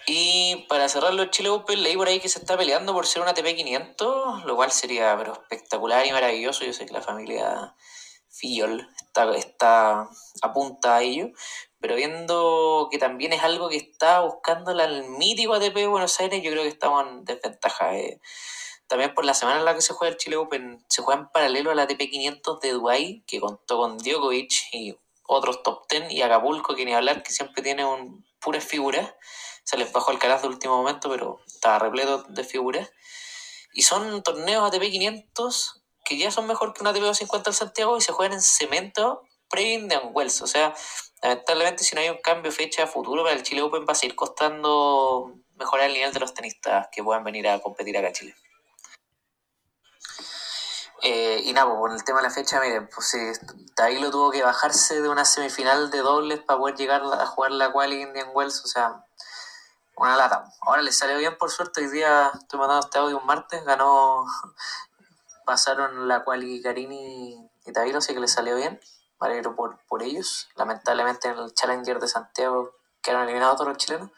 Y 0.06 0.66
para 0.68 0.88
cerrarlo, 0.88 1.22
el 1.22 1.30
Chile 1.30 1.48
Open, 1.48 1.82
leí 1.82 1.96
por 1.96 2.06
ahí 2.06 2.20
que 2.20 2.28
se 2.28 2.38
está 2.38 2.56
peleando 2.56 2.92
por 2.92 3.06
ser 3.06 3.22
un 3.22 3.28
ATP 3.28 3.56
500, 3.56 4.44
lo 4.44 4.54
cual 4.54 4.70
sería 4.70 5.16
pero 5.18 5.32
espectacular 5.32 6.06
y 6.06 6.12
maravilloso. 6.12 6.64
Yo 6.64 6.72
sé 6.72 6.86
que 6.86 6.92
la 6.92 7.02
familia 7.02 7.74
Fillol 8.30 8.88
está, 9.04 9.34
está 9.34 10.08
apunta 10.42 10.96
a 10.96 11.02
ello, 11.02 11.30
pero 11.80 11.96
viendo 11.96 12.88
que 12.90 12.98
también 12.98 13.32
es 13.32 13.42
algo 13.42 13.68
que 13.68 13.76
está 13.76 14.20
buscando 14.20 14.70
el 14.70 15.08
mítico 15.10 15.54
ATP 15.54 15.74
de 15.74 15.86
Buenos 15.88 16.20
Aires, 16.20 16.40
yo 16.42 16.52
creo 16.52 16.62
que 16.62 16.68
estamos 16.68 17.04
en 17.06 17.24
desventaja. 17.24 17.96
Eh. 17.96 18.20
También 18.86 19.12
por 19.12 19.24
la 19.24 19.34
semana 19.34 19.58
en 19.58 19.64
la 19.64 19.74
que 19.74 19.80
se 19.80 19.92
juega 19.92 20.12
el 20.12 20.18
Chile 20.18 20.36
Open, 20.36 20.84
se 20.88 21.02
juega 21.02 21.20
en 21.20 21.28
paralelo 21.30 21.72
al 21.72 21.80
ATP 21.80 21.98
500 21.98 22.60
de 22.60 22.72
Dubái, 22.72 23.24
que 23.26 23.40
contó 23.40 23.78
con 23.78 23.98
Djokovic 23.98 24.52
y 24.72 24.96
otros 25.24 25.64
top 25.64 25.88
10, 25.88 26.12
y 26.12 26.22
Acapulco, 26.22 26.76
que 26.76 26.84
ni 26.84 26.94
hablar, 26.94 27.24
que 27.24 27.32
siempre 27.32 27.62
tiene 27.62 27.84
un, 27.84 28.24
puras 28.40 28.64
figuras. 28.64 29.12
Se 29.66 29.76
les 29.76 29.92
bajó 29.92 30.12
el 30.12 30.18
caraz 30.18 30.42
de 30.42 30.48
último 30.48 30.78
momento, 30.78 31.10
pero 31.10 31.40
estaba 31.46 31.78
repleto 31.78 32.22
de 32.28 32.44
figuras. 32.44 32.90
Y 33.74 33.82
son 33.82 34.22
torneos 34.22 34.66
ATP 34.66 34.84
500 34.90 35.82
que 36.04 36.16
ya 36.16 36.30
son 36.30 36.46
mejor 36.46 36.72
que 36.72 36.82
un 36.82 36.86
ATP 36.86 37.00
250 37.00 37.50
al 37.50 37.54
Santiago 37.54 37.96
y 37.96 38.00
se 38.00 38.12
juegan 38.12 38.34
en 38.34 38.40
cemento 38.40 39.22
pre-Indian 39.50 40.10
Wells. 40.12 40.40
O 40.40 40.46
sea, 40.46 40.72
lamentablemente 41.20 41.82
si 41.82 41.96
no 41.96 42.00
hay 42.00 42.08
un 42.10 42.18
cambio 42.22 42.52
fecha 42.52 42.86
futuro 42.86 43.24
para 43.24 43.34
el 43.34 43.42
Chile 43.42 43.62
Open 43.62 43.84
va 43.86 43.92
a 43.92 43.96
seguir 43.96 44.14
costando 44.14 45.34
mejorar 45.56 45.86
el 45.86 45.94
nivel 45.94 46.12
de 46.12 46.20
los 46.20 46.32
tenistas 46.32 46.88
que 46.92 47.02
puedan 47.02 47.24
venir 47.24 47.48
a 47.48 47.58
competir 47.58 47.98
acá 47.98 48.08
a 48.08 48.12
Chile. 48.12 48.36
Eh, 51.02 51.42
y 51.44 51.52
nada, 51.52 51.68
pues, 51.68 51.78
con 51.80 51.92
el 51.92 52.04
tema 52.04 52.20
de 52.20 52.28
la 52.28 52.34
fecha, 52.34 52.60
miren, 52.60 52.88
pues 52.88 53.08
sí, 53.08 53.18
lo 54.00 54.10
tuvo 54.10 54.30
que 54.30 54.42
bajarse 54.42 55.00
de 55.00 55.08
una 55.08 55.24
semifinal 55.24 55.90
de 55.90 55.98
dobles 55.98 56.40
para 56.40 56.58
poder 56.58 56.76
llegar 56.76 57.02
a 57.02 57.26
jugar 57.26 57.52
la 57.52 57.70
quali 57.70 58.00
Indian 58.00 58.30
Wells, 58.32 58.64
o 58.64 58.68
sea, 58.68 59.05
una 59.96 60.16
lata. 60.16 60.52
Ahora 60.60 60.82
le 60.82 60.92
salió 60.92 61.18
bien, 61.18 61.36
por 61.38 61.50
suerte, 61.50 61.80
hoy 61.80 61.88
día 61.88 62.30
estoy 62.34 62.58
mandando 62.58 62.86
este 62.86 62.98
audio 62.98 63.18
un 63.18 63.26
martes, 63.26 63.64
ganó, 63.64 64.24
pasaron 65.44 66.08
la 66.08 66.24
quali 66.24 66.62
Carini 66.62 67.50
y 67.64 67.72
Tailo, 67.72 67.98
así 67.98 68.14
que 68.14 68.20
le 68.20 68.28
salió 68.28 68.56
bien 68.56 68.80
me 69.20 69.42
por, 69.42 69.78
por 69.86 70.02
ellos. 70.02 70.48
Lamentablemente 70.56 71.28
en 71.28 71.38
el 71.38 71.54
Challenger 71.54 71.98
de 71.98 72.08
Santiago 72.08 72.74
quedaron 73.02 73.24
eliminados 73.24 73.56
todos 73.56 73.68
los 73.68 73.78
chilenos. 73.78 74.10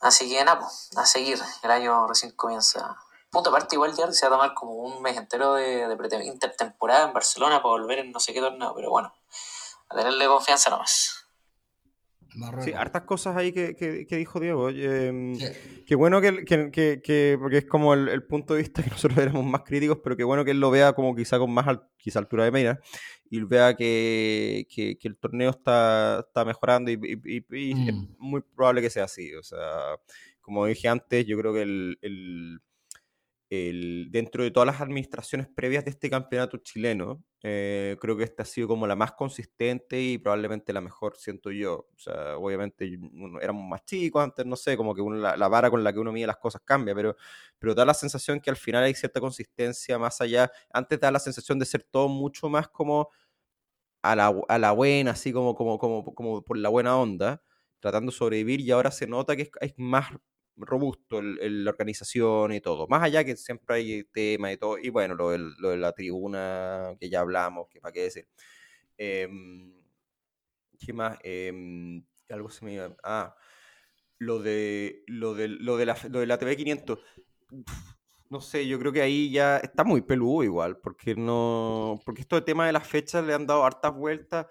Así 0.00 0.28
que 0.28 0.44
nada, 0.44 0.60
pues, 0.60 0.90
a 0.96 1.06
seguir. 1.06 1.40
El 1.62 1.70
año 1.70 2.06
recién 2.06 2.32
comienza. 2.32 2.96
Punto 3.30 3.50
aparte, 3.50 3.76
igual 3.76 3.94
ya 3.94 4.10
se 4.12 4.28
va 4.28 4.36
a 4.36 4.38
tomar 4.38 4.54
como 4.54 4.72
un 4.72 5.02
mes 5.02 5.16
entero 5.16 5.54
de, 5.54 5.88
de 5.88 6.24
intertemporada 6.24 7.06
en 7.06 7.12
Barcelona 7.12 7.56
para 7.56 7.70
volver 7.70 7.98
en 7.98 8.12
no 8.12 8.20
sé 8.20 8.32
qué 8.32 8.40
torneo, 8.40 8.72
pero 8.74 8.88
bueno, 8.90 9.12
a 9.88 9.96
tenerle 9.96 10.26
confianza 10.26 10.70
nomás. 10.70 11.25
Sí, 12.62 12.72
hartas 12.72 13.02
cosas 13.02 13.36
ahí 13.36 13.52
que, 13.52 13.74
que, 13.74 14.16
dijo 14.16 14.40
Diego. 14.40 14.68
Em, 14.68 15.38
qué 15.86 15.94
bueno 15.94 16.20
que, 16.20 16.44
que, 16.44 17.38
porque 17.40 17.58
es 17.58 17.64
como 17.64 17.94
el, 17.94 18.22
punto 18.24 18.54
de 18.54 18.60
vista 18.60 18.82
que 18.82 18.90
nosotros 18.90 19.18
éramos 19.18 19.44
más 19.44 19.62
críticos, 19.62 20.00
pero 20.02 20.16
qué 20.16 20.24
bueno 20.24 20.44
que 20.44 20.50
él 20.50 20.60
lo 20.60 20.70
vea 20.70 20.92
como 20.92 21.14
quizá 21.14 21.38
con 21.38 21.52
más 21.52 21.66
quizá 21.96 22.18
altura 22.18 22.44
de 22.44 22.50
mira 22.50 22.80
y 23.30 23.40
vea 23.42 23.74
que, 23.74 24.66
el 25.02 25.16
torneo 25.16 25.50
está, 25.50 26.24
está 26.26 26.44
mejorando 26.44 26.90
y, 26.90 27.44
es 27.50 27.94
mm. 27.94 28.16
muy 28.18 28.42
probable 28.42 28.82
que 28.82 28.90
sea 28.90 29.04
así. 29.04 29.34
O 29.34 29.42
sea, 29.42 29.96
como 30.40 30.66
dije 30.66 30.88
antes, 30.88 31.26
yo 31.26 31.38
creo 31.38 31.52
que 31.52 31.62
el, 31.62 31.98
el, 32.02 32.60
dentro 33.48 34.42
de 34.42 34.50
todas 34.50 34.66
las 34.66 34.80
administraciones 34.80 35.46
previas 35.48 35.84
de 35.84 35.90
este 35.92 36.10
campeonato 36.10 36.58
chileno, 36.58 37.22
eh, 37.42 37.96
creo 38.00 38.16
que 38.16 38.24
esta 38.24 38.42
ha 38.42 38.46
sido 38.46 38.66
como 38.66 38.86
la 38.88 38.96
más 38.96 39.12
consistente 39.12 40.00
y 40.00 40.18
probablemente 40.18 40.72
la 40.72 40.80
mejor, 40.80 41.16
siento 41.16 41.52
yo. 41.52 41.88
O 41.94 41.98
sea, 41.98 42.36
obviamente 42.38 42.98
éramos 43.40 43.64
más 43.68 43.84
chicos 43.84 44.24
antes, 44.24 44.44
no 44.46 44.56
sé, 44.56 44.76
como 44.76 44.94
que 44.94 45.02
la, 45.02 45.36
la, 45.36 45.48
vara 45.48 45.70
con 45.70 45.84
la 45.84 45.92
que 45.92 46.00
uno 46.00 46.12
mide 46.12 46.26
las 46.26 46.38
cosas 46.38 46.62
cambia, 46.64 46.94
pero, 46.94 47.16
pero 47.58 47.74
da 47.74 47.84
la 47.84 47.94
sensación 47.94 48.40
que 48.40 48.50
al 48.50 48.56
final 48.56 48.82
hay 48.82 48.94
cierta 48.94 49.20
consistencia 49.20 49.98
más 49.98 50.20
allá. 50.20 50.50
Antes 50.72 50.98
da 50.98 51.12
la 51.12 51.20
sensación 51.20 51.58
de 51.60 51.66
ser 51.66 51.84
todo 51.84 52.08
mucho 52.08 52.48
más 52.48 52.68
como 52.68 53.10
a 54.02 54.16
la, 54.16 54.34
a 54.48 54.58
la 54.58 54.72
buena, 54.72 55.12
así 55.12 55.32
como, 55.32 55.54
como, 55.54 55.78
como, 55.78 56.14
como 56.14 56.42
por 56.42 56.58
la 56.58 56.68
buena 56.68 56.96
onda, 56.96 57.42
tratando 57.80 58.12
de 58.12 58.18
sobrevivir 58.18 58.60
y 58.60 58.70
ahora 58.70 58.90
se 58.90 59.06
nota 59.06 59.36
que 59.36 59.50
es 59.60 59.74
más 59.76 60.06
robusto 60.58 61.18
el, 61.18 61.64
la 61.64 61.70
organización 61.70 62.52
y 62.52 62.60
todo. 62.60 62.86
Más 62.88 63.02
allá 63.02 63.24
que 63.24 63.36
siempre 63.36 63.76
hay 63.76 64.04
tema 64.04 64.52
y 64.52 64.56
todo. 64.56 64.78
Y 64.78 64.90
bueno, 64.90 65.14
lo, 65.14 65.30
de 65.30 65.76
la 65.76 65.92
tribuna 65.92 66.94
que 66.98 67.08
ya 67.10 67.20
hablamos, 67.20 67.68
que 67.68 67.80
para 67.80 67.92
qué 67.92 68.02
decir. 68.02 68.28
Em, 68.96 69.72
¿Qué 70.78 70.92
más? 70.92 71.18
Em, 71.22 72.04
algo 72.28 72.50
se 72.50 72.64
me 72.64 72.74
iba. 72.74 72.94
Ah, 73.02 73.36
lo 74.18 74.40
de, 74.40 75.02
lo 75.06 75.34
de, 75.34 75.48
lo 75.48 75.76
de, 75.76 75.86
la, 75.86 75.96
lo 76.10 76.20
de 76.20 76.26
la 76.26 76.38
TV 76.38 76.56
500. 76.56 76.98
No 78.28 78.40
sé, 78.40 78.66
yo 78.66 78.78
creo 78.78 78.92
que 78.92 79.02
ahí 79.02 79.30
ya 79.30 79.58
está 79.58 79.84
muy 79.84 80.02
peludo 80.02 80.42
igual, 80.42 80.78
porque 80.78 81.14
no. 81.14 82.00
Porque 82.04 82.22
esto 82.22 82.36
de 82.36 82.42
tema 82.42 82.66
de 82.66 82.72
las 82.72 82.86
fechas 82.86 83.24
le 83.24 83.34
han 83.34 83.46
dado 83.46 83.64
hartas 83.64 83.94
vueltas. 83.94 84.46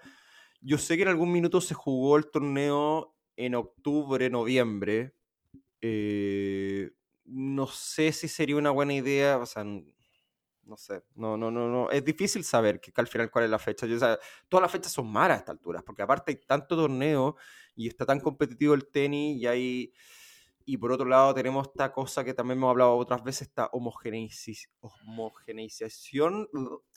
Yo 0.60 0.78
sé 0.78 0.96
que 0.96 1.02
en 1.02 1.08
algún 1.08 1.32
minuto 1.32 1.60
se 1.60 1.74
jugó 1.74 2.16
el 2.16 2.30
torneo 2.30 3.14
en 3.36 3.54
octubre, 3.54 4.30
noviembre, 4.30 5.14
eh, 5.80 6.90
no 7.24 7.66
sé 7.66 8.12
si 8.12 8.28
sería 8.28 8.56
una 8.56 8.70
buena 8.70 8.94
idea, 8.94 9.38
o 9.38 9.46
sea, 9.46 9.64
no 9.64 10.76
sé, 10.76 11.02
no, 11.14 11.36
no, 11.36 11.50
no, 11.50 11.68
no, 11.68 11.90
es 11.90 12.04
difícil 12.04 12.44
saber 12.44 12.80
que, 12.80 12.92
al 12.96 13.06
final 13.06 13.30
cuál 13.30 13.44
es 13.44 13.50
la 13.50 13.58
fecha. 13.58 13.86
Yo, 13.86 13.98
todas 14.48 14.62
las 14.62 14.70
fechas 14.70 14.92
son 14.92 15.10
malas 15.10 15.36
a 15.36 15.38
esta 15.40 15.52
altura, 15.52 15.82
porque 15.82 16.02
aparte 16.02 16.32
hay 16.32 16.40
tanto 16.46 16.76
torneo 16.76 17.36
y 17.74 17.88
está 17.88 18.06
tan 18.06 18.20
competitivo 18.20 18.74
el 18.74 18.90
tenis 18.90 19.40
y 19.40 19.46
hay... 19.46 19.92
Y 20.68 20.78
por 20.78 20.90
otro 20.90 21.06
lado 21.06 21.32
tenemos 21.32 21.68
esta 21.68 21.92
cosa 21.92 22.24
que 22.24 22.34
también 22.34 22.58
hemos 22.58 22.70
hablado 22.70 22.96
otras 22.96 23.22
veces, 23.22 23.46
esta 23.48 23.70
homogeneización 23.70 26.48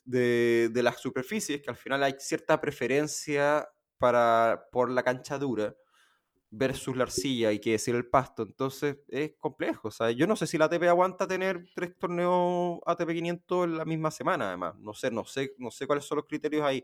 de, 0.06 0.70
de 0.72 0.84
las 0.84 1.00
superficies, 1.00 1.62
que 1.62 1.70
al 1.70 1.76
final 1.76 2.02
hay 2.02 2.16
cierta 2.18 2.60
preferencia 2.60 3.70
para, 4.00 4.68
por 4.72 4.90
la 4.90 5.04
cancha 5.04 5.38
dura 5.38 5.76
versus 6.52 6.96
la 6.96 7.04
arcilla 7.04 7.52
y 7.52 7.60
que 7.60 7.72
decir 7.72 7.96
el 7.96 8.08
pasto. 8.08 8.44
Entonces 8.44 8.98
es 9.08 9.34
complejo. 9.38 9.90
O 9.90 10.10
yo 10.10 10.28
no 10.28 10.36
sé 10.36 10.48
si 10.48 10.58
la 10.58 10.66
ATP 10.66 10.84
aguanta 10.84 11.28
tener 11.28 11.66
tres 11.76 11.98
torneos 11.98 12.80
ATP 12.86 13.10
500 13.10 13.66
en 13.66 13.78
la 13.78 13.86
misma 13.86 14.12
semana, 14.12 14.48
además. 14.48 14.76
No 14.80 14.94
sé, 14.94 15.12
no 15.12 15.26
sé, 15.26 15.54
no 15.58 15.72
sé 15.72 15.88
cuáles 15.88 16.06
son 16.06 16.18
los 16.18 16.26
criterios 16.26 16.64
ahí. 16.64 16.84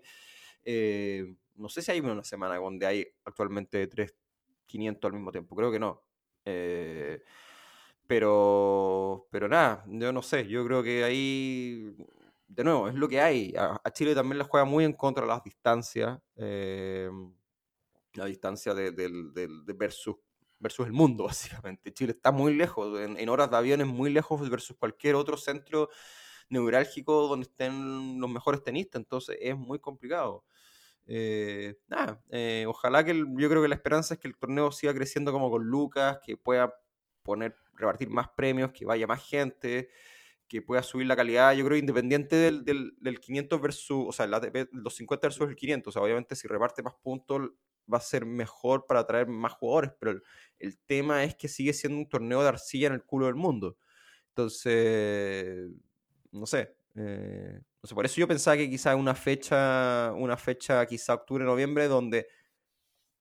Eh, 0.64 1.36
no 1.56 1.70
sé 1.70 1.82
si 1.82 1.92
hay 1.92 2.00
una 2.00 2.24
semana 2.24 2.58
donde 2.58 2.86
hay 2.86 3.08
actualmente 3.24 3.88
tres 3.88 4.16
500 4.66 5.10
al 5.10 5.14
mismo 5.14 5.32
tiempo. 5.32 5.56
Creo 5.56 5.72
que 5.72 5.80
no. 5.80 6.04
Eh, 6.44 7.22
pero, 8.08 9.28
pero 9.32 9.48
nada, 9.48 9.84
yo 9.88 10.12
no 10.12 10.22
sé. 10.22 10.48
Yo 10.48 10.66
creo 10.66 10.84
que 10.84 11.04
ahí, 11.04 11.96
de 12.48 12.64
nuevo, 12.64 12.88
es 12.88 12.96
lo 12.96 13.08
que 13.08 13.22
hay. 13.22 13.54
A, 13.58 13.82
Chile 13.92 14.14
también 14.14 14.38
le 14.38 14.44
juega 14.44 14.66
muy 14.66 14.84
en 14.86 14.94
contra 14.94 15.24
de 15.24 15.30
las 15.30 15.44
distancias. 15.44 16.20
Eh, 16.36 17.10
la 18.16 18.26
distancia 18.26 18.74
de, 18.74 18.92
versus, 19.76 20.16
versus 20.60 20.86
el 20.86 20.94
mundo, 20.94 21.24
básicamente. 21.26 21.94
Chile 21.94 22.14
está 22.14 22.32
muy 22.32 22.54
lejos, 22.54 23.00
en, 23.00 23.30
horas 23.30 23.50
de 23.52 23.58
avión 23.58 23.82
es 23.82 23.88
muy 23.88 24.10
lejos 24.12 24.50
versus 24.50 24.76
cualquier 24.78 25.16
otro 25.16 25.38
centro 25.38 25.90
neurálgico 26.50 27.28
donde 27.28 27.48
estén 27.48 28.20
los 28.20 28.30
mejores 28.30 28.64
tenistas, 28.64 29.00
entonces 29.00 29.38
es 29.42 29.58
muy 29.58 29.80
complicado. 29.80 30.46
Eh, 31.08 31.76
nada, 31.88 32.24
eh, 32.30 32.66
ojalá 32.68 33.04
que 33.04 33.14
yo 33.16 33.50
creo 33.50 33.62
que 33.62 33.68
la 33.68 33.76
esperanza 33.76 34.16
es 34.16 34.20
que 34.20 34.28
el 34.28 34.38
torneo 34.38 34.72
siga 34.72 34.94
creciendo 34.94 35.32
como 35.32 35.50
con 35.52 35.64
Lucas, 35.64 36.20
que 36.26 36.38
pueda 36.38 36.74
poner, 37.24 37.56
repartir 37.74 38.10
más 38.10 38.30
premios, 38.30 38.72
que 38.72 38.86
vaya 38.86 39.08
más 39.08 39.24
gente, 39.28 39.90
que 40.48 40.62
pueda 40.62 40.84
subir 40.84 41.08
la 41.08 41.16
calidad, 41.16 41.54
yo 41.54 41.66
creo, 41.66 41.78
independiente 41.78 42.36
del, 42.36 42.64
del, 42.64 43.20
500 43.20 43.62
versus, 43.62 44.06
o 44.08 44.12
sea, 44.12 44.28
los 44.28 44.96
50 44.96 45.28
versus 45.28 45.50
el 45.50 45.56
500, 45.56 45.88
o 45.88 45.92
sea, 45.92 46.02
obviamente 46.04 46.36
si 46.36 46.48
reparte 46.48 46.84
más 46.84 46.94
puntos, 46.96 47.52
va 47.92 47.98
a 47.98 48.02
ser 48.02 48.26
mejor 48.26 48.86
para 48.88 49.02
atraer 49.02 49.28
más 49.28 49.54
jugadores, 49.54 49.92
pero 50.00 50.20
el, 50.60 50.78
tema 50.86 51.24
es 51.24 51.36
que 51.36 51.48
sigue 51.48 51.74
siendo 51.74 52.00
un 52.00 52.10
torneo 52.10 52.42
de 52.42 52.50
arcilla 52.50 52.88
en 52.88 52.94
el 52.94 53.04
culo 53.04 53.28
del 53.28 53.36
mundo. 53.36 53.78
Entonces, 54.30 55.70
no 56.32 56.46
sé. 56.46 56.76
Eh, 56.96 57.60
no 57.84 57.88
sé, 57.88 57.96
por 57.96 58.06
eso 58.06 58.16
yo 58.18 58.28
pensaba 58.28 58.58
que 58.58 58.70
quizá 58.70 58.96
una 58.96 59.16
fecha, 59.16 60.14
una 60.14 60.38
fecha 60.38 60.86
quizá 60.86 61.14
octubre, 61.14 61.44
noviembre, 61.44 61.88
donde 61.88 62.28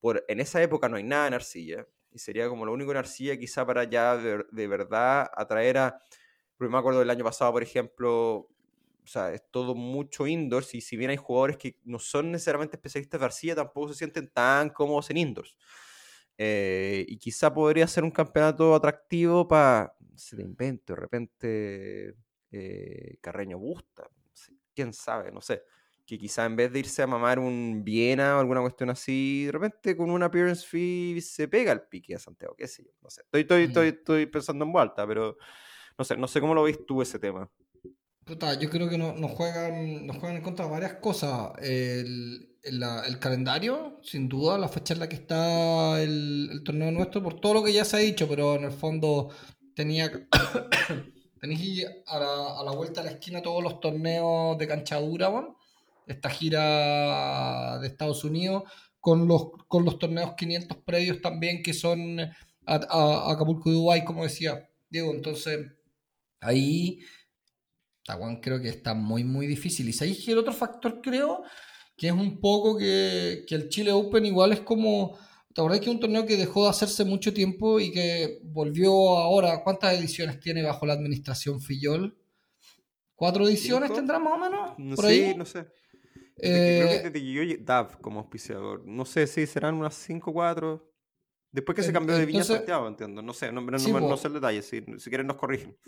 por, 0.01 0.25
en 0.29 0.41
esa 0.41 0.63
época 0.63 0.89
no 0.89 0.97
hay 0.97 1.03
nada 1.03 1.27
en 1.29 1.35
arcilla, 1.35 1.87
y 2.13 2.19
sería 2.19 2.49
como 2.49 2.65
lo 2.65 2.73
único 2.73 2.93
en 2.93 2.99
arcilla 2.99 3.37
quizá 3.37 3.67
para 3.67 3.85
ya 3.85 4.17
de, 4.17 4.45
de 4.51 4.67
verdad 4.69 5.29
atraer 5.35 5.79
a... 5.79 6.01
Porque 6.57 6.71
me 6.71 6.79
acuerdo 6.79 7.01
del 7.01 7.11
año 7.11 7.25
pasado, 7.25 7.53
por 7.53 7.63
ejemplo, 7.65 8.49
o 9.05 9.07
sea, 9.07 9.33
es 9.33 9.43
todo 9.51 9.75
mucho 9.75 10.27
indoors 10.27 10.75
y 10.75 10.81
si 10.81 10.97
bien 10.97 11.11
hay 11.11 11.19
jugadores 11.19 11.59
que 11.59 11.79
no 11.85 11.99
son 11.99 12.33
necesariamente 12.33 12.77
especialistas 12.77 13.21
de 13.21 13.27
arcilla, 13.27 13.55
tampoco 13.55 13.89
se 13.89 13.99
sienten 13.99 14.31
tan 14.31 14.71
cómodos 14.71 15.11
en 15.11 15.19
indoors. 15.19 15.57
Eh, 16.39 17.05
y 17.07 17.19
quizá 17.19 17.53
podría 17.53 17.87
ser 17.87 18.03
un 18.03 18.11
campeonato 18.11 18.75
atractivo 18.75 19.47
para, 19.47 19.95
se 20.17 20.37
le 20.37 20.43
invento, 20.43 20.95
de 20.95 21.01
repente 21.01 22.15
eh, 22.51 23.19
Carreño 23.21 23.59
Busta, 23.59 24.09
quién 24.75 24.93
sabe, 24.95 25.31
no 25.31 25.43
sé. 25.43 25.63
Que 26.07 26.19
quizá 26.19 26.47
en 26.47 26.57
vez 26.57 26.73
de 26.73 26.81
irse 26.81 27.03
a 27.03 27.07
mamar 27.07 27.39
un 27.39 27.83
Viena 27.85 28.37
o 28.37 28.41
alguna 28.41 28.63
cuestión 28.63 28.91
así, 28.91 29.45
de 29.47 29.53
repente 29.53 29.97
con 29.97 30.11
un 30.11 30.23
appearance 30.23 30.67
fee 30.67 31.21
se 31.21 31.47
pega 31.49 31.73
el 31.73 31.83
pique 31.83 32.15
a 32.15 32.19
Santiago, 32.19 32.55
qué 32.57 32.69
sé 32.69 32.85
yo, 32.85 32.91
no 33.03 33.11
sé. 33.11 33.23
Estoy, 33.23 33.43
estoy, 33.43 33.63
estoy, 33.65 33.89
estoy 33.89 34.27
pensando 34.27 34.65
en 34.65 34.73
vuelta, 34.73 35.07
pero 35.07 35.37
no 35.99 36.05
sé, 36.05 36.17
no 36.17 36.27
sé 36.27 36.41
cómo 36.41 36.55
lo 36.55 36.63
ves 36.63 36.85
tú 36.87 37.03
ese 37.03 37.19
tema 37.19 37.51
yo 38.27 38.71
creo 38.71 38.89
que 38.89 38.97
nos, 38.97 39.31
juegan, 39.33 40.07
nos 40.07 40.17
juegan 40.17 40.39
en 40.39 40.43
contra 40.43 40.67
varias 40.67 40.95
cosas. 40.95 41.53
El, 41.61 42.51
calendario, 43.21 44.01
sin 44.03 44.29
duda, 44.29 44.57
la 44.57 44.69
fecha 44.69 44.95
en 44.95 45.01
la 45.01 45.09
que 45.09 45.17
está 45.17 46.01
el, 46.03 46.63
torneo 46.65 46.91
nuestro, 46.91 47.23
por 47.23 47.41
todo 47.41 47.55
lo 47.55 47.65
que 47.65 47.73
ya 47.73 47.85
se 47.85 47.97
ha 47.97 48.01
dicho, 48.01 48.27
pero 48.27 48.55
en 48.55 48.65
el 48.65 48.73
fondo 48.73 49.31
tenía 49.75 50.11
tenéis 51.41 51.87
a 52.07 52.19
la, 52.19 52.71
a 52.71 52.75
vuelta 52.75 53.03
de 53.03 53.11
la 53.11 53.17
esquina 53.17 53.43
todos 53.43 53.63
los 53.63 53.81
torneos 53.81 54.57
de 54.57 54.67
canchadura, 54.67 55.31
esta 56.07 56.31
gira 56.31 57.79
de 57.81 57.87
Estados 57.87 58.25
Unidos, 58.25 58.63
con 58.99 59.29
los, 59.29 59.51
con 59.69 59.85
los 59.85 59.99
torneos 59.99 60.33
500 60.35 60.79
previos 60.79 61.21
también 61.21 61.63
que 61.63 61.75
son 61.75 62.19
a, 62.21 62.33
a 62.67 63.33
Acapulco 63.33 63.71
y 63.71 63.75
Dubái, 63.75 64.05
como 64.05 64.23
decía 64.23 64.71
Diego. 64.89 65.13
Entonces, 65.13 65.67
ahí 66.41 67.01
creo 68.41 68.61
que 68.61 68.69
está 68.69 68.95
muy, 68.95 69.25
muy 69.25 69.47
difícil. 69.47 69.89
Y 69.89 69.93
sabéis 69.93 70.25
que 70.25 70.33
el 70.33 70.39
otro 70.39 70.53
factor 70.53 71.01
creo 71.01 71.43
que 71.97 72.09
es 72.09 72.13
un 72.13 72.41
poco 72.41 72.77
que, 72.77 73.45
el 73.49 73.69
Chile 73.69 73.93
Open 73.93 74.25
igual 74.27 74.53
es 74.53 74.61
como... 74.61 75.19
¿Te 75.55 75.61
acordás 75.61 75.79
que 75.79 75.87
es 75.87 75.95
un 75.95 76.01
torneo 76.01 76.27
que 76.27 76.37
dejó 76.37 76.65
de 76.65 76.71
hacerse 76.71 77.05
mucho 77.05 77.33
tiempo 77.33 77.79
y 77.79 77.93
que 77.93 78.41
volvió 78.43 78.91
ahora? 79.19 79.63
¿Cuántas 79.63 79.97
ediciones 79.97 80.41
tiene 80.41 80.65
bajo 80.65 80.85
la 80.85 80.95
administración 80.95 81.61
Fillol? 81.61 82.19
¿Cuatro 83.15 83.47
ediciones 83.47 83.93
tendrá 83.93 84.19
más 84.19 84.33
o 84.33 84.39
menos? 84.39 84.79
No 84.79 84.97
sé, 84.97 85.35
no 85.37 85.45
sé. 85.45 85.67
Eh, 86.39 87.11
creo 87.13 87.13
que 87.13 87.59
DAV 87.63 88.01
como 88.01 88.19
auspiciador. 88.21 88.85
No 88.85 89.05
sé 89.05 89.29
si 89.29 89.47
serán 89.47 89.77
unas 89.77 89.95
5 89.95 90.31
o 90.31 90.35
4. 90.35 90.93
Después 91.53 91.77
que 91.77 91.85
se 91.85 91.93
cambió 91.93 92.17
de 92.17 92.27
Viña 92.27 92.43
Santiago, 92.43 92.89
entiendo. 92.89 93.23
No 93.23 93.33
sé, 93.33 93.53
no, 93.53 93.61
no, 93.61 94.17
sé 94.17 94.27
el 94.27 94.35
detalle. 94.35 94.61
Si, 94.61 94.85
si 94.99 95.09
quieren 95.09 95.29
nos 95.29 95.37
corrigen. 95.37 95.79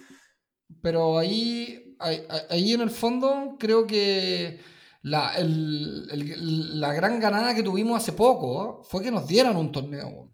Pero 0.81 1.19
ahí, 1.19 1.86
ahí, 1.99 2.72
en 2.72 2.80
el 2.80 2.90
fondo 2.90 3.57
creo 3.59 3.86
que 3.86 4.61
la, 5.03 5.34
la 5.38 6.92
gran 6.92 7.20
ganada 7.20 7.55
que 7.55 7.62
tuvimos 7.62 8.03
hace 8.03 8.12
poco 8.12 8.82
fue 8.84 9.03
que 9.03 9.11
nos 9.11 9.26
dieran 9.26 9.57
un 9.57 9.72
torneo. 9.72 10.32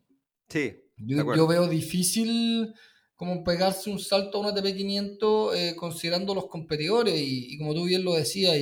Sí. 0.49 0.75
Yo, 0.97 1.47
veo 1.47 1.67
difícil 1.67 2.75
como 3.17 3.43
pegarse 3.45 3.91
un 3.91 3.99
salto 3.99 4.39
a 4.39 4.41
una 4.41 4.55
TP500 4.55 5.55
eh, 5.55 5.77
considerando 5.77 6.35
los 6.35 6.47
competidores 6.47 7.15
y, 7.17 7.57
como 7.59 7.75
tú 7.75 7.85
bien 7.85 8.05
lo 8.05 8.15
decías, 8.15 8.57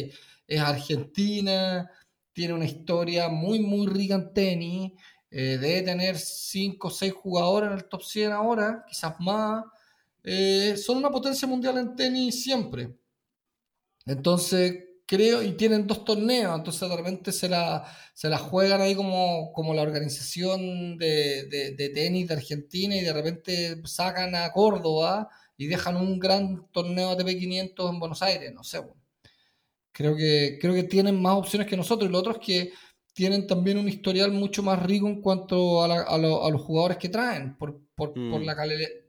es 0.47 0.61
Argentina, 0.61 1.91
tiene 2.33 2.55
una 2.55 2.65
historia 2.65 3.29
muy, 3.29 3.61
muy 3.61 3.87
rica 3.87 4.15
en 4.15 4.33
tenis, 4.33 4.93
eh, 5.31 5.59
debe 5.61 5.83
tener 5.83 6.19
5 6.19 6.89
o 6.89 6.91
6 6.91 7.13
jugadores 7.13 7.71
en 7.71 7.77
el 7.79 7.89
top 7.89 8.03
100 8.03 8.33
ahora, 8.33 8.85
quizás 8.89 9.15
más. 9.21 9.65
Eh, 10.25 10.77
son 10.77 10.99
una 10.99 11.11
potencia 11.11 11.49
mundial 11.49 11.79
en 11.79 11.97
tenis 11.97 12.43
siempre. 12.43 12.95
Entonces, 14.07 14.91
creo, 15.07 15.43
y 15.43 15.53
tienen 15.57 15.87
dos 15.87 16.05
torneos, 16.05 16.57
entonces 16.57 16.89
de 16.89 16.97
repente 16.97 17.33
se 17.33 17.49
la, 17.49 17.85
se 18.15 18.29
la 18.29 18.39
juegan 18.39 18.81
ahí 18.81 18.95
como, 18.95 19.53
como 19.53 19.75
la 19.75 19.83
organización 19.83 20.99
de, 20.99 21.47
de, 21.77 21.89
tenis 21.91 22.29
de 22.29 22.35
Argentina 22.35 22.97
y 22.97 23.01
de 23.03 23.13
repente 23.13 23.83
sacan 23.87 24.35
a 24.35 24.53
Córdoba 24.53 25.29
y 25.57 25.67
dejan 25.67 25.97
un 25.97 26.19
gran 26.19 26.67
torneo 26.71 27.11
ATP 27.11 27.27
500 27.27 27.91
en 27.91 27.99
Buenos 27.99 28.23
Aires, 28.23 28.53
no 28.55 28.63
sé. 28.63 28.81
Creo 29.93 30.17
que, 30.17 30.59
creo 30.61 30.75
que 30.75 30.85
tienen 30.85 31.21
más 31.21 31.37
opciones 31.37 31.69
que 31.69 31.77
nosotros 31.77 32.09
y 32.09 32.13
lo 32.13 32.19
otro 32.21 32.33
es 32.33 32.39
que 32.39 32.73
tienen 33.13 33.47
también 33.47 33.79
un 33.79 33.89
historial 33.89 34.31
mucho 34.33 34.63
más 34.63 34.81
rico 34.83 35.09
en 35.09 35.21
cuanto 35.21 35.83
a, 35.83 36.19
los 36.19 36.61
jugadores 36.63 36.99
que 36.99 37.09
traen, 37.09 37.57
por, 37.59 37.83
mm. 38.17 38.45
la, 38.45 38.55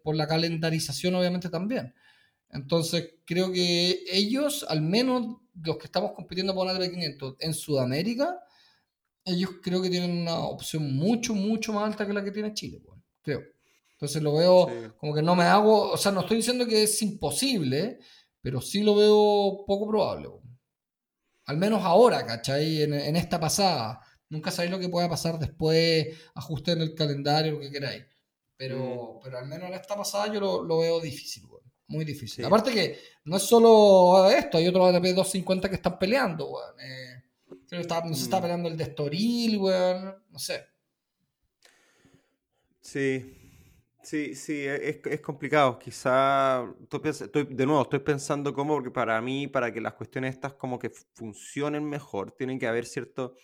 por 0.04 0.16
la 0.16 0.28
calendarización 0.28 1.16
obviamente 1.16 1.49
también. 1.49 1.93
Entonces, 2.49 3.16
creo 3.26 3.52
que 3.52 4.04
ellos, 4.12 4.66
al 4.68 4.82
menos 4.82 5.38
los 5.64 5.78
que 5.78 5.86
estamos 5.86 6.12
compitiendo 6.12 6.54
por 6.54 6.68
ATP 6.68 6.91
500 6.91 7.36
en 7.39 7.54
Sudamérica, 7.54 8.39
ellos 9.24 9.52
creo 9.62 9.82
que 9.82 9.89
tienen 9.89 10.22
una 10.22 10.39
opción 10.39 10.95
mucho, 10.95 11.34
mucho 11.34 11.74
más 11.74 11.86
alta 11.86 12.06
que 12.06 12.14
la 12.14 12.24
que 12.24 12.32
tiene 12.32 12.54
Chile, 12.54 12.82
creo. 13.22 13.41
Entonces 13.93 14.22
lo 14.22 14.34
veo 14.34 14.95
como 14.97 15.14
que 15.14 15.22
no 15.22 15.36
me 15.36 15.43
hago, 15.43 15.91
o 15.91 15.97
sea, 15.97 16.12
no 16.12 16.22
estoy 16.22 16.38
diciendo 16.38 16.66
que 16.66 16.84
es 16.84 17.02
imposible, 17.04 17.99
pero 18.41 18.60
sí 18.60 18.82
lo 18.82 18.95
veo 18.95 19.64
poco 19.68 19.88
probable. 19.88 20.30
Al 21.45 21.58
menos 21.58 21.84
ahora, 21.84 22.26
¿cachai? 22.26 22.82
En, 22.82 22.93
en 22.93 23.16
esta 23.16 23.39
pasada. 23.39 24.02
Nunca 24.30 24.49
sabéis 24.49 24.72
lo 24.72 24.80
que 24.80 24.89
pueda 24.89 25.10
pasar 25.10 25.38
después, 25.38 26.08
ajusten 26.34 26.82
el 26.82 26.95
calendario, 26.95 27.54
lo 27.54 27.60
que 27.60 27.72
queráis. 27.72 28.06
Pero, 28.62 29.16
mm. 29.16 29.24
pero 29.24 29.39
al 29.39 29.47
menos 29.47 29.70
en 29.70 29.74
esta 29.74 29.95
pasada 29.95 30.32
yo 30.32 30.39
lo, 30.39 30.64
lo 30.64 30.78
veo 30.78 31.01
difícil, 31.01 31.47
muy 31.88 32.05
difícil. 32.05 32.45
Aparte 32.45 32.72
que 32.72 32.99
no 33.26 33.38
es 33.38 33.41
solo 33.41 34.30
esto, 34.30 34.59
hay 34.59 34.68
otros 34.68 34.88
ATP 34.88 35.16
250 35.16 35.68
que 35.68 35.76
están 35.78 35.97
peleando, 35.97 36.47
weón. 36.51 36.80
Eh, 36.80 37.24
está, 37.72 38.05
no 38.05 38.14
se 38.14 38.26
está 38.26 38.38
mm. 38.38 38.41
peleando 38.41 38.70
el 38.70 38.78
de 38.78 38.84
Estoril, 38.84 39.57
weón. 39.57 40.16
No 40.30 40.38
sé. 40.38 40.64
Sí. 42.82 43.38
Sí, 44.03 44.36
sí, 44.36 44.64
es, 44.68 44.99
es 45.05 45.22
complicado. 45.22 45.80
Quizá, 45.80 46.64
estoy, 47.03 47.47
de 47.49 47.66
nuevo, 47.66 47.82
estoy 47.82 47.99
pensando 47.99 48.53
cómo, 48.53 48.76
porque 48.76 48.91
para 48.91 49.20
mí, 49.22 49.47
para 49.47 49.74
que 49.74 49.82
las 49.82 49.95
cuestiones 49.95 50.36
estas 50.36 50.53
como 50.53 50.78
que 50.78 50.91
funcionen 51.16 51.84
mejor, 51.84 52.32
tienen 52.32 52.59
que 52.59 52.68
haber 52.68 52.86
cierto 52.86 53.38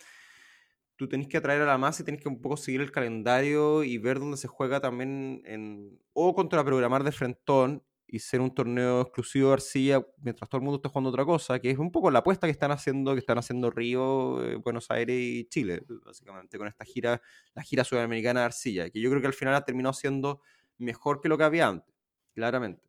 tú 0.98 1.08
tenés 1.08 1.28
que 1.28 1.36
atraer 1.36 1.62
a 1.62 1.66
la 1.66 1.78
masa 1.78 2.02
y 2.02 2.04
tenés 2.04 2.20
que 2.20 2.28
un 2.28 2.42
poco 2.42 2.56
seguir 2.56 2.80
el 2.80 2.90
calendario 2.90 3.84
y 3.84 3.98
ver 3.98 4.18
dónde 4.18 4.36
se 4.36 4.48
juega 4.48 4.80
también 4.80 5.40
en, 5.44 6.00
o 6.12 6.34
contraprogramar 6.34 7.04
de 7.04 7.12
frentón 7.12 7.84
y 8.04 8.18
ser 8.18 8.40
un 8.40 8.52
torneo 8.52 9.02
exclusivo 9.02 9.48
de 9.48 9.54
arcilla 9.54 10.04
mientras 10.20 10.50
todo 10.50 10.58
el 10.58 10.64
mundo 10.64 10.76
está 10.76 10.88
jugando 10.88 11.10
otra 11.10 11.24
cosa, 11.24 11.60
que 11.60 11.70
es 11.70 11.78
un 11.78 11.92
poco 11.92 12.10
la 12.10 12.18
apuesta 12.18 12.48
que 12.48 12.50
están 12.50 12.72
haciendo, 12.72 13.12
que 13.12 13.20
están 13.20 13.38
haciendo 13.38 13.70
Río, 13.70 14.42
eh, 14.42 14.56
Buenos 14.56 14.90
Aires 14.90 15.16
y 15.16 15.44
Chile, 15.44 15.84
básicamente, 16.04 16.58
con 16.58 16.66
esta 16.66 16.84
gira, 16.84 17.22
la 17.54 17.62
gira 17.62 17.84
sudamericana 17.84 18.40
de 18.40 18.46
arcilla, 18.46 18.90
que 18.90 19.00
yo 19.00 19.08
creo 19.08 19.20
que 19.20 19.28
al 19.28 19.34
final 19.34 19.54
ha 19.54 19.64
terminado 19.64 19.92
siendo 19.92 20.40
mejor 20.78 21.20
que 21.20 21.28
lo 21.28 21.38
que 21.38 21.44
había 21.44 21.68
antes, 21.68 21.94
claramente. 22.34 22.82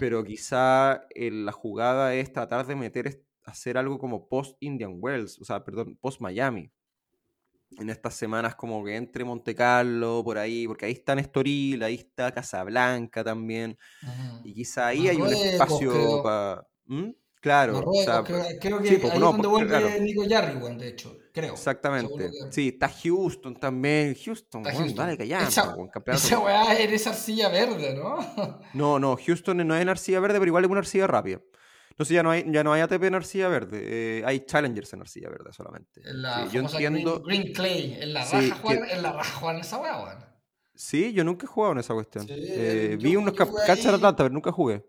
Pero 0.00 0.24
quizá 0.24 1.06
eh, 1.14 1.30
la 1.30 1.52
jugada 1.52 2.14
es 2.14 2.32
tratar 2.32 2.66
de 2.66 2.74
meter, 2.74 3.22
hacer 3.44 3.78
algo 3.78 3.98
como 3.98 4.28
post-Indian 4.28 4.96
Wells, 4.98 5.40
o 5.40 5.44
sea, 5.44 5.64
perdón, 5.64 5.96
post-Miami, 5.96 6.70
en 7.78 7.90
estas 7.90 8.14
semanas 8.14 8.54
como 8.54 8.84
que 8.84 8.96
entre 8.96 9.24
Monte 9.24 9.54
Carlo, 9.54 10.22
por 10.24 10.38
ahí, 10.38 10.66
porque 10.66 10.86
ahí 10.86 10.92
está 10.92 11.14
Nestoril, 11.14 11.82
ahí 11.82 11.94
está 11.94 12.32
Casablanca 12.32 13.24
también, 13.24 13.78
y 14.44 14.54
quizá 14.54 14.88
ahí 14.88 15.08
hay 15.08 15.16
un 15.16 15.32
espacio 15.32 16.22
para... 16.22 16.66
¿Mm? 16.86 17.10
Claro, 17.42 17.82
creo, 18.60 18.80
que 18.80 18.88
ahí 18.88 19.00
es 19.02 19.18
donde 19.18 19.48
vuelve 19.48 20.00
Nico 20.00 20.22
Jarry, 20.28 20.60
de 20.78 20.88
hecho, 20.88 21.18
creo. 21.32 21.54
Exactamente. 21.54 22.30
Sí, 22.52 22.68
está 22.68 22.88
Houston 22.88 23.56
también. 23.56 24.14
Houston, 24.14 24.64
está 24.64 24.78
Houston. 24.78 24.96
dale, 24.96 25.18
callamos. 25.18 25.48
Esa, 25.48 25.74
esa 26.12 26.38
weá 26.38 26.72
es 26.74 27.04
arcilla 27.08 27.48
verde, 27.48 27.96
¿no? 27.96 28.60
no, 28.74 29.00
no, 29.00 29.16
Houston 29.16 29.66
no 29.66 29.74
es 29.74 29.82
en 29.82 29.88
arcilla 29.88 30.20
verde, 30.20 30.38
pero 30.38 30.50
igual 30.50 30.64
es 30.64 30.70
una 30.70 30.78
arcilla 30.78 31.08
rápida. 31.08 31.40
No 31.98 32.04
sé, 32.04 32.14
ya 32.14 32.22
no 32.22 32.30
hay, 32.30 32.44
ya 32.48 32.64
no 32.64 32.72
hay 32.72 32.80
ATP 32.82 33.04
en 33.04 33.14
arcilla 33.14 33.48
verde, 33.48 33.80
eh, 33.82 34.22
hay 34.24 34.40
challengers 34.46 34.92
en 34.92 35.00
arcilla 35.00 35.28
verde 35.28 35.52
solamente. 35.52 36.00
En 36.04 36.22
la 36.22 36.48
yo 36.48 36.60
entiendo... 36.60 37.22
Green, 37.22 37.52
Clay, 37.52 37.98
en 38.00 38.14
la 38.14 38.24
raja 38.24 38.54
jugar, 38.56 38.90
en 38.90 39.02
la 39.02 39.12
raja 39.12 39.38
jugar 39.38 39.54
en 39.56 39.60
esa 39.60 39.78
weá, 39.78 40.02
weón. 40.02 40.24
Sí, 40.74 41.12
yo 41.12 41.22
nunca 41.22 41.44
he 41.44 41.48
jugado 41.48 41.74
en 41.74 41.78
esa 41.80 41.94
cuestión. 41.94 42.26
eh, 42.28 42.96
vi 43.00 43.14
unos 43.14 43.34
canchas 43.34 43.84
de 43.84 43.94
Atlanta, 43.94 44.24
pero 44.24 44.30
nunca 44.30 44.52
jugué. 44.52 44.84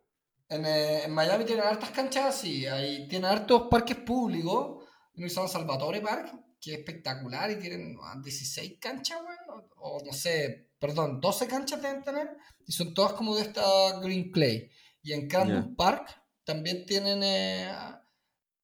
En, 0.50 0.66
eh, 0.66 1.04
en, 1.04 1.14
Miami 1.14 1.46
tienen 1.46 1.66
hartas 1.66 1.92
canchas, 1.92 2.44
y 2.46 2.66
hay, 2.66 3.08
tienen 3.08 3.30
hartos 3.30 3.68
parques 3.70 3.98
públicos. 3.98 4.84
Uno 5.16 5.28
llama 5.28 5.48
Salvatore 5.48 6.02
Park, 6.02 6.34
que 6.60 6.74
es 6.74 6.80
espectacular 6.80 7.52
y 7.52 7.60
tienen 7.60 7.98
16 8.24 8.80
canchas, 8.80 9.20
weón. 9.22 9.66
O, 9.78 9.98
o, 9.98 10.06
no 10.06 10.14
sé, 10.14 10.70
perdón, 10.80 11.20
12 11.20 11.48
canchas 11.48 11.82
deben 11.82 12.02
tener. 12.02 12.30
Y 12.66 12.72
son 12.72 12.94
todas 12.94 13.14
como 13.14 13.36
de 13.36 13.44
esta 13.44 14.00
Green 14.00 14.32
Clay. 14.32 14.72
Y 15.02 15.12
en 15.12 15.28
Campus 15.28 15.76
Park 15.76 16.23
también 16.44 16.86
tienen, 16.86 17.22
eh, 17.24 17.72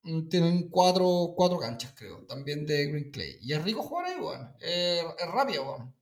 mm, 0.04 0.28
tienen 0.30 0.70
cuatro, 0.70 1.34
cuatro 1.36 1.60
canchas, 1.60 1.94
creo, 1.96 2.26
también 2.26 2.66
de 2.66 2.88
Green 2.88 3.12
Clay. 3.12 3.38
Y 3.42 3.54
es 3.54 3.64
rico 3.64 3.82
jugar 3.84 4.06
ahí, 4.06 4.20
weón. 4.20 4.54
es 4.60 5.32
rápido, 5.32 5.64
weón. 5.64 6.00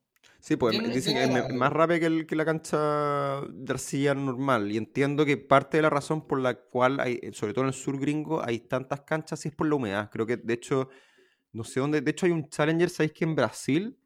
Sí, 0.48 0.56
pues 0.56 0.82
dicen 0.94 1.16
que 1.16 1.40
es 1.40 1.54
más 1.54 1.74
rápido 1.74 2.00
que, 2.00 2.06
el, 2.06 2.26
que, 2.26 2.36
la 2.38 2.46
cancha 2.46 3.42
de 3.50 3.74
arcilla 3.74 4.14
normal. 4.14 4.72
Y 4.72 4.78
entiendo 4.78 5.26
que 5.26 5.36
parte 5.36 5.78
de 5.78 5.84
la 5.84 5.90
razón 5.90 6.26
por 6.26 6.40
la 6.40 6.56
cual, 6.56 7.02
hay, 7.02 7.20
sobre 7.34 7.54
todo 7.54 7.66
en 7.66 7.68
el 7.68 7.74
sur 7.74 8.00
gringo, 8.00 8.42
hay 8.42 8.60
tantas 8.60 9.02
canchas 9.02 9.46
es 9.46 9.54
por 9.54 9.68
la 9.68 9.76
humedad. 9.76 10.10
Creo 10.10 10.26
que, 10.26 10.38
de 10.38 10.54
hecho, 10.54 10.88
no 11.52 11.66
sé 11.66 11.82
dónde. 11.82 12.00
De 12.00 12.12
hecho, 12.12 12.28
hay 12.28 12.32
un 12.32 12.48
Challenger, 12.48 12.90
¿sabéis 12.90 13.12
que 13.12 13.26
en 13.26 13.36
Brasil? 13.36 14.00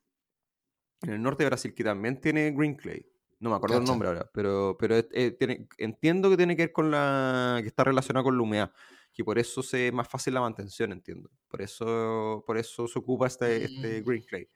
En 1.03 1.11
el 1.11 1.21
norte 1.21 1.43
de 1.43 1.49
Brasil, 1.49 1.75
que 1.75 1.83
también 1.83 2.19
tiene 2.19 2.49
Green 2.49 2.73
Clay. 2.73 3.05
No 3.41 3.49
me 3.49 3.55
acuerdo 3.55 3.79
el 3.79 3.85
nombre 3.85 4.07
ahora, 4.07 4.29
pero, 4.31 4.77
pero 4.79 4.97
eh, 4.97 5.67
entiendo 5.79 6.29
que 6.29 6.37
tiene 6.37 6.55
que 6.55 6.61
ver 6.61 6.71
con 6.71 6.91
la. 6.91 7.57
que 7.61 7.67
está 7.67 7.83
relacionado 7.83 8.25
con 8.25 8.37
la 8.37 8.43
humedad. 8.43 8.71
Y 9.17 9.23
por 9.23 9.39
eso 9.39 9.61
es 9.61 9.91
más 9.91 10.07
fácil 10.07 10.35
la 10.35 10.41
mantención, 10.41 10.91
entiendo. 10.91 11.31
Por 11.47 11.59
eso, 11.63 12.43
por 12.45 12.59
eso 12.59 12.87
se 12.87 12.99
ocupa 12.99 13.25
este, 13.25 13.65
este 13.65 13.99
mm. 13.99 14.05
Green 14.05 14.23
Clay. 14.23 14.47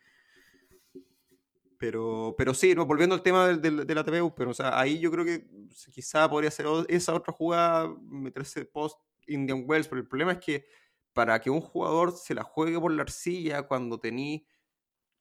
Pero, 1.79 2.36
pero 2.38 2.53
sí, 2.53 2.75
no, 2.75 2.86
volviendo 2.86 3.15
al 3.15 3.23
tema 3.23 3.47
de, 3.49 3.95
la 3.95 4.03
TPU, 4.03 4.36
pero 4.36 4.51
o 4.51 4.53
sea, 4.53 4.79
ahí 4.79 4.99
yo 4.99 5.09
creo 5.11 5.25
que 5.25 5.47
quizá 5.91 6.29
podría 6.29 6.51
ser 6.51 6.67
esa 6.88 7.15
otra 7.15 7.33
jugada, 7.33 7.91
meterse 8.03 8.65
post 8.65 8.99
Indian 9.25 9.63
Wells, 9.67 9.88
pero 9.88 9.99
el 9.99 10.07
problema 10.07 10.33
es 10.33 10.38
que 10.38 10.65
para 11.11 11.41
que 11.41 11.49
un 11.49 11.59
jugador 11.59 12.11
se 12.11 12.36
la 12.36 12.43
juegue 12.43 12.79
por 12.79 12.91
la 12.91 13.01
arcilla 13.01 13.63
cuando 13.63 13.99
tení 13.99 14.45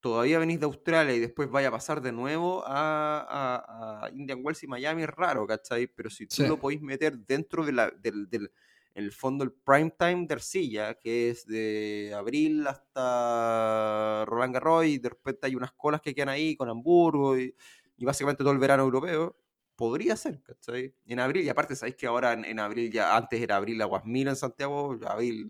todavía 0.04 0.38
venís 0.38 0.60
de 0.60 0.66
Australia 0.66 1.14
y 1.14 1.18
después 1.18 1.48
vaya 1.48 1.68
a 1.68 1.70
pasar 1.70 2.02
de 2.02 2.12
nuevo 2.12 2.62
a, 2.66 4.06
Indian 4.12 4.40
Wells 4.42 4.62
y 4.62 4.66
Miami 4.66 5.04
es 5.04 5.08
raro, 5.08 5.46
¿cachai? 5.46 5.86
Pero 5.86 6.10
si 6.10 6.26
tú 6.26 6.42
lo 6.42 6.58
podéis 6.58 6.82
meter 6.82 7.16
dentro 7.16 7.64
de 7.64 7.72
la, 7.72 7.90
del, 7.90 8.28
del 8.28 8.52
en 8.94 9.04
el 9.04 9.12
fondo, 9.12 9.44
el 9.44 9.52
prime 9.52 9.94
time 9.98 10.26
de 10.26 10.34
Arcilla, 10.34 10.92
que 11.00 11.30
es 11.30 11.46
de 11.46 12.12
abril 12.14 12.66
hasta 12.66 14.26
Roland 14.26 14.52
Garros, 14.52 14.84
y 14.84 14.98
de 14.98 15.08
repente 15.08 15.46
hay 15.46 15.54
unas 15.54 15.72
colas 15.72 16.02
que 16.02 16.14
quedan 16.14 16.28
ahí 16.28 16.54
con 16.54 16.68
Hamburgo 16.68 17.38
y, 17.38 17.56
básicamente 17.96 18.44
todo 18.44 18.52
el 18.52 18.58
verano 18.58 18.82
europeo, 18.82 19.38
podría 19.74 20.16
ser, 20.18 20.42
¿cachai? 20.42 20.94
En 21.06 21.18
abril, 21.18 21.46
y 21.46 21.48
aparte, 21.48 21.76
sabéis 21.76 21.96
que 21.96 22.06
ahora 22.06 22.34
en, 22.34 22.58
abril, 22.58 22.92
ya 22.92 23.16
antes 23.16 23.40
era 23.40 23.56
abril 23.56 23.80
aguas 23.80 24.04
mil 24.04 24.28
en 24.28 24.36
Santiago, 24.36 24.98
abril 25.06 25.48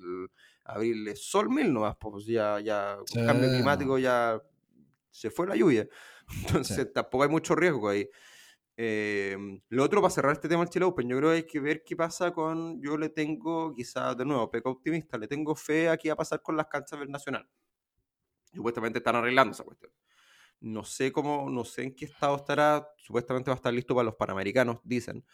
abril 0.65 1.07
es 1.09 1.25
sol 1.25 1.51
mil 1.51 1.73
nomás, 1.73 1.97
pues 1.99 2.27
ya, 2.27 2.61
ya 2.61 2.99
con 3.13 3.27
cambio 3.27 3.51
climático 3.51 3.99
ya 3.99 4.41
se 5.11 5.31
fue 5.31 5.47
la 5.47 5.57
lluvia. 5.57 5.89
Entonces 6.47 6.93
tampoco 6.93 7.25
hay 7.25 7.31
mucho 7.31 7.55
riesgo 7.55 7.89
ahí. 7.89 8.09
Em, 8.77 9.61
lo 9.69 9.85
otro, 9.85 10.01
para 10.01 10.13
cerrar 10.13 10.33
este 10.33 10.49
tema 10.49 10.65
del 10.65 10.71
Chile 10.71 10.85
Open, 10.85 11.09
yo 11.09 11.17
creo 11.17 11.31
que 11.31 11.37
hay 11.37 11.47
que 11.47 11.61
ver 11.61 11.85
qué 11.85 11.95
pasa 11.95 12.33
con. 12.33 12.81
Yo 12.83 12.97
le 12.97 13.09
tengo, 13.09 13.73
quizás 13.75 14.17
de 14.17 14.25
nuevo, 14.25 14.51
peco 14.51 14.71
optimista, 14.71 15.17
le 15.17 15.29
tengo 15.29 15.55
fe 15.55 15.89
a 15.89 15.97
qué 15.97 16.09
va 16.09 16.15
a 16.15 16.17
pasar 16.17 16.43
con 16.43 16.57
las 16.57 16.67
canchas 16.67 16.99
del 16.99 17.11
Nacional. 17.11 17.49
Supuestamente 18.53 18.99
están 18.99 19.17
arreglando 19.17 19.53
esa 19.53 19.65
cuestión. 19.65 19.93
No 20.61 20.85
sé 20.85 21.13
cómo, 21.13 21.51
no 21.51 21.65
sé 21.65 21.85
en 21.85 21.95
qué 21.95 22.07
estado 22.07 22.37
estará. 22.37 22.89
Supuestamente 22.97 23.51
va 23.51 23.55
a 23.55 23.57
estar 23.57 23.73
listo 23.73 23.95
para 23.95 24.07
los 24.07 24.17
panamericanos, 24.17 24.81
dicen. 24.83 25.25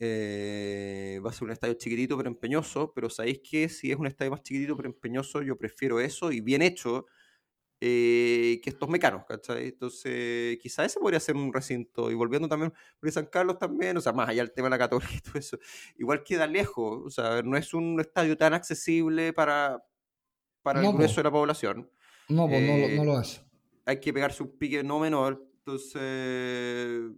Eh, 0.00 1.20
va 1.24 1.30
a 1.30 1.32
ser 1.32 1.44
un 1.44 1.52
estadio 1.52 1.74
chiquitito 1.74 2.16
pero 2.16 2.28
empeñoso, 2.28 2.92
pero 2.92 3.08
sabéis 3.08 3.40
que 3.48 3.68
si 3.68 3.92
es 3.92 3.96
un 3.96 4.06
estadio 4.06 4.32
más 4.32 4.42
chiquitito 4.42 4.76
pero 4.76 4.88
empeñoso, 4.88 5.40
yo 5.42 5.56
prefiero 5.56 6.00
eso 6.00 6.32
y 6.32 6.40
bien 6.40 6.62
hecho 6.62 7.06
eh, 7.80 8.60
que 8.62 8.70
estos 8.70 8.88
mecanos, 8.88 9.24
¿cachai? 9.26 9.68
Entonces, 9.68 10.58
quizá 10.58 10.84
ese 10.84 10.98
podría 11.00 11.20
ser 11.20 11.36
un 11.36 11.52
recinto. 11.52 12.10
Y 12.10 12.14
volviendo 12.14 12.48
también 12.48 12.72
por 12.98 13.12
San 13.12 13.26
Carlos 13.26 13.58
también, 13.58 13.96
o 13.96 14.00
sea, 14.00 14.12
más 14.12 14.28
allá 14.28 14.42
del 14.42 14.52
tema 14.52 14.66
de 14.66 14.70
la 14.70 14.78
católica 14.78 15.12
y 15.14 15.20
todo 15.20 15.38
eso, 15.38 15.58
igual 15.98 16.22
queda 16.24 16.46
lejos, 16.46 17.02
o 17.04 17.10
sea, 17.10 17.42
no 17.42 17.56
es 17.56 17.74
un 17.74 18.00
estadio 18.00 18.36
tan 18.38 18.54
accesible 18.54 19.32
para, 19.34 19.84
para 20.62 20.80
el 20.80 20.92
grueso 20.92 21.16
de 21.16 21.24
la 21.24 21.30
población. 21.30 21.90
No, 22.28 22.48
pues 22.48 22.62
no, 22.62 22.96
no 22.96 23.04
lo 23.04 23.20
es. 23.20 23.44
Hay 23.84 24.00
que 24.00 24.14
pegarse 24.14 24.42
un 24.42 24.56
pique 24.56 24.82
no 24.82 24.98
menor, 24.98 25.46
entonces 25.58 27.12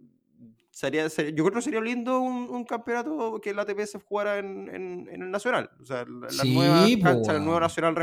Sería, 0.77 1.07
yo 1.07 1.43
creo 1.43 1.53
que 1.53 1.61
sería 1.63 1.81
lindo 1.81 2.19
un, 2.19 2.63
campeonato 2.63 3.41
que 3.41 3.51
la 3.51 3.63
ATP 3.63 3.79
se 3.87 3.97
jugara 3.97 4.37
en, 4.37 4.69
en, 4.69 5.23
el 5.23 5.31
Nacional. 5.31 5.71
O 5.81 5.85
sea, 5.87 6.05
la, 6.05 6.43
nueva 6.43 6.85
cancha, 7.01 7.35
el 7.35 7.43
nuevo 7.43 7.59
Nacional 7.59 7.95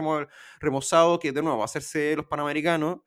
remozado, 0.58 1.20
que 1.20 1.30
de 1.30 1.40
nuevo 1.40 1.58
va 1.58 1.62
a 1.62 1.66
hacerse 1.66 2.16
los 2.16 2.26
Panamericanos. 2.26 2.98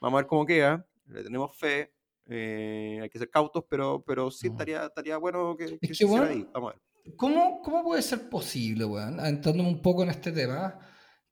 Vamos 0.00 0.16
a 0.16 0.20
ver 0.22 0.28
cómo 0.28 0.46
queda. 0.46 0.86
Le 1.08 1.24
tenemos 1.24 1.56
fe. 1.56 1.92
Eh, 2.28 3.00
hay 3.02 3.10
que 3.10 3.18
ser 3.18 3.28
cautos, 3.28 3.64
pero, 3.68 4.00
pero 4.06 4.30
sí 4.30 4.46
estaría, 4.46 4.86
estaría 4.86 5.16
bueno 5.16 5.56
que, 5.56 5.76
que, 5.76 5.88
ahí. 6.04 6.46
Vamos 6.52 6.70
a 6.70 6.76
ver. 6.76 7.16
¿cómo, 7.16 7.62
¿Cómo 7.62 7.82
puede 7.82 8.02
ser 8.02 8.28
posible, 8.28 8.84
weón, 8.84 9.18
entrándome 9.18 9.68
un 9.68 9.82
poco 9.82 10.04
en 10.04 10.10
este 10.10 10.30
tema, 10.30 10.78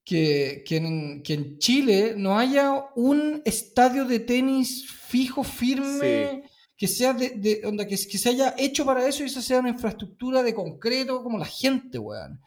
que, 0.04 0.64
que, 0.66 0.78
en, 0.78 1.22
que 1.22 1.34
en 1.34 1.58
Chile 1.58 2.14
no 2.16 2.36
haya 2.36 2.86
un 2.96 3.40
estadio 3.44 4.04
de 4.04 4.18
tenis 4.18 4.90
fijo, 4.90 5.44
firme, 5.44 6.42
que 6.84 6.88
sea 6.88 7.14
de, 7.14 7.30
de 7.30 7.62
onda, 7.64 7.86
que, 7.86 7.96
que, 7.96 8.18
se 8.18 8.28
haya 8.28 8.54
hecho 8.58 8.84
para 8.84 9.08
eso 9.08 9.22
y 9.22 9.26
eso 9.26 9.40
sea 9.40 9.60
una 9.60 9.70
infraestructura 9.70 10.42
de 10.42 10.52
concreto 10.52 11.22
como 11.22 11.38
la 11.38 11.46
gente, 11.46 11.98
weón? 11.98 12.38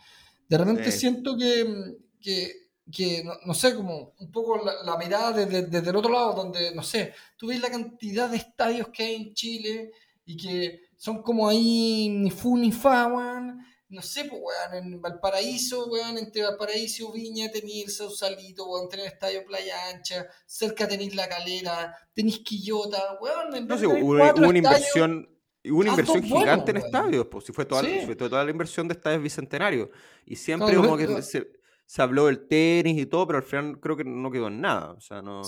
De 0.47 0.57
repente 0.59 0.91
siento 0.91 1.35
que, 1.35 1.95
que 2.21 2.67
que, 2.91 3.23
no, 3.45 3.53
sé, 3.53 3.75
como 3.75 4.13
un 4.19 4.31
poco 4.31 4.61
la, 4.63 4.97
mirada 4.97 5.33
desde, 5.33 5.63
desde, 5.63 5.89
el 5.89 5.95
otro 5.95 6.11
lado, 6.11 6.33
donde, 6.33 6.73
no 6.73 6.83
sé, 6.83 7.13
tú 7.35 7.47
ves 7.47 7.59
la 7.59 7.69
cantidad 7.69 8.29
de 8.29 8.38
estadios 8.38 8.89
que 8.89 9.03
hay 9.03 9.15
en 9.15 9.33
Chile 9.33 9.91
y 10.23 10.38
que 10.38 10.81
son 10.95 11.23
como 11.23 11.49
ahí 11.49 12.09
ni 12.09 12.29
fu 12.29 12.57
ni 12.57 12.71
fa, 12.71 13.07
weón. 13.07 13.65
No 13.89 14.01
sé, 14.01 14.25
pues, 14.25 14.41
weón, 14.41 14.85
en 14.93 15.01
Valparaíso, 15.01 15.88
weón, 15.88 16.17
entre 16.17 16.43
Valparaíso, 16.43 17.11
Viña, 17.13 17.49
tenéis 17.51 17.97
Sausalito, 17.97 18.67
weón, 18.67 18.89
tenéis 18.89 19.13
Estadio 19.13 19.45
Playa 19.45 19.89
Ancha, 19.89 20.27
cerca 20.45 20.88
tenéis 20.88 21.15
La 21.15 21.29
Calera, 21.29 21.95
tenéis 22.13 22.39
Quillota, 22.39 23.17
weón. 23.21 23.67
no 23.67 23.77
sé, 23.77 23.88
hubo, 23.88 24.13
una 24.13 24.57
inversión 24.57 25.29
hubo 25.69 25.79
una 25.79 25.89
inversión 25.89 26.23
gigante 26.23 26.71
en 26.71 26.77
estadios, 26.77 27.27
pues 27.27 27.45
si 27.45 27.53
fue 27.53 27.65
toda, 27.65 27.83
fue 28.05 28.15
toda 28.15 28.43
la 28.43 28.51
inversión 28.51 28.88
de 28.88 28.93
estadios 28.93 29.21
bicentenarios. 29.21 29.89
Y 30.25 30.35
siempre 30.35 30.75
como 30.75 30.97
que 30.97 31.21
se, 31.21 31.47
se 31.85 32.01
habló 32.01 32.27
del 32.27 32.47
tenis 32.47 33.01
y 33.01 33.05
todo, 33.05 33.25
pero 33.25 33.38
al 33.38 33.43
final 33.43 33.79
creo 33.79 33.95
que 33.95 34.03
no 34.03 34.29
quedó 34.29 34.47
en 34.47 34.61
nada. 34.61 34.91
O 34.91 35.01
sea, 35.01 35.21
no. 35.21 35.41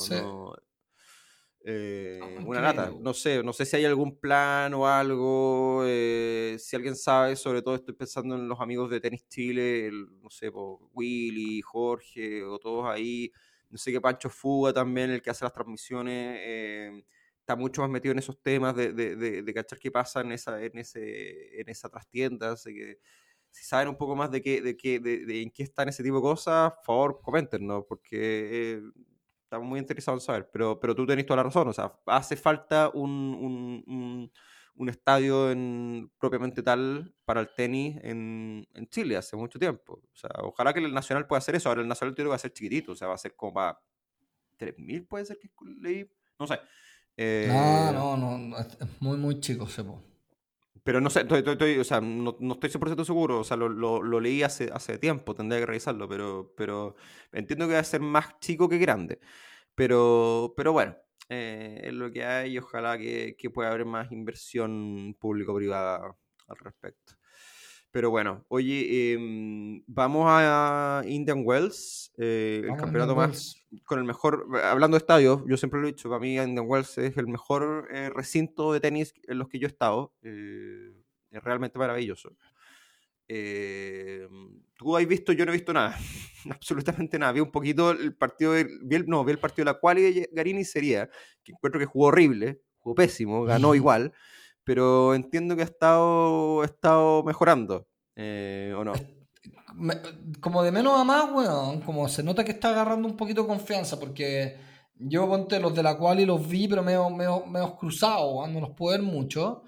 Eh, 1.61 2.19
una 2.45 2.61
lata. 2.61 2.91
No 2.99 3.13
sé, 3.13 3.43
no 3.43 3.53
sé 3.53 3.65
si 3.65 3.75
hay 3.75 3.85
algún 3.85 4.19
plan 4.19 4.73
o 4.73 4.87
algo. 4.87 5.83
Eh, 5.85 6.55
si 6.59 6.75
alguien 6.75 6.95
sabe, 6.95 7.35
sobre 7.35 7.61
todo 7.61 7.75
estoy 7.75 7.95
pensando 7.95 8.35
en 8.35 8.47
los 8.47 8.59
amigos 8.59 8.89
de 8.89 9.01
Tenis 9.01 9.27
Chile, 9.27 9.91
no 10.21 10.29
sé, 10.29 10.49
Willy, 10.93 11.61
Jorge, 11.61 12.43
o 12.43 12.59
todos 12.59 12.87
ahí. 12.87 13.31
No 13.69 13.77
sé 13.77 13.91
qué 13.91 14.01
Pancho 14.01 14.29
Fuga 14.29 14.73
también, 14.73 15.11
el 15.11 15.21
que 15.21 15.29
hace 15.29 15.45
las 15.45 15.53
transmisiones. 15.53 16.39
Eh, 16.41 17.03
está 17.39 17.55
mucho 17.55 17.81
más 17.81 17.89
metido 17.89 18.11
en 18.13 18.19
esos 18.19 18.41
temas 18.41 18.75
de, 18.75 18.93
de, 18.93 19.15
de, 19.15 19.53
cachar 19.53 19.79
qué 19.79 19.91
pasa 19.91 20.21
en 20.21 20.31
esa, 20.31 20.63
en 20.63 20.77
ese, 20.77 21.59
en 21.59 21.67
esa 21.69 21.89
trastienda. 21.89 22.51
Así 22.51 22.73
que 22.73 22.99
si 23.51 23.65
saben 23.65 23.89
un 23.89 23.97
poco 23.97 24.15
más 24.15 24.31
de, 24.31 24.41
qué, 24.41 24.61
de, 24.61 24.77
qué, 24.77 24.99
de, 24.99 25.41
en 25.41 25.51
qué 25.51 25.63
están 25.63 25.89
ese 25.89 26.03
tipo 26.03 26.17
de 26.17 26.21
cosas, 26.21 26.73
por 26.73 26.85
favor, 26.85 27.21
coméntenos, 27.21 27.85
porque 27.87 28.77
eh, 28.77 28.81
estamos 29.49 29.67
muy 29.67 29.79
interesados 29.79 30.21
en 30.21 30.25
saber. 30.27 30.49
Pero, 30.53 30.79
pero 30.79 30.93
tú 30.93 31.07
tenés 31.07 31.25
toda 31.25 31.37
la 31.37 31.43
razón, 31.43 31.67
o 31.67 31.73
sea, 31.73 31.91
hace 32.05 32.35
falta 32.35 32.91
un, 32.93 33.09
un, 33.09 34.31
un, 34.75 34.89
estadio 34.89 35.49
en, 35.49 36.11
propiamente 36.19 36.61
tal 36.61 37.15
para 37.25 37.41
el 37.41 37.49
tenis 37.55 37.97
en, 38.03 38.67
en, 38.75 38.87
Chile 38.89 39.17
hace 39.17 39.35
mucho 39.35 39.57
tiempo. 39.57 40.01
O 40.13 40.15
sea, 40.15 40.29
ojalá 40.43 40.71
que 40.71 40.79
el 40.79 40.93
Nacional 40.93 41.25
pueda 41.25 41.39
hacer 41.39 41.55
eso. 41.55 41.67
Ahora 41.67 41.81
el 41.81 41.87
Nacional 41.87 42.13
tiene 42.13 42.27
que 42.27 42.29
va 42.29 42.35
a 42.35 42.39
ser 42.39 42.53
chiquitito, 42.53 42.91
o 42.91 42.95
sea, 42.95 43.07
va 43.07 43.15
a 43.15 43.17
ser 43.17 43.35
como 43.35 43.53
para 43.55 43.79
3.000, 44.59 45.07
puede 45.07 45.25
ser 45.25 45.39
que 45.39 45.49
leí, 45.81 46.07
no 46.37 46.45
sé. 46.45 46.59
Eh, 47.17 47.47
no, 47.49 48.15
no, 48.15 48.37
no, 48.37 48.57
es 48.59 48.77
muy, 48.99 49.17
muy 49.17 49.39
chico, 49.39 49.67
sepo. 49.67 50.08
Pero 50.89 51.01
no 51.01 51.11
sé, 51.11 51.19
estoy, 51.19 51.77
o 51.77 51.83
sea, 51.83 52.01
no, 52.01 52.35
no, 52.39 52.53
estoy 52.55 52.71
100% 52.71 53.05
seguro, 53.05 53.41
o 53.41 53.43
sea, 53.43 53.55
lo, 53.55 54.19
leí 54.19 54.41
hace, 54.41 54.71
hace 54.73 54.97
tiempo, 54.97 55.35
tendría 55.35 55.59
que 55.59 55.67
revisarlo, 55.67 56.09
pero, 56.09 56.51
pero 56.57 56.95
entiendo 57.31 57.67
que 57.67 57.75
va 57.75 57.79
a 57.79 57.83
ser 57.83 58.01
más 58.01 58.39
chico 58.39 58.67
que 58.67 58.79
grande. 58.79 59.19
Pero, 59.75 60.55
pero 60.57 60.73
bueno, 60.73 60.97
eh, 61.29 61.79
es 61.83 61.93
lo 61.93 62.11
que 62.11 62.25
hay 62.25 62.53
y 62.53 62.57
ojalá 62.57 62.97
que, 62.97 63.35
que 63.37 63.51
pueda 63.51 63.69
haber 63.69 63.85
más 63.85 64.11
inversión 64.11 65.15
público-privada 65.19 66.17
al 66.47 66.57
respecto. 66.57 67.18
Pero 67.91 68.11
bueno, 68.11 68.45
oye, 68.49 69.13
em, 69.13 69.83
vamos 69.87 70.25
a 70.27 71.01
Indian 71.07 71.41
Wells, 71.43 72.11
eh, 72.17 72.61
el 72.63 72.77
campeonato 72.77 73.15
más 73.15 73.55
con 73.83 73.97
el 73.97 74.05
mejor, 74.05 74.45
hablando 74.63 74.95
de 74.95 74.99
estadios, 74.99 75.41
yo 75.47 75.57
siempre 75.57 75.79
lo 75.79 75.87
he 75.87 75.91
dicho, 75.91 76.07
para 76.07 76.19
mí 76.19 76.37
Indian 76.37 76.67
Wells 76.67 76.99
es 76.99 77.17
el 77.17 77.27
mejor 77.27 77.87
eh, 77.91 78.11
recinto 78.13 78.73
de 78.73 78.79
tenis 78.79 79.13
en 79.27 79.39
los 79.39 79.47
que 79.47 79.57
yo 79.57 79.65
he 79.67 79.71
estado, 79.71 80.13
eh, 80.21 80.93
es 81.31 81.43
realmente 81.43 81.79
maravilloso. 81.79 82.35
Tú 83.27 84.95
has 84.95 85.07
visto, 85.07 85.33
yo 85.33 85.45
no 85.45 85.51
he 85.51 85.55
visto 85.55 85.73
nada, 85.73 85.97
absolutamente 86.51 87.17
nada. 87.17 87.31
Vi 87.31 87.39
un 87.39 87.51
poquito 87.51 87.91
el 87.91 88.15
partido, 88.15 88.53
de, 88.53 89.03
no, 89.07 89.25
vi 89.25 89.31
el 89.31 89.39
partido 89.39 89.65
de 89.65 89.71
la 89.73 89.79
quali 89.79 90.01
de 90.01 90.29
Garini 90.31 90.63
sería, 90.63 91.09
que 91.43 91.53
encuentro 91.53 91.79
que 91.79 91.87
jugó 91.87 92.07
horrible, 92.07 92.61
jugó 92.77 92.93
pésimo, 92.93 93.45
ganó 93.45 93.73
igual 93.75 94.13
pero 94.69 95.15
entiendo 95.15 95.55
que 95.55 95.63
ha 95.63 95.65
estado, 95.65 96.61
ha 96.61 96.65
estado 96.65 97.23
mejorando, 97.23 97.87
eh, 98.15 98.71
¿o 98.77 98.83
no? 98.83 98.93
Como 100.39 100.61
de 100.61 100.71
menos 100.71 100.93
a 100.93 101.03
más, 101.03 101.27
weón, 101.31 101.81
como 101.81 102.07
se 102.07 102.21
nota 102.21 102.43
que 102.43 102.51
está 102.51 102.69
agarrando 102.69 103.07
un 103.07 103.17
poquito 103.17 103.41
de 103.41 103.47
confianza, 103.47 103.99
porque 103.99 104.57
yo 104.93 105.27
ponte 105.27 105.59
los 105.59 105.73
de 105.73 105.81
la 105.81 105.97
cual 105.97 106.19
y 106.19 106.25
los 106.27 106.47
vi, 106.47 106.67
pero 106.67 106.83
medio, 106.83 107.09
medio, 107.09 107.75
cruzados, 107.77 108.47
no 108.47 108.59
los 108.59 108.69
puedo 108.77 108.91
ver 108.95 109.01
mucho. 109.01 109.63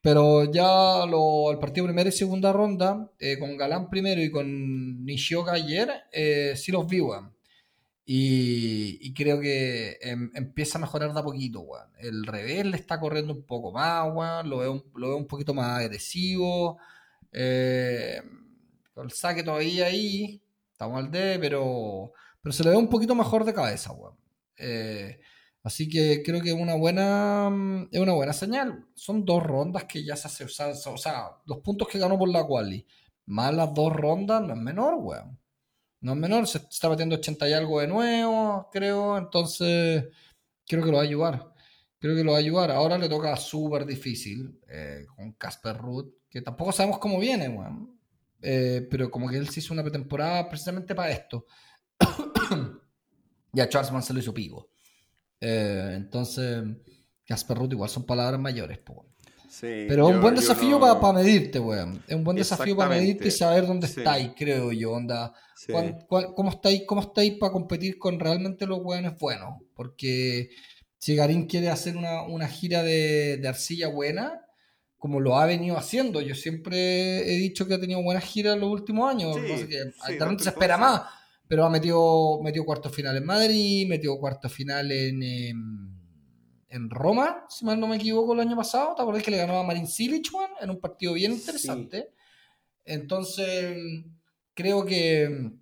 Pero 0.00 0.44
ya 0.44 1.04
lo, 1.04 1.50
el 1.50 1.58
partido 1.58 1.86
primera 1.86 2.08
y 2.08 2.12
segunda 2.12 2.52
ronda, 2.52 3.10
eh, 3.18 3.36
con 3.40 3.56
Galán 3.56 3.90
primero 3.90 4.22
y 4.22 4.30
con 4.30 5.04
Nishioka 5.04 5.54
ayer, 5.54 5.90
eh, 6.12 6.52
sí 6.54 6.70
los 6.70 6.86
vi, 6.86 7.00
weón. 7.00 7.33
Y, 8.06 9.14
creo 9.14 9.40
que 9.40 9.98
em, 10.02 10.30
empieza 10.34 10.76
a 10.78 10.80
mejorar 10.80 11.14
de 11.14 11.20
a 11.20 11.22
poquito, 11.22 11.60
weón. 11.60 11.88
El 11.98 12.26
revés 12.26 12.66
le 12.66 12.76
está 12.76 13.00
corriendo 13.00 13.32
un 13.32 13.44
poco 13.44 13.72
más, 13.72 14.06
weón. 14.12 14.50
Lo 14.50 14.58
veo, 14.58 14.84
lo 14.94 15.08
veo 15.08 15.16
un 15.16 15.26
poquito 15.26 15.54
más 15.54 15.80
agresivo. 15.80 16.78
Eh, 17.32 18.20
el 18.96 19.10
saque 19.12 19.42
todavía 19.42 19.86
ahí. 19.86 20.42
Estamos 20.72 20.98
al 20.98 21.10
D, 21.10 21.38
pero, 21.40 22.12
pero 22.42 22.52
se 22.52 22.64
le 22.64 22.70
ve 22.70 22.76
un 22.76 22.88
poquito 22.88 23.14
mejor 23.14 23.44
de 23.44 23.54
cabeza, 23.54 23.92
weón. 23.92 24.16
Eh, 24.56 25.20
así 25.62 25.88
que 25.88 26.22
creo 26.24 26.42
que 26.42 26.50
es 26.50 26.56
una 26.56 26.74
buena, 26.76 27.48
es 27.90 28.00
una 28.00 28.12
buena 28.12 28.32
señal. 28.34 28.86
Son 28.94 29.24
dos 29.24 29.42
rondas 29.42 29.84
que 29.84 30.04
ya 30.04 30.16
se 30.16 30.28
hace. 30.28 30.44
O 30.44 30.48
sea, 30.98 31.30
los 31.46 31.58
puntos 31.60 31.88
que 31.88 31.98
ganó 31.98 32.18
por 32.18 32.28
la 32.28 32.46
quali, 32.46 32.86
más 33.26 33.54
las 33.54 33.72
dos 33.74 33.92
rondas, 33.92 34.42
no 34.42 34.54
es 34.54 34.60
menor, 34.60 34.94
weón 34.98 35.38
no 36.04 36.12
es 36.12 36.18
menor, 36.18 36.46
se 36.46 36.58
está 36.58 36.90
metiendo 36.90 37.16
80 37.16 37.48
y 37.48 37.52
algo 37.54 37.80
de 37.80 37.86
nuevo, 37.88 38.68
creo, 38.70 39.16
entonces 39.16 40.04
creo 40.66 40.84
que 40.84 40.90
lo 40.90 40.98
va 40.98 41.02
a 41.02 41.06
ayudar. 41.06 41.54
Creo 41.98 42.14
que 42.14 42.22
lo 42.22 42.32
va 42.32 42.36
a 42.36 42.40
ayudar. 42.40 42.70
Ahora 42.70 42.98
le 42.98 43.08
toca 43.08 43.34
súper 43.36 43.86
difícil 43.86 44.60
eh, 44.68 45.06
con 45.16 45.32
Casper 45.32 45.78
Ruth, 45.78 46.12
que 46.28 46.42
tampoco 46.42 46.72
sabemos 46.72 46.98
cómo 46.98 47.18
viene, 47.18 47.48
weón. 47.48 47.98
Eh, 48.42 48.86
pero 48.90 49.10
como 49.10 49.30
que 49.30 49.38
él 49.38 49.48
se 49.48 49.60
hizo 49.60 49.72
una 49.72 49.82
pretemporada 49.82 50.46
precisamente 50.46 50.94
para 50.94 51.10
esto. 51.10 51.46
y 53.54 53.60
a 53.60 53.68
Charlesman 53.70 54.02
se 54.02 54.12
lo 54.12 54.18
hizo 54.18 54.34
pigo. 54.34 54.68
Eh, 55.40 55.92
entonces, 55.94 56.64
Casper 57.24 57.56
Ruth 57.56 57.72
igual 57.72 57.88
son 57.88 58.04
palabras 58.04 58.38
mayores, 58.38 58.78
Pero 59.60 60.08
es 60.08 60.14
un 60.14 60.20
buen 60.20 60.34
desafío 60.34 60.80
para 60.80 61.12
medirte, 61.12 61.58
weón. 61.58 62.02
Es 62.06 62.14
un 62.14 62.24
buen 62.24 62.36
desafío 62.36 62.76
para 62.76 62.90
medirte 62.90 63.28
y 63.28 63.30
saber 63.30 63.66
dónde 63.66 63.86
estáis, 63.86 64.30
creo 64.36 64.72
yo. 64.72 64.92
Onda. 64.92 65.32
cómo 66.08 66.50
estáis, 66.50 66.82
cómo 66.86 67.00
estáis 67.00 67.34
para 67.38 67.52
competir 67.52 67.98
con 67.98 68.18
realmente 68.18 68.66
los 68.66 68.80
weones 68.82 69.18
buenos? 69.18 69.60
Porque 69.74 70.50
si 70.98 71.14
Garín 71.16 71.46
quiere 71.46 71.68
hacer 71.68 71.96
una, 71.96 72.48
gira 72.48 72.82
de, 72.82 73.42
arcilla 73.46 73.88
buena, 73.88 74.40
como 74.96 75.20
lo 75.20 75.36
ha 75.36 75.46
venido 75.46 75.76
haciendo, 75.76 76.20
yo 76.20 76.34
siempre 76.34 77.30
he 77.30 77.36
dicho 77.36 77.66
que 77.66 77.74
ha 77.74 77.80
tenido 77.80 78.02
buenas 78.02 78.24
giras 78.24 78.54
en 78.54 78.60
los 78.60 78.70
últimos 78.70 79.10
años. 79.10 79.36
Que 79.36 79.92
se 80.38 80.48
espera 80.48 80.78
más. 80.78 81.02
Pero 81.46 81.66
ha 81.66 81.70
metido, 81.70 82.40
metido 82.42 82.64
cuarto 82.64 82.88
final 82.88 83.16
en 83.16 83.26
Madrid, 83.26 83.86
metió 83.86 84.16
cuarto 84.18 84.48
final 84.48 84.90
en. 84.90 85.22
Em, 85.22 86.03
en 86.74 86.90
Roma, 86.90 87.46
si 87.48 87.64
mal 87.64 87.78
no 87.78 87.86
me 87.86 87.96
equivoco, 87.96 88.32
el 88.32 88.40
año 88.40 88.56
pasado. 88.56 88.94
¿Te 88.96 89.02
acuerdas 89.02 89.22
que 89.22 89.30
le 89.30 89.36
ganó 89.36 89.58
a 89.58 89.62
Marin 89.62 89.86
Cilic, 89.86 90.28
en 90.60 90.70
un 90.70 90.80
partido 90.80 91.12
bien 91.12 91.32
interesante? 91.32 92.10
Entonces, 92.84 93.76
creo 94.54 94.84
que 94.84 95.52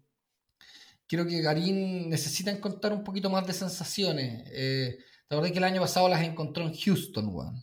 creo 1.07 1.27
que 1.27 1.43
Garín 1.43 2.09
necesita 2.09 2.51
encontrar 2.51 2.95
un 2.95 3.05
poquito 3.05 3.29
más 3.29 3.47
de 3.47 3.53
sensaciones. 3.53 4.49
Eh, 4.51 4.97
¿Te 5.29 5.35
acuerdas 5.35 5.53
que 5.53 5.59
el 5.59 5.65
año 5.65 5.83
pasado 5.83 6.09
las 6.09 6.23
encontró 6.23 6.65
en 6.65 6.75
Houston, 6.75 7.29
weón? 7.29 7.63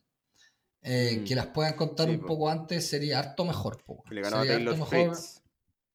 Eh, 0.84 1.18
mm. 1.20 1.24
Que 1.26 1.36
las 1.36 1.48
pueda 1.48 1.70
encontrar 1.70 2.08
un 2.12 2.20
poco 2.20 2.48
antes 2.48 2.88
sería 2.88 3.18
harto 3.18 3.46
mejor. 3.46 3.84
le 4.12 4.22
ganó 4.22 4.38
a 4.38 4.46
Taylor 4.46 4.88
Fritz. 4.88 5.42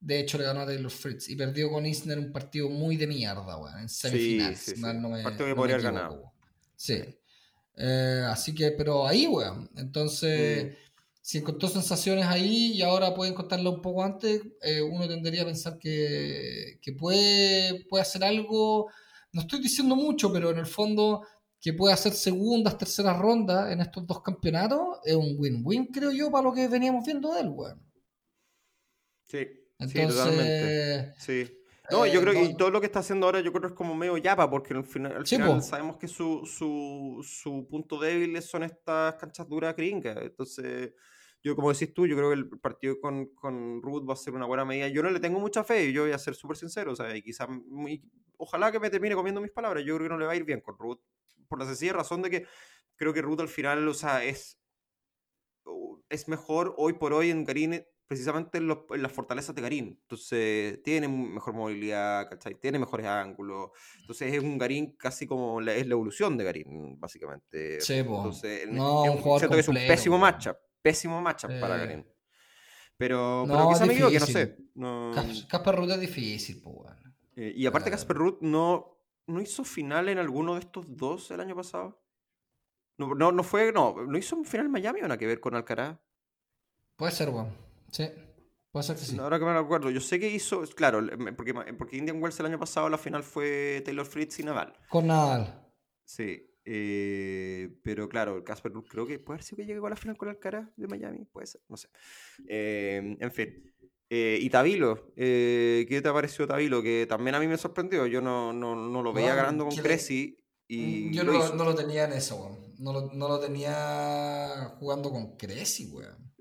De 0.00 0.18
hecho, 0.18 0.38
le 0.38 0.44
ganó 0.44 0.62
a 0.62 0.66
Taylor 0.66 0.90
Fritz 0.90 1.28
y 1.28 1.36
perdió 1.36 1.70
con 1.70 1.86
Isner 1.86 2.18
un 2.18 2.32
partido 2.32 2.68
muy 2.68 2.96
de 2.96 3.07
mierda, 3.07 3.57
weón, 3.57 3.78
en 3.78 3.88
semifinales. 3.88 4.59
Sí, 4.59 4.74
sí, 4.74 4.82
no 4.82 5.09
me, 5.09 5.22
partido 5.22 5.46
que 5.46 5.55
podría 5.55 5.76
haber 5.76 5.92
ganado. 5.92 6.32
Sí. 6.74 7.00
Eh, 7.77 8.25
así 8.29 8.55
que, 8.55 8.70
pero 8.72 9.07
ahí, 9.07 9.27
weón. 9.27 9.70
Entonces, 9.77 10.66
mm. 10.66 10.77
si 11.20 11.39
encontró 11.39 11.68
sensaciones 11.68 12.27
ahí 12.27 12.72
y 12.72 12.83
ahora 12.83 13.14
puede 13.14 13.33
encontrarlo 13.33 13.70
un 13.72 13.83
poco 13.83 14.05
antes, 14.05 14.43
eh, 14.62 14.83
uno 14.83 15.09
tendría 15.09 15.43
a 15.43 15.47
pensar 15.47 15.79
que, 15.79 16.79
que 16.81 16.93
puede, 16.93 17.85
puede 17.89 18.03
hacer 18.03 18.25
algo. 18.25 18.91
No 19.33 19.43
estoy 19.43 19.61
diciendo 19.61 19.97
mucho, 19.97 20.33
pero 20.33 20.51
en 20.51 20.59
el 20.59 20.66
fondo 20.66 21.27
que 21.61 21.72
puede 21.72 21.95
hacer 21.95 22.12
segundas, 22.12 22.77
terceras 22.77 23.18
rondas 23.18 23.72
en 23.72 23.81
estos 23.81 24.07
dos 24.07 24.22
campeonatos, 24.22 24.99
es 25.03 25.14
un 25.14 25.35
win-win, 25.39 25.87
creo 25.87 26.12
yo, 26.12 26.31
para 26.31 26.45
lo 26.45 26.53
que 26.53 26.68
veníamos 26.68 27.07
viendo 27.07 27.33
de 27.33 27.41
él, 27.41 27.49
weón. 27.49 27.83
Sí, 29.25 29.47
sí, 29.81 30.07
totalmente. 30.07 31.14
Sí. 31.18 31.63
No, 31.91 32.07
yo 32.07 32.20
creo 32.22 32.32
que 32.32 32.55
todo 32.55 32.70
lo 32.70 32.80
que 32.80 32.87
está 32.87 33.01
haciendo 33.01 33.26
ahora 33.26 33.41
yo 33.41 33.53
creo 33.53 33.68
es 33.68 33.74
como 33.74 33.95
medio 33.95 34.16
yapa, 34.16 34.49
porque 34.49 34.72
al 34.72 34.85
final, 34.85 35.26
sabemos 35.62 35.97
que 35.99 36.09
su, 36.09 36.47
su, 36.47 37.20
su, 37.22 37.66
punto 37.68 37.99
débil 37.99 38.41
son 38.41 38.62
estas 38.62 39.16
canchas 39.16 39.47
duras 39.49 39.76
gringas. 39.76 40.16
Entonces, 40.22 40.95
yo 41.43 41.55
como 41.55 41.70
decís 41.70 41.93
tú, 41.93 42.07
yo 42.07 42.16
creo 42.16 42.30
que 42.30 42.37
el 42.37 42.49
partido 42.59 42.99
con, 43.01 43.26
con 43.35 43.82
Ruth 43.82 44.09
va 44.09 44.14
a 44.14 44.16
ser 44.16 44.32
una 44.32 44.47
buena 44.47 44.64
medida. 44.64 44.89
Yo 44.89 45.03
no 45.03 45.11
le 45.11 45.20
tengo 45.20 45.39
mucha 45.39 45.62
fe, 45.62 45.93
yo 45.93 46.05
voy 46.05 46.12
a 46.12 46.18
ser 46.18 46.35
súper 46.35 46.57
sincero, 46.57 46.93
o 46.93 46.97
sea, 46.97 47.14
y 47.14 47.22
quizás, 47.22 47.49
ojalá 48.39 48.72
que 48.72 48.80
me 48.80 48.89
termine 48.89 49.14
comiendo 49.14 49.43
mis 49.43 49.53
palabras, 49.53 49.85
yo 49.85 49.95
creo 49.97 50.09
que 50.09 50.14
no 50.14 50.18
le 50.18 50.26
va 50.26 50.32
a 50.32 50.37
ir 50.37 50.45
bien 50.45 50.62
con 50.62 50.78
Ruth, 50.78 51.01
por 51.49 51.59
la 51.59 51.66
sencilla 51.66 51.93
razón 51.93 52.22
de 52.22 52.30
que 52.30 52.47
creo 52.97 53.12
que 53.12 53.20
Ruth 53.20 53.41
al 53.41 53.49
final, 53.49 53.87
o 53.87 53.93
sea, 53.93 54.24
es, 54.24 54.59
es 56.09 56.28
mejor 56.28 56.74
hoy 56.78 56.95
por 56.95 57.12
hoy 57.12 57.30
en 57.30 57.45
Garín 57.45 57.85
precisamente 58.14 58.58
en, 58.58 58.68
las 58.68 59.12
fortalezas 59.12 59.54
de 59.54 59.62
Garín. 59.62 59.98
Entonces, 60.02 60.80
tiene 60.82 61.08
mejor 61.08 61.54
movilidad, 61.54 62.28
¿cachai? 62.28 62.54
Tiene 62.54 62.78
mejores 62.78 63.06
ángulos. 63.06 63.70
Entonces, 64.00 64.32
es 64.32 64.40
un 64.40 64.56
Garín 64.56 64.96
casi 64.96 65.26
como 65.26 65.60
la, 65.60 65.74
es 65.74 65.86
la 65.86 65.94
evolución 65.94 66.38
de 66.38 66.44
Garín, 66.44 66.98
básicamente. 67.00 67.80
Sí, 67.80 67.94
Entonces, 67.94 68.68
no, 68.68 69.04
es, 69.04 69.10
un, 69.10 69.50
que 69.50 69.58
es 69.58 69.68
un 69.68 69.74
pésimo 69.74 70.16
matchup. 70.16 70.56
Pésimo 70.80 71.20
matchup 71.20 71.58
para 71.60 71.76
Garín. 71.76 72.06
Pero, 72.96 73.44
no, 73.46 73.54
pero 73.54 73.68
quizá 73.70 73.86
me 73.86 74.12
que 74.12 74.20
no 74.20 74.26
sé. 74.26 74.56
No... 74.74 75.12
Casper 75.48 75.74
Ruth 75.74 75.90
es 75.90 76.00
difícil, 76.00 76.62
pues, 76.62 76.94
eh, 77.36 77.52
y 77.56 77.66
aparte, 77.66 77.90
Casper 77.90 78.16
Ruth 78.16 78.38
no, 78.42 78.96
no 79.26 79.40
hizo 79.40 79.64
final 79.64 80.08
en 80.08 80.18
alguno 80.18 80.54
de 80.54 80.60
estos 80.60 80.96
dos 80.96 81.32
el 81.32 81.40
año 81.40 81.56
pasado. 81.56 82.00
No, 82.96 83.12
no, 83.16 83.32
no 83.32 83.42
fue, 83.42 83.72
no, 83.72 83.96
no 84.06 84.16
hizo 84.16 84.36
un 84.36 84.44
final 84.44 84.66
en 84.66 84.72
Miami 84.72 85.00
o 85.00 85.02
nada 85.02 85.18
que 85.18 85.26
ver 85.26 85.40
con 85.40 85.56
Alcaraz. 85.56 85.98
Puede 86.94 87.10
ser, 87.10 87.30
weón. 87.30 87.63
Sí, 87.95 88.11
puede 88.72 88.82
ser 88.84 88.97
que 88.97 89.03
sí. 89.03 89.16
Ahora 89.18 89.38
que 89.38 89.45
me 89.45 89.53
acuerdo, 89.53 89.88
yo 89.88 90.01
sé 90.01 90.18
que 90.18 90.28
hizo, 90.28 90.64
claro, 90.74 91.01
porque, 91.36 91.55
porque 91.78 91.97
Indian 91.97 92.20
Wells 92.20 92.40
el 92.40 92.47
año 92.47 92.59
pasado 92.59 92.88
la 92.88 92.99
final 92.99 93.22
fue 93.22 93.82
Taylor 93.84 94.05
Fritz 94.05 94.40
y 94.40 94.42
Nadal. 94.42 94.72
Con 94.88 95.07
Nadal. 95.07 95.64
Sí, 96.05 96.45
eh, 96.64 97.78
pero 97.84 98.09
claro, 98.09 98.42
Casper 98.42 98.72
creo 98.88 99.07
que 99.07 99.20
puede 99.20 99.36
haber 99.36 99.45
sido 99.45 99.59
que 99.59 99.66
llegue 99.66 99.86
a 99.86 99.90
la 99.90 99.95
final 99.95 100.16
con 100.16 100.28
Alcaraz 100.28 100.68
de 100.76 100.88
Miami, 100.88 101.24
puede 101.26 101.47
ser, 101.47 101.61
no 101.68 101.76
sé. 101.76 101.88
Eh, 102.49 103.16
en 103.20 103.30
fin. 103.30 103.72
Eh, 104.11 104.38
y 104.40 104.51
Tabilo, 104.51 105.12
¿qué 105.14 106.01
te 106.03 106.09
ha 106.09 106.12
parecido 106.12 106.49
Tabilo? 106.49 106.82
Que 106.82 107.07
también 107.09 107.36
a 107.36 107.40
mí 107.40 107.47
me 107.47 107.59
sorprendió, 107.59 108.07
yo 108.07 108.20
no, 108.20 108.53
no, 108.53 108.74
no 108.74 109.03
lo 109.03 109.12
veía 109.12 109.36
ganando 109.36 109.66
con 109.66 109.76
Cressy. 109.76 110.36
Y 110.66 111.11
mm, 111.11 111.12
yo 111.12 111.24
no, 111.24 111.55
no, 111.55 111.64
lo 111.64 111.74
tenía 111.76 112.07
en 112.07 112.14
eso, 112.14 112.36
weón. 112.36 112.74
No 112.78 112.92
lo, 112.92 113.12
no 113.12 113.28
lo 113.28 113.38
tenía 113.38 114.74
jugando 114.80 115.12
con 115.12 115.36
Cressy, 115.36 115.92
weón. 115.92 116.34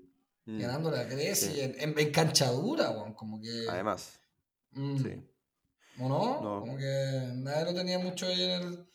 Mm. 0.46 0.60
Ganando 0.60 0.90
la 0.90 1.04
Grecia 1.04 1.64
en, 1.64 1.98
en, 1.98 2.12
cancha 2.12 2.50
dura, 2.50 2.94
como 3.16 3.40
que. 3.40 3.66
Además. 3.68 4.18
Mm. 4.72 4.96
Sí. 4.98 5.22
¿O 6.00 6.08
no? 6.08 6.60
Como 6.60 6.76
que 6.76 7.30
nadie 7.34 7.64
lo 7.64 7.74
tenía 7.74 7.98
mucho 7.98 8.26
ahí 8.26 8.42
en 8.42 8.50
el. 8.50 8.86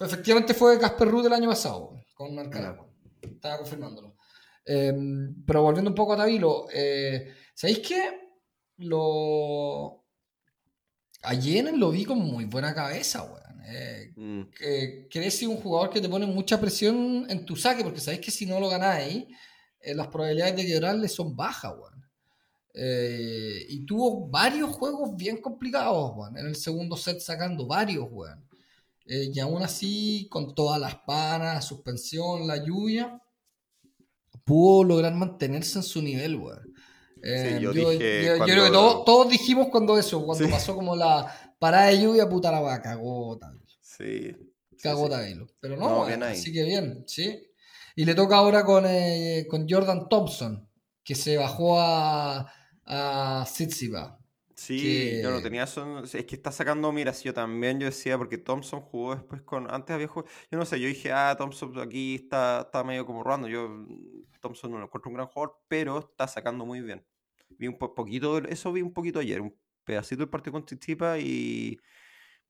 efectivamente 0.00 0.54
fue 0.54 0.78
Casper 0.78 1.08
Ruth 1.08 1.26
el 1.26 1.32
año 1.32 1.48
pasado, 1.48 1.94
con 2.14 2.38
Alcaraz. 2.38 2.78
Estaba 3.22 3.58
confirmándolo. 3.58 4.16
Em, 4.64 5.44
pero 5.46 5.62
volviendo 5.62 5.90
un 5.90 5.94
poco 5.94 6.12
a 6.12 6.16
Tabilo, 6.16 6.66
eh, 6.72 7.32
¿sabéis 7.54 7.78
qué? 7.80 8.20
Lo. 8.78 10.04
Ayer 11.22 11.72
lo 11.76 11.90
vi 11.90 12.04
con 12.04 12.18
muy 12.18 12.44
buena 12.44 12.74
cabeza, 12.74 13.22
weón. 13.22 13.62
Eh, 13.70 14.12
mm. 14.16 14.42
que, 15.10 15.46
un 15.46 15.56
jugador 15.56 15.90
que 15.90 16.00
te 16.00 16.08
pone 16.08 16.26
mucha 16.26 16.60
presión 16.60 17.26
en 17.28 17.44
tu 17.44 17.56
saque, 17.56 17.82
porque 17.82 18.00
sabéis 18.00 18.24
que 18.24 18.30
si 18.30 18.46
no 18.46 18.60
lo 18.60 18.68
ganáis 18.68 19.26
eh, 19.80 19.94
las 19.94 20.08
probabilidades 20.08 20.56
de 20.56 20.66
quebrarle 20.66 21.08
son 21.08 21.36
bajas, 21.36 21.72
weón. 21.72 22.04
Eh, 22.74 23.66
y 23.68 23.84
tuvo 23.84 24.28
varios 24.28 24.70
juegos 24.70 25.16
bien 25.16 25.38
complicados, 25.38 26.12
weón. 26.14 26.36
En 26.36 26.46
el 26.46 26.56
segundo 26.56 26.96
set 26.96 27.20
sacando 27.20 27.66
varios, 27.66 28.06
weón. 28.10 28.44
Eh, 29.06 29.30
y 29.32 29.40
aún 29.40 29.62
así, 29.62 30.28
con 30.30 30.54
todas 30.54 30.80
las 30.80 30.96
panas, 30.96 31.64
suspensión, 31.64 32.46
la 32.46 32.62
lluvia, 32.62 33.20
pudo 34.44 34.84
lograr 34.84 35.14
mantenerse 35.14 35.78
en 35.78 35.84
su 35.84 36.02
nivel, 36.02 36.36
weón. 36.36 36.74
yo, 37.60 37.72
creo 37.72 37.98
que 37.98 38.70
todos, 38.70 39.28
dijimos 39.28 39.68
cuando 39.70 39.98
eso, 39.98 40.24
cuando 40.24 40.48
pasó 40.50 40.74
como 40.74 40.94
la 40.94 41.54
parada 41.58 41.86
de 41.86 42.02
lluvia, 42.02 42.28
puta 42.28 42.50
la 42.50 42.60
va, 42.60 42.80
cagó 42.82 43.38
Sí. 43.80 44.36
Cagó 44.80 45.08
Pero 45.60 45.76
no, 45.76 46.04
así 46.04 46.52
que 46.52 46.62
bien, 46.62 47.04
sí. 47.06 47.47
Y 47.98 48.04
le 48.04 48.14
toca 48.14 48.36
ahora 48.36 48.64
con, 48.64 48.86
eh, 48.86 49.44
con 49.50 49.68
Jordan 49.68 50.08
Thompson, 50.08 50.70
que 51.02 51.16
se 51.16 51.36
bajó 51.36 51.80
a, 51.80 52.48
a 52.86 53.44
Sí, 54.54 55.20
yo 55.20 55.32
no 55.32 55.42
tenía 55.42 55.64
eso. 55.64 56.04
Es 56.04 56.12
que 56.12 56.36
está 56.36 56.52
sacando, 56.52 56.92
mira, 56.92 57.12
si 57.12 57.24
yo 57.24 57.34
también 57.34 57.80
yo 57.80 57.86
decía, 57.86 58.16
porque 58.16 58.38
Thompson 58.38 58.82
jugó 58.82 59.16
después 59.16 59.42
con. 59.42 59.68
Antes 59.68 59.94
había 59.94 60.06
jugado. 60.06 60.30
Yo 60.48 60.58
no 60.58 60.64
sé, 60.64 60.78
yo 60.78 60.86
dije, 60.86 61.10
ah, 61.10 61.34
Thompson 61.36 61.76
aquí 61.80 62.14
está, 62.14 62.60
está 62.66 62.84
medio 62.84 63.04
como 63.04 63.24
robando. 63.24 63.48
Yo, 63.48 63.68
Thompson 64.38 64.70
no 64.70 64.78
lo 64.78 64.84
encuentro 64.84 65.10
un 65.10 65.16
gran 65.16 65.26
jugador, 65.26 65.58
pero 65.66 65.98
está 65.98 66.28
sacando 66.28 66.64
muy 66.64 66.80
bien. 66.80 67.04
Vi 67.58 67.66
un 67.66 67.78
poquito, 67.78 68.38
eso 68.44 68.72
vi 68.72 68.80
un 68.80 68.92
poquito 68.92 69.18
ayer, 69.18 69.40
un 69.40 69.58
pedacito 69.82 70.20
del 70.20 70.30
partido 70.30 70.52
con 70.52 70.64
Tsitsipas 70.64 71.18
y. 71.18 71.80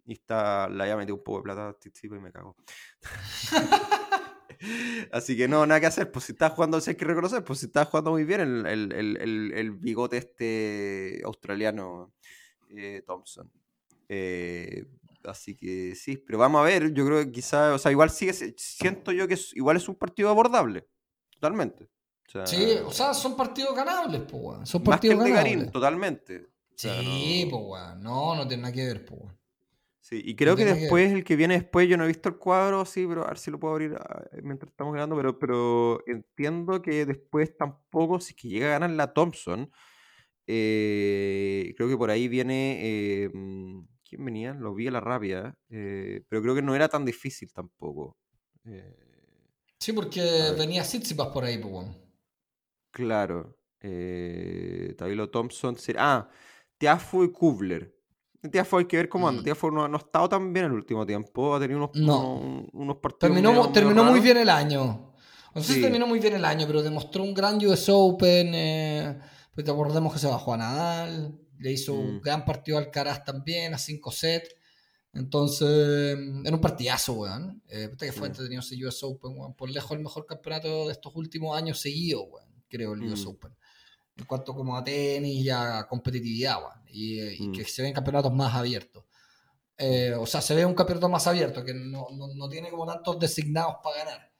Y 0.05 0.13
está, 0.13 0.69
la 0.69 0.87
ya 0.87 0.95
metido 0.95 1.17
un 1.17 1.25
poco 1.25 1.39
de 1.39 1.45
plata 1.45 1.69
a 1.71 1.73
Tsitsipas 1.73 2.19
y 2.19 2.21
me 2.21 2.33
cago. 2.33 2.55
Así 5.13 5.37
que 5.37 5.49
no, 5.49 5.67
nada 5.67 5.81
que 5.81 5.87
hacer. 5.87 6.11
Pues 6.11 6.27
si 6.27 6.33
estás 6.33 6.53
jugando, 6.53 6.81
si 6.81 6.91
hay 6.91 6.97
que 6.97 7.05
reconocer, 7.05 7.45
pues 7.45 7.61
si 7.61 7.67
estás 7.67 7.89
jugando 7.89 8.11
muy 8.11 8.25
bien 8.25 8.41
el, 8.41 8.67
el, 8.67 8.93
el, 8.93 9.53
el 9.55 9.71
bigote 9.73 10.17
este 10.17 11.21
australiano 11.25 12.13
eh, 12.71 13.03
Thompson. 13.07 13.51
Eh, 14.09 14.87
así 15.25 15.55
que 15.55 15.95
sí, 15.95 16.17
pero 16.17 16.39
vamos 16.39 16.61
a 16.61 16.65
ver. 16.65 16.93
Yo 16.93 17.07
creo 17.07 17.25
que 17.25 17.33
quizás, 17.33 17.75
o 17.75 17.79
sea, 17.79 17.91
igual 17.93 18.11
sigue, 18.11 18.33
siento 18.33 19.13
yo 19.13 19.29
que 19.29 19.39
igual 19.55 19.77
es 19.77 19.89
un 19.89 19.95
partido 19.95 20.29
abordable, 20.29 20.89
totalmente. 21.31 21.89
sí, 22.45 22.75
o 22.85 22.93
sea, 22.93 23.15
son 23.15 23.37
partidos 23.37 23.75
ganables, 23.75 24.23
pues, 24.23 24.69
Son 24.69 24.83
partidos 24.83 25.25
ganables. 25.25 25.71
totalmente. 25.71 26.49
sí, 26.75 27.49
no... 27.51 27.59
pues, 27.59 27.97
No, 27.99 28.35
no 28.35 28.47
tiene 28.49 28.63
nada 28.63 28.75
que 28.75 28.87
ver, 28.87 29.05
pues. 29.05 29.38
Sí, 30.09 30.23
y 30.25 30.37
creo 30.37 30.57
que 30.57 30.65
después, 30.65 31.13
el 31.13 31.23
que 31.23 31.37
viene 31.37 31.53
después, 31.53 31.87
yo 31.87 31.99
no 31.99 32.05
he 32.05 32.07
visto 32.07 32.31
el 32.31 32.39
cuadro, 32.39 32.87
sí, 32.87 33.05
pero 33.07 33.25
a 33.25 33.29
ver 33.29 33.37
si 33.37 33.51
lo 33.51 33.61
puedo 33.61 33.75
abrir 33.75 33.95
ah, 33.95 34.25
mientras 34.43 34.71
estamos 34.71 34.95
grabando, 34.95 35.15
pero, 35.17 35.39
pero 35.39 36.03
entiendo 36.07 36.81
que 36.81 37.05
después 37.05 37.55
tampoco, 37.59 38.19
si 38.19 38.31
es 38.31 38.41
que 38.41 38.49
llega 38.49 38.69
a 38.69 38.71
ganar 38.71 38.89
la 38.89 39.13
Thompson, 39.13 39.71
eh, 40.47 41.75
creo 41.77 41.91
que 41.91 41.97
por 41.99 42.11
ahí 42.11 42.27
viene, 42.27 42.79
eh, 42.81 43.29
mm, 43.35 43.81
¿quién 44.09 44.25
venía? 44.25 44.55
Lo 44.55 44.75
vi 44.75 44.89
a 44.89 44.93
la 44.93 45.01
rabia, 45.01 45.55
eh, 45.69 46.23
pero 46.27 46.41
creo 46.41 46.55
que 46.55 46.63
no 46.63 46.75
era 46.75 46.89
tan 46.89 47.05
difícil 47.05 47.53
tampoco. 47.53 48.17
sí, 49.79 49.93
porque 49.93 50.23
venía 50.57 50.85
Sitsipas 50.85 51.29
por 51.29 51.45
ahí, 51.45 51.59
pues. 51.59 51.87
Claro. 52.93 53.59
Tabilo 54.97 55.29
Thompson, 55.29 55.77
ah, 55.99 56.31
Tiafu 56.79 57.25
y 57.25 57.31
Kubler. 57.31 57.98
Tiafo 58.51 58.78
hay 58.78 58.84
que 58.84 58.97
ver 58.97 59.09
cómo 59.09 59.28
anda. 59.28 59.41
Mm. 59.41 59.45
Tiafo 59.45 59.70
no, 59.70 59.89
no, 59.89 59.97
ha 59.97 60.01
estado 60.01 60.28
tan 60.28 60.53
bien 60.53 60.66
el 60.66 60.72
último 60.72 61.05
tiempo. 61.05 61.55
Ha 61.55 61.61
tenido 61.61 61.91
unos, 61.93 62.68
unos, 62.72 62.97
partidos. 62.99 63.34
Terminó, 63.34 63.72
terminó 63.72 64.05
muy 64.05 64.20
bien 64.20 64.36
el 64.36 64.49
año. 64.49 65.14
No 65.55 65.62
sé 65.62 65.74
si 65.74 65.80
terminó 65.80 66.07
muy 66.07 66.20
bien 66.20 66.34
el 66.34 66.45
año, 66.45 66.66
pero 66.66 66.82
demostró 66.82 67.24
un 67.24 67.34
gran 67.34 67.57
US 67.64 67.89
Open. 67.89 68.55
Eh, 68.55 69.18
pues 69.53 69.64
te 69.64 69.70
acordemos 69.70 70.12
que 70.12 70.20
se 70.20 70.28
bajó 70.28 70.55
a 70.55 70.59
Nadal. 70.59 71.36
Le 71.59 71.72
hizo 71.72 71.95
un 71.95 72.16
mm. 72.16 72.20
gran 72.20 72.45
partido 72.45 72.78
al 72.78 72.91
Caras 72.91 73.24
también, 73.24 73.74
a 73.74 73.78
5 73.78 74.12
sets. 74.12 74.55
Entonces, 75.14 76.16
era 76.45 76.55
un 76.55 76.61
partidazo, 76.61 77.14
weón. 77.14 77.61
Eh, 77.68 77.91
que 77.99 78.12
fue 78.12 78.28
entretenido 78.28 78.61
ese 78.61 78.76
US 78.86 79.03
Open, 79.03 79.32
weón. 79.36 79.55
Por 79.55 79.70
lejos 79.70 79.91
el 79.93 80.05
mejor 80.05 80.26
campeonato 80.26 80.86
de 80.86 80.93
estos 80.93 81.12
últimos 81.16 81.57
años 81.57 81.80
seguidos, 81.80 82.26
weón. 82.30 82.49
Creo, 82.68 82.93
el 82.93 83.03
US 83.03 83.24
mm. 83.24 83.28
Open 83.28 83.59
en 84.19 84.25
cuanto 84.25 84.55
como 84.55 84.77
a 84.77 84.85
tenis 84.85 85.45
y 85.45 85.51
a 85.51 85.87
competitividad, 85.89 86.59
y, 86.89 87.21
y, 87.21 87.53
que 87.53 87.62
mm. 87.62 87.66
se 87.66 87.83
ven 87.83 87.93
campeonatos 87.95 88.33
más 88.33 88.55
abiertos. 88.55 89.05
Eh, 89.79 90.12
o 90.19 90.27
sea, 90.27 90.41
se 90.41 90.55
ve 90.57 90.66
un 90.66 90.75
campeonato 90.75 91.09
más 91.09 91.27
abierto, 91.29 91.64
que 91.64 91.73
no, 91.73 92.09
no, 92.12 92.29
no 92.35 92.49
tiene 92.49 92.69
como 92.71 92.85
tantos 92.87 93.19
designados 93.19 93.77
para 93.83 94.05
ganar. 94.05 94.33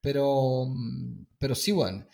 Pero, 0.00 0.66
mm, 0.68 1.26
pero 1.38 1.54
sí, 1.56 1.72
bueno, 1.72 2.06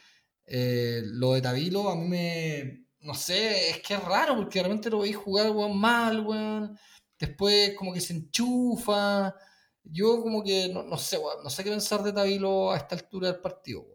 eh, 0.46 1.02
lo 1.04 1.34
de 1.34 1.42
Tabilo 1.42 1.88
a 1.90 1.96
mí 1.96 2.08
me... 2.08 2.86
No 3.00 3.14
sé, 3.14 3.70
es 3.70 3.82
que 3.82 3.94
es 3.94 4.04
raro 4.04 4.36
porque 4.36 4.60
realmente 4.60 4.88
lo 4.88 5.00
veis 5.00 5.16
jugar 5.16 5.50
weón, 5.50 5.76
mal, 5.76 6.20
weón. 6.24 6.78
Después 7.18 7.74
como 7.76 7.92
que 7.92 8.00
se 8.00 8.14
enchufa. 8.14 9.34
Yo 9.82 10.22
como 10.22 10.42
que 10.44 10.68
no, 10.68 10.84
no 10.84 10.96
sé, 10.98 11.18
weón, 11.18 11.42
no 11.42 11.50
sé 11.50 11.64
qué 11.64 11.70
pensar 11.70 12.02
de 12.02 12.12
Tabilo 12.12 12.70
a 12.72 12.76
esta 12.76 12.94
altura 12.94 13.32
del 13.32 13.40
partido. 13.40 13.86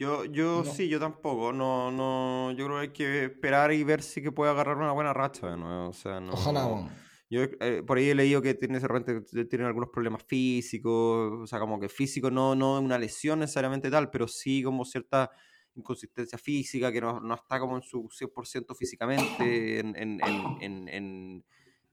Yo, 0.00 0.24
yo 0.24 0.64
sí, 0.64 0.88
yo 0.88 0.98
tampoco. 0.98 1.52
No, 1.52 1.90
no, 1.90 2.52
yo 2.52 2.64
creo 2.64 2.78
que 2.78 2.82
hay 2.82 2.88
que 2.88 3.24
esperar 3.26 3.70
y 3.70 3.84
ver 3.84 4.02
si 4.02 4.22
que 4.22 4.32
puede 4.32 4.50
agarrar 4.50 4.78
una 4.78 4.92
buena 4.92 5.12
racha 5.12 5.50
de 5.50 5.58
nuevo. 5.58 5.90
O 5.90 5.92
sea, 5.92 6.18
no, 6.20 6.32
Ojalá, 6.32 6.90
Yo 7.28 7.42
eh, 7.42 7.82
por 7.86 7.98
ahí 7.98 8.08
he 8.08 8.14
leído 8.14 8.40
que 8.40 8.54
tiene, 8.54 8.80
de 8.80 8.88
repente 8.88 9.44
tienen 9.44 9.66
algunos 9.66 9.90
problemas 9.90 10.24
físicos, 10.24 11.42
o 11.42 11.46
sea, 11.46 11.60
como 11.60 11.78
que 11.78 11.90
físico 11.90 12.30
no, 12.30 12.54
no 12.54 12.80
una 12.80 12.96
lesión 12.96 13.40
necesariamente 13.40 13.90
tal, 13.90 14.10
pero 14.10 14.26
sí 14.26 14.62
como 14.62 14.86
cierta 14.86 15.30
inconsistencia 15.74 16.38
física, 16.38 16.90
que 16.90 17.02
no, 17.02 17.20
no 17.20 17.34
está 17.34 17.60
como 17.60 17.76
en 17.76 17.82
su 17.82 18.08
100% 18.08 18.74
físicamente, 18.74 19.80
en, 19.80 19.94
en, 19.96 20.18
en, 20.62 20.88
en, 20.88 21.44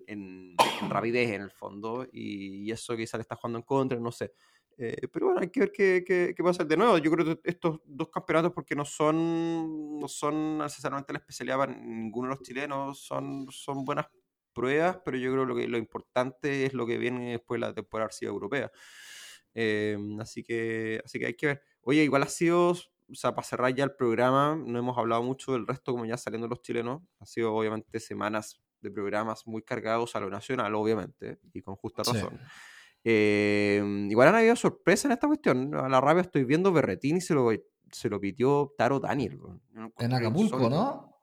en 0.07 0.55
rapidez 0.89 1.31
en 1.31 1.41
el 1.41 1.51
fondo, 1.51 2.07
y, 2.11 2.71
eso 2.71 2.95
quizá 2.95 3.17
le 3.17 3.23
está 3.23 3.35
jugando 3.35 3.59
en 3.59 3.63
contra, 3.63 3.99
no 3.99 4.11
sé. 4.11 4.31
Eh, 4.79 5.07
pero 5.11 5.27
bueno, 5.27 5.41
hay 5.41 5.49
que 5.49 5.59
ver 5.59 5.71
qué, 5.71 6.03
qué, 6.05 6.33
qué, 6.35 6.43
pasa 6.43 6.63
de 6.63 6.77
nuevo. 6.77 6.97
Yo 6.99 7.09
creo 7.11 7.25
que 7.25 7.39
estos 7.43 7.79
dos 7.83 8.09
campeonatos, 8.09 8.53
porque 8.53 8.75
no 8.75 8.85
son, 8.85 9.99
no 9.99 10.07
son 10.07 10.59
necesariamente 10.59 11.13
la 11.13 11.19
especialidad 11.19 11.57
para 11.57 11.75
ninguno 11.75 12.29
de 12.29 12.35
los 12.35 12.43
chilenos, 12.43 12.99
son, 12.99 13.47
son 13.49 13.83
buenas 13.83 14.05
pruebas, 14.53 14.99
pero 15.03 15.17
yo 15.17 15.31
creo 15.31 15.43
que 15.43 15.47
lo, 15.47 15.55
que 15.55 15.67
lo 15.67 15.77
importante 15.77 16.65
es 16.65 16.73
lo 16.73 16.85
que 16.85 16.97
viene 16.97 17.31
después 17.31 17.59
de 17.59 17.67
la 17.67 17.73
temporada 17.73 18.11
europea. 18.21 18.71
Eh, 19.55 19.97
así, 20.19 20.43
que, 20.43 21.01
así 21.03 21.17
que 21.17 21.25
hay 21.25 21.33
que 21.33 21.47
ver. 21.47 21.61
Oye, 21.81 22.03
igual 22.03 22.21
ha 22.21 22.27
sido, 22.27 22.71
o 22.71 23.15
sea, 23.15 23.33
para 23.33 23.47
cerrar 23.47 23.73
ya 23.73 23.83
el 23.83 23.95
programa, 23.95 24.55
no 24.55 24.77
hemos 24.77 24.95
hablado 24.97 25.23
mucho 25.23 25.53
del 25.53 25.65
resto, 25.65 25.93
como 25.93 26.05
ya 26.05 26.17
saliendo 26.17 26.47
los 26.47 26.61
chilenos. 26.61 27.01
Ha 27.19 27.25
sido 27.25 27.55
obviamente 27.55 27.99
semanas 27.99 28.61
de 28.81 28.91
programas 28.91 29.47
muy 29.47 29.63
cargados 29.63 30.15
a 30.15 30.19
lo 30.19 30.29
nacional, 30.29 30.75
obviamente, 30.75 31.39
y 31.51 31.63
con 31.63 31.75
justa 31.75 32.03
razón. 32.03 32.39
Eh, 33.09 33.81
igual 34.09 34.27
han 34.27 34.35
habido 34.35 34.57
sorpresas 34.57 35.05
en 35.05 35.11
esta 35.13 35.27
cuestión. 35.27 35.73
A 35.73 35.87
la 35.87 36.01
rabia 36.01 36.23
estoy 36.23 36.43
viendo 36.43 36.73
Berretini 36.73 37.21
se 37.21 37.33
lo, 37.33 37.49
se 37.89 38.09
lo 38.09 38.19
pitió 38.19 38.73
Taro 38.77 38.99
Daniel. 38.99 39.39
en 39.97 40.13
Acapulco, 40.13 40.69
¿no? 40.69 41.13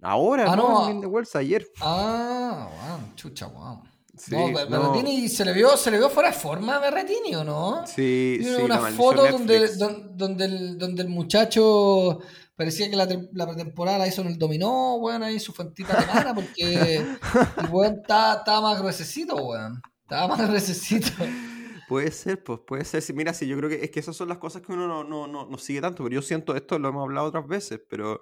Ahora, 0.00 0.50
ah, 0.50 0.56
no, 0.56 0.88
en 0.88 1.04
Wells 1.04 1.36
ayer. 1.36 1.66
Ah, 1.82 2.70
wow, 2.70 3.14
chucha, 3.16 3.48
wow. 3.48 3.82
no, 4.30 4.52
Berretini 4.54 5.28
se 5.28 5.44
le 5.44 5.52
vio, 5.52 5.76
se 5.76 5.90
le 5.90 5.98
vio 5.98 6.08
fuera 6.08 6.30
de 6.30 6.36
forma 6.36 6.76
a 6.76 6.78
Berretini, 6.78 7.34
¿o 7.34 7.44
no? 7.44 7.86
Sí, 7.86 8.38
sí. 8.40 8.54
Una 8.62 8.78
foto 8.78 9.30
donde, 9.30 9.76
donde, 10.14 10.44
el, 10.46 10.78
donde 10.78 11.02
el 11.02 11.08
muchacho 11.10 12.20
parecía 12.54 12.88
que 12.88 12.96
la, 12.96 13.06
la 13.32 13.46
pretemporada 13.46 13.98
la 13.98 14.08
hizo 14.08 14.22
en 14.22 14.28
el 14.28 14.38
dominó, 14.38 14.94
weón, 14.96 15.22
ahí 15.22 15.38
su 15.38 15.52
fuentita 15.52 16.00
de 16.00 16.06
mana, 16.06 16.34
porque 16.34 16.96
el 17.62 17.68
weón 17.70 18.00
estaba 18.00 18.62
más 18.62 18.78
gruesecito, 18.78 19.36
weón. 19.36 19.82
Estaba 20.06 20.36
más 20.36 20.48
recesito. 20.50 21.10
Puede 21.88 22.12
ser, 22.12 22.42
pues 22.42 22.60
puede 22.64 22.84
ser. 22.84 23.02
Mira, 23.12 23.34
sí, 23.34 23.48
yo 23.48 23.56
creo 23.56 23.68
que 23.68 23.84
es 23.84 23.90
que 23.90 23.98
esas 23.98 24.16
son 24.16 24.28
las 24.28 24.38
cosas 24.38 24.62
que 24.62 24.72
uno 24.72 24.86
no, 24.86 25.02
no, 25.02 25.26
no, 25.26 25.46
no, 25.46 25.58
sigue 25.58 25.80
tanto, 25.80 26.04
pero 26.04 26.14
yo 26.14 26.22
siento 26.22 26.54
esto, 26.54 26.78
lo 26.78 26.88
hemos 26.88 27.02
hablado 27.02 27.26
otras 27.26 27.48
veces, 27.48 27.80
pero, 27.88 28.20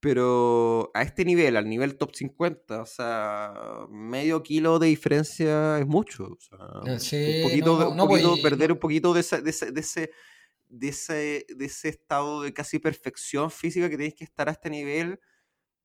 pero 0.00 0.90
a 0.92 1.02
este 1.02 1.24
nivel, 1.24 1.56
al 1.56 1.68
nivel 1.68 1.96
top 1.96 2.16
50, 2.16 2.82
o 2.82 2.86
sea, 2.86 3.54
medio 3.90 4.42
kilo 4.42 4.80
de 4.80 4.88
diferencia 4.88 5.78
es 5.78 5.86
mucho. 5.86 6.24
O 6.24 6.38
sea, 6.40 6.98
sí, 6.98 7.42
un 7.44 7.48
poquito, 7.48 7.90
un 7.90 7.96
poquito 7.96 8.34
perder 8.42 8.72
un 8.72 8.78
poquito 8.78 9.14
de 9.14 9.20
ese, 9.20 9.40
de 9.40 9.50
ese, 9.50 9.70
de 9.70 9.80
ese, 9.80 10.10
de 10.68 10.88
ese, 10.88 11.46
de 11.48 11.64
ese 11.64 11.88
estado 11.90 12.42
de 12.42 12.52
casi 12.52 12.80
perfección 12.80 13.52
física 13.52 13.88
que 13.88 13.96
tenéis 13.96 14.16
que 14.16 14.24
estar 14.24 14.48
a 14.48 14.52
este 14.52 14.68
nivel 14.68 15.20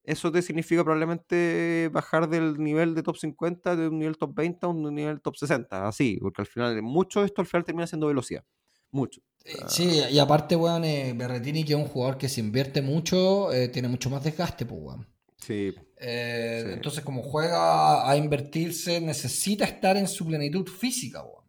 eso 0.09 0.31
te 0.31 0.41
significa 0.41 0.83
probablemente 0.83 1.89
bajar 1.93 2.27
del 2.27 2.57
nivel 2.57 2.95
de 2.95 3.03
top 3.03 3.17
50, 3.17 3.75
de 3.75 3.87
un 3.87 3.99
nivel 3.99 4.17
top 4.17 4.33
20 4.33 4.65
a 4.65 4.69
un 4.69 4.95
nivel 4.95 5.21
top 5.21 5.35
60, 5.35 5.87
así, 5.87 6.17
porque 6.19 6.41
al 6.41 6.47
final, 6.47 6.81
mucho 6.81 7.19
de 7.19 7.27
esto 7.27 7.41
al 7.41 7.47
final 7.47 7.63
termina 7.63 7.85
siendo 7.85 8.07
velocidad. 8.07 8.43
Mucho. 8.91 9.21
Eh, 9.45 9.55
sí, 9.67 10.01
y 10.09 10.17
aparte, 10.17 10.55
weón, 10.55 10.83
eh, 10.83 11.13
Berretini, 11.15 11.63
que 11.63 11.73
es 11.73 11.79
un 11.79 11.85
jugador 11.85 12.17
que 12.17 12.27
se 12.27 12.39
invierte 12.39 12.81
mucho, 12.81 13.53
eh, 13.53 13.67
tiene 13.67 13.87
mucho 13.87 14.09
más 14.09 14.23
desgaste, 14.23 14.65
pues, 14.65 14.81
weón. 14.81 15.07
Sí, 15.37 15.73
Entonces, 15.97 17.03
como 17.03 17.21
juega 17.21 18.09
a 18.09 18.17
invertirse, 18.17 18.99
necesita 18.99 19.65
estar 19.65 19.95
en 19.95 20.07
su 20.07 20.25
plenitud 20.25 20.67
física, 20.67 21.23
weón. 21.23 21.45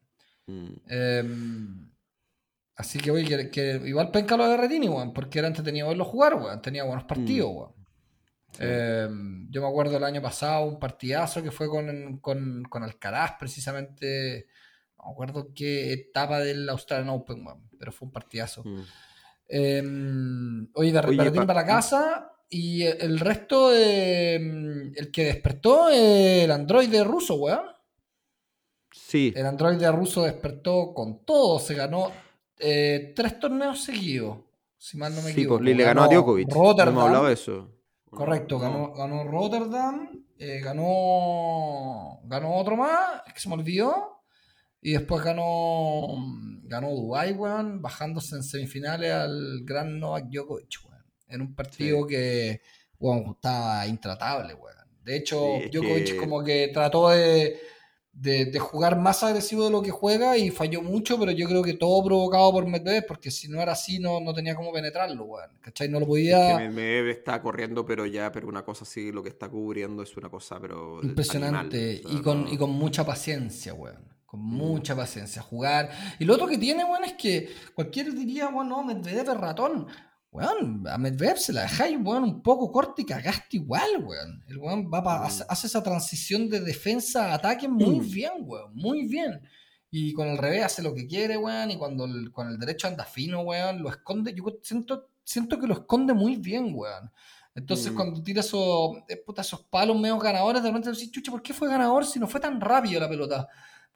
Mm. 0.47 0.81
Em, 0.89 1.91
así 2.77 2.99
que, 2.99 3.11
oye, 3.11 3.51
que, 3.51 3.81
igual 3.87 4.11
penca 4.11 4.37
lo 4.37 4.45
de 4.45 4.51
Berretini, 4.51 4.89
weón, 4.89 5.13
porque 5.13 5.39
era 5.39 5.49
entretenido 5.49 5.89
verlo 5.89 6.05
jugar, 6.05 6.35
weón. 6.35 6.61
Tenía 6.61 6.85
buenos 6.85 7.05
partidos, 7.05 7.51
mm. 7.51 7.57
weón. 7.57 7.80
Em, 8.59 9.49
yo 9.51 9.63
me 9.63 9.69
acuerdo 9.69 9.97
el 9.97 10.05
año 10.05 10.21
pasado 10.21 10.65
un 10.67 10.79
partidazo 10.79 11.43
que 11.43 11.51
fue 11.51 11.69
con, 11.69 12.19
con, 12.19 12.65
con 12.69 12.83
Alcaraz, 12.83 13.33
precisamente. 13.39 14.49
No 14.99 15.07
me 15.07 15.13
acuerdo 15.13 15.53
qué 15.55 15.93
etapa 15.93 16.41
del 16.41 16.69
Australian 16.69 17.11
Open, 17.11 17.45
pero 17.79 17.93
fue 17.93 18.07
un 18.07 18.13
partidazo. 18.13 18.63
Mm. 18.65 18.83
Em, 19.49 20.69
oye, 20.75 20.93
de 20.93 21.33
para 21.33 21.55
la 21.55 21.67
casa 21.67 22.33
y 22.49 22.83
el 22.83 23.19
resto, 23.19 23.75
em, 23.75 24.93
el 24.95 25.11
que 25.11 25.25
despertó, 25.25 25.89
el 25.89 26.51
androide 26.51 27.03
ruso, 27.05 27.37
weón. 27.37 27.65
Sí. 28.93 29.33
El 29.35 29.47
androide 29.47 29.91
ruso 29.91 30.25
despertó 30.25 30.93
con 30.93 31.25
todo, 31.25 31.59
se 31.59 31.75
ganó 31.75 32.13
eh, 32.59 33.13
tres 33.15 33.39
torneos 33.41 33.83
seguidos, 33.83 34.39
si 34.77 34.97
mal 34.99 35.15
no 35.15 35.23
me 35.23 35.31
equivoco. 35.31 35.59
Sí, 35.59 35.65
pues, 35.65 35.77
le 35.77 35.85
ganó, 35.85 36.03
a 36.03 36.09
Djokovic. 36.09 36.53
Rotterdam, 36.53 36.95
hemos 36.95 37.05
hablado 37.05 37.27
de 37.27 37.33
eso. 37.33 37.80
Correcto, 38.11 38.59
ganó, 38.59 38.93
ganó 38.93 39.25
Rotterdam, 39.25 40.25
eh, 40.37 40.61
ganó, 40.61 42.21
ganó 42.25 42.57
otro 42.57 42.77
más, 42.77 43.23
que 43.33 43.39
se 43.39 43.49
me 43.49 43.55
olvidó, 43.55 44.25
y 44.81 44.93
después 44.93 45.23
ganó, 45.23 46.09
ganó 46.65 46.91
Dubai, 46.91 47.33
weón, 47.33 47.81
bajándose 47.81 48.37
en 48.37 48.43
semifinales 48.43 49.13
al 49.13 49.61
gran 49.65 50.01
Novak 50.01 50.25
Djokovic, 50.29 50.81
weón, 50.85 51.05
en 51.29 51.41
un 51.41 51.55
partido 51.55 52.07
que, 52.07 52.61
weón, 52.99 53.33
estaba 53.37 53.87
intratable, 53.87 54.55
weón. 54.55 54.77
De 55.05 55.17
hecho, 55.17 55.59
Djokovic 55.71 56.19
como 56.19 56.43
que 56.43 56.69
trató 56.73 57.11
de 57.11 57.61
de, 58.13 58.59
jugar 58.59 58.99
más 58.99 59.23
agresivo 59.23 59.65
de 59.65 59.71
lo 59.71 59.83
que 59.83 59.91
juega 59.91 60.37
y 60.37 60.51
falló 60.51 60.83
mucho, 60.83 61.19
pero 61.19 61.31
yo 61.31 61.47
creo 61.47 61.63
que 61.63 61.75
todo 61.75 62.05
provocado 62.05 62.53
por 62.53 62.67
Medvedev, 62.67 63.07
porque 63.07 63.31
si 63.31 63.49
no 63.49 63.61
era 63.61 63.73
así 63.73 63.99
no, 63.99 64.21
no 64.21 64.35
tenía 64.35 64.55
cómo 64.55 64.73
penetrarlo, 64.73 65.25
weón. 65.25 65.51
¿Cachai? 65.61 65.89
No 65.89 66.01
lo 66.01 66.07
podía... 66.07 66.59
Medvedev 66.59 67.09
está 67.09 67.41
corriendo, 67.41 67.87
pero 67.87 68.07
ya, 68.07 68.31
pero 68.33 68.49
una 68.49 68.65
cosa 68.65 68.85
así, 68.85 69.13
lo 69.13 69.23
que 69.23 69.31
está 69.31 69.49
cubriendo 69.49 70.03
es 70.03 70.17
una 70.17 70.29
cosa, 70.29 70.59
pero... 70.61 71.01
Impresionante, 71.03 72.03
y, 72.05 72.21
con, 72.21 72.49
y 72.49 72.57
con 72.57 72.71
mucha 72.71 73.05
paciencia, 73.05 73.75
weón. 73.75 74.11
Con 74.27 74.41
mm. 74.41 74.45
mucha 74.45 74.95
paciencia, 74.95 75.43
jugar. 75.43 75.91
Y 76.19 76.25
lo 76.25 76.35
otro 76.35 76.47
que 76.47 76.59
tiene, 76.59 76.85
weón, 76.85 77.05
es 77.05 77.15
que 77.15 77.49
cualquiera 77.75 78.11
diría, 78.11 78.49
bueno, 78.49 78.77
no, 78.77 78.85
Medvedev 78.85 79.31
es 79.31 79.37
ratón. 79.37 79.87
Weón, 80.33 80.87
a 80.87 80.97
Medvedev 80.97 81.39
se 81.39 81.53
la 81.53 81.63
dejáis, 81.63 81.99
weón, 82.01 82.23
un 82.23 82.43
poco 82.43 82.71
corta 82.71 83.03
y 83.03 83.05
cagaste 83.05 83.57
igual, 83.57 84.05
weón. 84.05 84.45
El 84.47 84.59
weón 84.59 84.89
va 84.93 85.01
mm. 85.01 85.43
hace, 85.49 85.67
esa 85.67 85.83
transición 85.83 86.49
de 86.49 86.61
defensa 86.61 87.33
a 87.33 87.35
ataque 87.35 87.67
muy 87.69 88.01
mm. 88.01 88.11
bien, 88.11 88.33
weón, 88.41 88.75
muy 88.75 89.09
bien. 89.09 89.41
Y 89.91 90.13
con 90.13 90.29
el 90.29 90.39
revés 90.39 90.65
hace 90.65 90.83
lo 90.83 90.95
que 90.95 91.09
quiere, 91.09 91.37
weón, 91.37 91.73
y 91.73 91.77
cuando 91.77 92.07
con 92.33 92.49
el 92.49 92.59
derecho 92.59 92.87
anda 92.87 93.05
fino, 93.05 93.41
weón, 93.41 93.83
lo 93.83 93.91
esconde. 93.91 94.33
Yo 94.33 94.45
siento, 94.63 95.09
siento 95.25 95.59
que 95.59 95.67
lo 95.67 95.75
esconde 95.75 96.15
muy 96.15 96.37
bien, 96.37 96.73
weón. 96.75 97.11
Entonces, 97.57 97.93
mm. 97.93 97.97
cuando 97.97 98.23
tira 98.23 98.41
esos, 98.41 98.99
eh, 99.09 99.25
esos 99.37 99.63
palos 99.65 99.99
medio 99.99 100.17
ganadores, 100.19 100.63
de 100.63 100.69
repente 100.69 100.93
decís, 100.93 101.11
chucha, 101.11 101.33
¿por 101.33 101.43
qué 101.43 101.53
fue 101.53 101.69
ganador 101.69 102.07
si 102.07 102.21
no 102.21 102.29
fue 102.29 102.39
tan 102.39 102.61
rápido 102.61 103.01
la 103.01 103.09
pelota? 103.09 103.49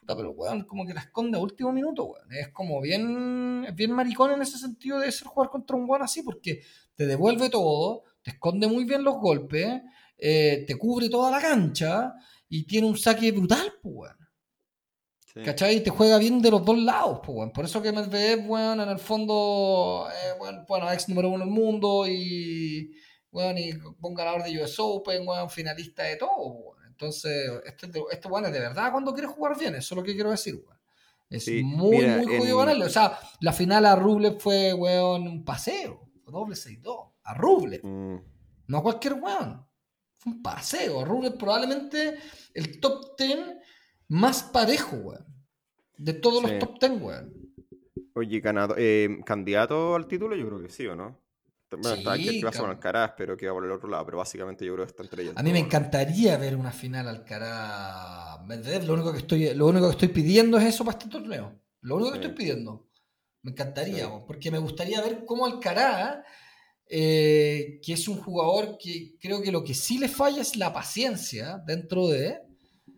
Pero 0.06 0.30
weón, 0.32 0.64
como 0.64 0.86
que 0.86 0.94
la 0.94 1.00
esconde 1.00 1.38
a 1.38 1.40
último 1.40 1.72
minuto, 1.72 2.04
weón. 2.04 2.32
Es 2.32 2.48
como 2.48 2.80
bien, 2.80 3.66
bien 3.74 3.92
maricón 3.92 4.32
en 4.32 4.42
ese 4.42 4.58
sentido 4.58 4.98
de 4.98 5.10
ser 5.10 5.28
jugar 5.28 5.50
contra 5.50 5.76
un 5.76 5.88
weón 5.88 6.02
así, 6.02 6.22
porque 6.22 6.62
te 6.94 7.06
devuelve 7.06 7.48
todo, 7.48 8.04
te 8.22 8.32
esconde 8.32 8.66
muy 8.66 8.84
bien 8.84 9.02
los 9.02 9.16
golpes, 9.16 9.82
eh, 10.18 10.64
te 10.66 10.76
cubre 10.76 11.08
toda 11.08 11.30
la 11.30 11.40
cancha 11.40 12.14
y 12.48 12.66
tiene 12.66 12.86
un 12.86 12.96
saque 12.96 13.32
brutal, 13.32 13.72
pues, 13.82 13.94
weón. 13.94 14.16
Sí. 15.32 15.42
¿Cachai? 15.42 15.82
Te 15.82 15.90
juega 15.90 16.18
bien 16.18 16.40
de 16.40 16.50
los 16.50 16.64
dos 16.64 16.78
lados, 16.78 17.20
pues, 17.24 17.36
weón. 17.36 17.50
Por 17.52 17.64
eso 17.64 17.82
que 17.82 17.92
Medvedev, 17.92 18.48
weón, 18.48 18.80
en 18.80 18.88
el 18.88 18.98
fondo, 18.98 20.06
eh, 20.10 20.64
bueno, 20.68 20.92
ex 20.92 21.08
número 21.08 21.30
uno 21.30 21.44
del 21.44 21.52
mundo 21.52 22.06
y, 22.06 22.92
weón, 23.32 23.58
y 23.58 23.72
buen 23.98 24.14
ganador 24.14 24.44
de 24.44 24.62
US 24.62 24.76
Open, 24.78 25.26
weón, 25.26 25.50
finalista 25.50 26.04
de 26.04 26.16
todo, 26.16 26.46
weón. 26.46 26.73
Entonces, 26.94 27.50
este, 27.66 27.90
este 28.12 28.28
bueno 28.28 28.46
es 28.46 28.52
de 28.52 28.60
verdad 28.60 28.92
cuando 28.92 29.12
quiere 29.12 29.26
jugar 29.26 29.58
bien, 29.58 29.74
eso 29.74 29.94
es 29.94 29.96
lo 29.96 30.04
que 30.04 30.14
quiero 30.14 30.30
decir, 30.30 30.54
weón. 30.54 30.78
Es 31.28 31.48
muy, 31.48 32.06
muy 32.06 32.38
jodido 32.38 32.58
ganarle. 32.58 32.84
O 32.84 32.88
sea, 32.88 33.18
la 33.40 33.52
final 33.52 33.84
a 33.86 33.96
Ruble 33.96 34.32
fue, 34.38 34.72
weón, 34.72 35.26
un 35.26 35.44
paseo. 35.44 36.08
Doble 36.24 36.54
6-2. 36.54 37.12
A 37.24 37.34
Ruble. 37.34 37.80
Mm. 37.82 38.16
No 38.68 38.78
a 38.78 38.82
cualquier 38.82 39.14
weón. 39.14 39.66
Fue 40.16 40.32
un 40.32 40.42
paseo. 40.42 41.04
Ruble 41.04 41.32
probablemente 41.32 42.16
el 42.54 42.78
top 42.78 43.16
10 43.18 43.38
más 44.08 44.44
parejo, 44.44 44.96
weón. 44.96 45.26
De 45.96 46.12
todos 46.12 46.42
los 46.44 46.56
top 46.60 46.78
10, 46.78 46.92
weón. 47.00 47.34
Oye, 48.14 48.38
ganado, 48.38 48.76
eh, 48.78 49.18
candidato 49.26 49.96
al 49.96 50.06
título, 50.06 50.36
yo 50.36 50.46
creo 50.46 50.62
que 50.62 50.68
sí, 50.68 50.86
¿o 50.86 50.94
no? 50.94 51.23
Bueno, 51.70 51.96
está 51.96 52.12
aquí 52.12 52.38
el 52.38 52.46
va 52.46 52.52
con 52.52 52.70
Alcaraz, 52.70 53.12
pero 53.16 53.36
que 53.36 53.46
va 53.46 53.54
por 53.54 53.64
el 53.64 53.72
otro 53.72 53.88
lado. 53.88 54.04
Pero 54.04 54.18
básicamente 54.18 54.64
yo 54.64 54.74
creo 54.74 54.86
que 54.86 54.90
está 54.90 55.02
entre 55.02 55.22
ellos. 55.22 55.34
A 55.36 55.42
mí 55.42 55.52
me 55.52 55.58
encantaría 55.58 56.36
ver 56.36 56.56
una 56.56 56.72
final 56.72 57.08
Alcaraz 57.08 58.44
Medvedev. 58.46 58.84
Lo 58.84 58.94
único 58.94 59.12
que 59.12 59.18
estoy, 59.18 59.54
lo 59.54 59.66
único 59.66 59.86
que 59.86 59.92
estoy 59.92 60.08
pidiendo 60.08 60.58
es 60.58 60.66
eso 60.66 60.84
para 60.84 60.98
este 60.98 61.10
torneo. 61.10 61.60
Lo 61.80 61.96
único 61.96 62.12
que 62.12 62.18
estoy 62.18 62.32
pidiendo. 62.32 62.88
Me 63.42 63.50
encantaría, 63.50 64.08
porque 64.26 64.50
me 64.50 64.58
gustaría 64.58 65.02
ver 65.02 65.24
cómo 65.26 65.44
Alcaraz, 65.44 66.24
eh, 66.88 67.80
que 67.82 67.92
es 67.92 68.08
un 68.08 68.18
jugador 68.18 68.78
que 68.78 69.16
creo 69.20 69.42
que 69.42 69.52
lo 69.52 69.62
que 69.62 69.74
sí 69.74 69.98
le 69.98 70.08
falla 70.08 70.40
es 70.40 70.56
la 70.56 70.72
paciencia 70.72 71.62
dentro 71.66 72.08
de. 72.08 72.40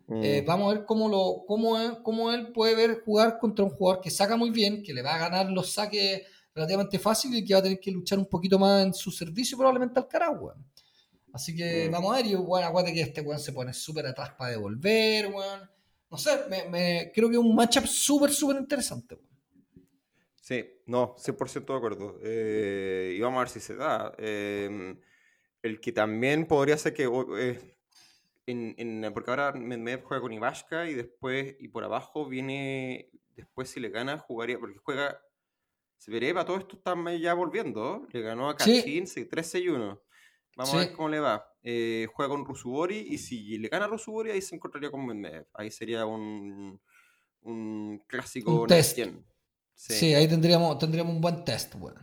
Eh, 0.09 0.41
mm. 0.41 0.45
vamos 0.45 0.71
a 0.71 0.75
ver 0.77 0.85
cómo, 0.85 1.09
lo, 1.09 1.43
cómo, 1.45 1.77
él, 1.77 1.97
cómo 2.01 2.31
él 2.31 2.53
puede 2.53 2.75
ver 2.75 3.01
jugar 3.03 3.39
contra 3.39 3.65
un 3.65 3.71
jugador 3.71 4.01
que 4.01 4.09
saca 4.09 4.37
muy 4.37 4.51
bien, 4.51 4.81
que 4.83 4.93
le 4.93 5.01
va 5.01 5.15
a 5.15 5.29
ganar 5.29 5.51
los 5.51 5.73
saques 5.73 6.21
relativamente 6.57 6.99
fácil 6.99 7.33
y 7.35 7.45
que 7.45 7.53
va 7.53 7.59
a 7.59 7.63
tener 7.63 7.79
que 7.79 7.91
luchar 7.91 8.19
un 8.19 8.25
poquito 8.25 8.59
más 8.59 8.83
en 8.83 8.93
su 8.93 9.11
servicio 9.11 9.57
probablemente 9.57 9.99
al 9.99 10.07
Caragua. 10.07 10.55
Así 11.33 11.55
que 11.55 11.87
mm. 11.87 11.91
vamos 11.91 12.13
a 12.13 12.17
ver, 12.17 12.25
y 12.25 12.35
bueno, 12.35 12.67
acuérdate 12.67 12.93
que 12.93 13.01
este 13.01 13.21
weón 13.21 13.39
se 13.39 13.53
pone 13.53 13.73
súper 13.73 14.07
atrás 14.07 14.31
para 14.37 14.51
devolver, 14.51 15.27
weón. 15.27 15.69
No 16.09 16.17
sé, 16.17 16.31
me, 16.69 17.11
creo 17.13 17.29
que 17.29 17.35
es 17.35 17.41
un 17.41 17.55
matchup 17.55 17.85
súper, 17.85 18.31
súper 18.31 18.57
interesante, 18.57 19.15
weón. 19.15 19.27
Sí, 20.41 20.65
no, 20.85 21.15
100% 21.17 21.65
de 21.65 21.75
acuerdo. 21.75 22.19
Eh, 22.23 23.15
y 23.17 23.19
vamos 23.19 23.37
a 23.37 23.41
ver 23.41 23.49
si 23.49 23.59
se 23.59 23.75
da. 23.75 24.13
Em, 24.17 24.97
el 25.61 25.81
que 25.81 25.91
también 25.91 26.45
podría 26.45 26.77
ser 26.77 26.93
que... 26.93 27.03
Eh, 27.37 27.75
en, 28.47 29.11
porque 29.13 29.29
ahora 29.29 29.51
Medvedev 29.51 30.03
juega 30.05 30.21
con 30.21 30.31
Ivashka 30.31 30.87
y 30.87 30.93
después, 30.93 31.57
y 31.59 31.67
por 31.67 31.83
abajo 31.83 32.25
viene, 32.25 33.09
después 33.35 33.69
si 33.69 33.81
le 33.81 33.89
gana, 33.89 34.17
jugaría, 34.19 34.57
porque 34.57 34.77
juega, 34.77 35.21
se 35.97 36.11
verá, 36.11 36.45
todo 36.45 36.57
esto 36.57 36.77
está 36.77 36.95
ya 37.15 37.33
volviendo, 37.33 38.07
le 38.11 38.21
ganó 38.21 38.49
a 38.49 38.55
Kachin 38.55 39.05
3-6-1. 39.05 39.99
Vamos 40.55 40.73
a 40.73 40.77
ver 40.77 40.93
cómo 40.93 41.09
le 41.09 41.19
va. 41.19 41.53
Eh, 41.61 42.07
juega 42.13 42.29
con 42.29 42.45
Rusubori 42.45 42.97
y 43.09 43.17
si 43.17 43.57
le 43.57 43.67
gana 43.67 43.85
a 43.85 43.87
Rusubori 43.87 44.31
ahí 44.31 44.41
se 44.41 44.55
encontraría 44.55 44.89
con 44.89 45.05
Medvedev. 45.05 45.45
Ahí 45.53 45.69
sería 45.69 46.05
un, 46.05 46.81
un 47.41 48.03
clásico. 48.07 48.61
Un 48.61 48.67
test. 48.67 48.99
Sí. 49.75 50.15
ahí 50.15 50.27
tendríamos, 50.27 50.79
tendríamos 50.79 51.13
un 51.13 51.21
buen 51.21 51.45
test, 51.45 51.75
bueno. 51.75 52.01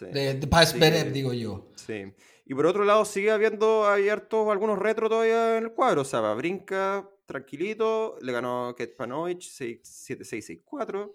De, 0.00 0.34
de 0.34 1.10
digo 1.10 1.32
yo. 1.32 1.70
Sí. 1.76 2.12
Y 2.44 2.54
por 2.54 2.66
otro 2.66 2.84
lado, 2.84 3.04
sigue 3.04 3.30
habiendo 3.30 3.86
abiertos 3.86 4.48
algunos 4.50 4.78
retro 4.78 5.08
todavía 5.08 5.56
en 5.58 5.64
el 5.64 5.72
cuadro. 5.72 6.02
O 6.02 6.04
sea, 6.04 6.20
brinca 6.34 7.08
tranquilito, 7.26 8.16
le 8.20 8.32
ganó 8.32 8.74
Ketpanovic 8.76 9.40
7-6-6-4. 9.40 11.14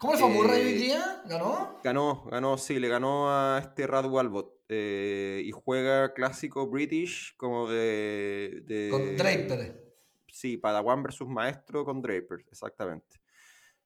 ¿Cómo 0.00 0.14
le 0.14 0.18
fue 0.18 0.30
a 0.30 0.32
Murray 0.32 0.62
hoy 0.62 0.72
día? 0.72 1.22
¿Ganó? 1.26 1.78
Ganó, 1.84 2.24
ganó, 2.24 2.56
sí, 2.56 2.78
le 2.78 2.88
ganó 2.88 3.30
a 3.30 3.58
este 3.58 3.86
Rad 3.86 4.06
Walbot. 4.06 4.62
Eh, 4.70 5.42
y 5.44 5.50
juega 5.50 6.14
clásico 6.14 6.66
British 6.70 7.36
como 7.36 7.68
de, 7.68 8.62
de, 8.64 8.88
Con 8.90 9.14
Draper. 9.14 9.94
Sí, 10.26 10.56
Padawan 10.56 11.02
versus 11.02 11.28
Maestro 11.28 11.84
con 11.84 12.00
Draper, 12.00 12.46
exactamente. 12.50 13.20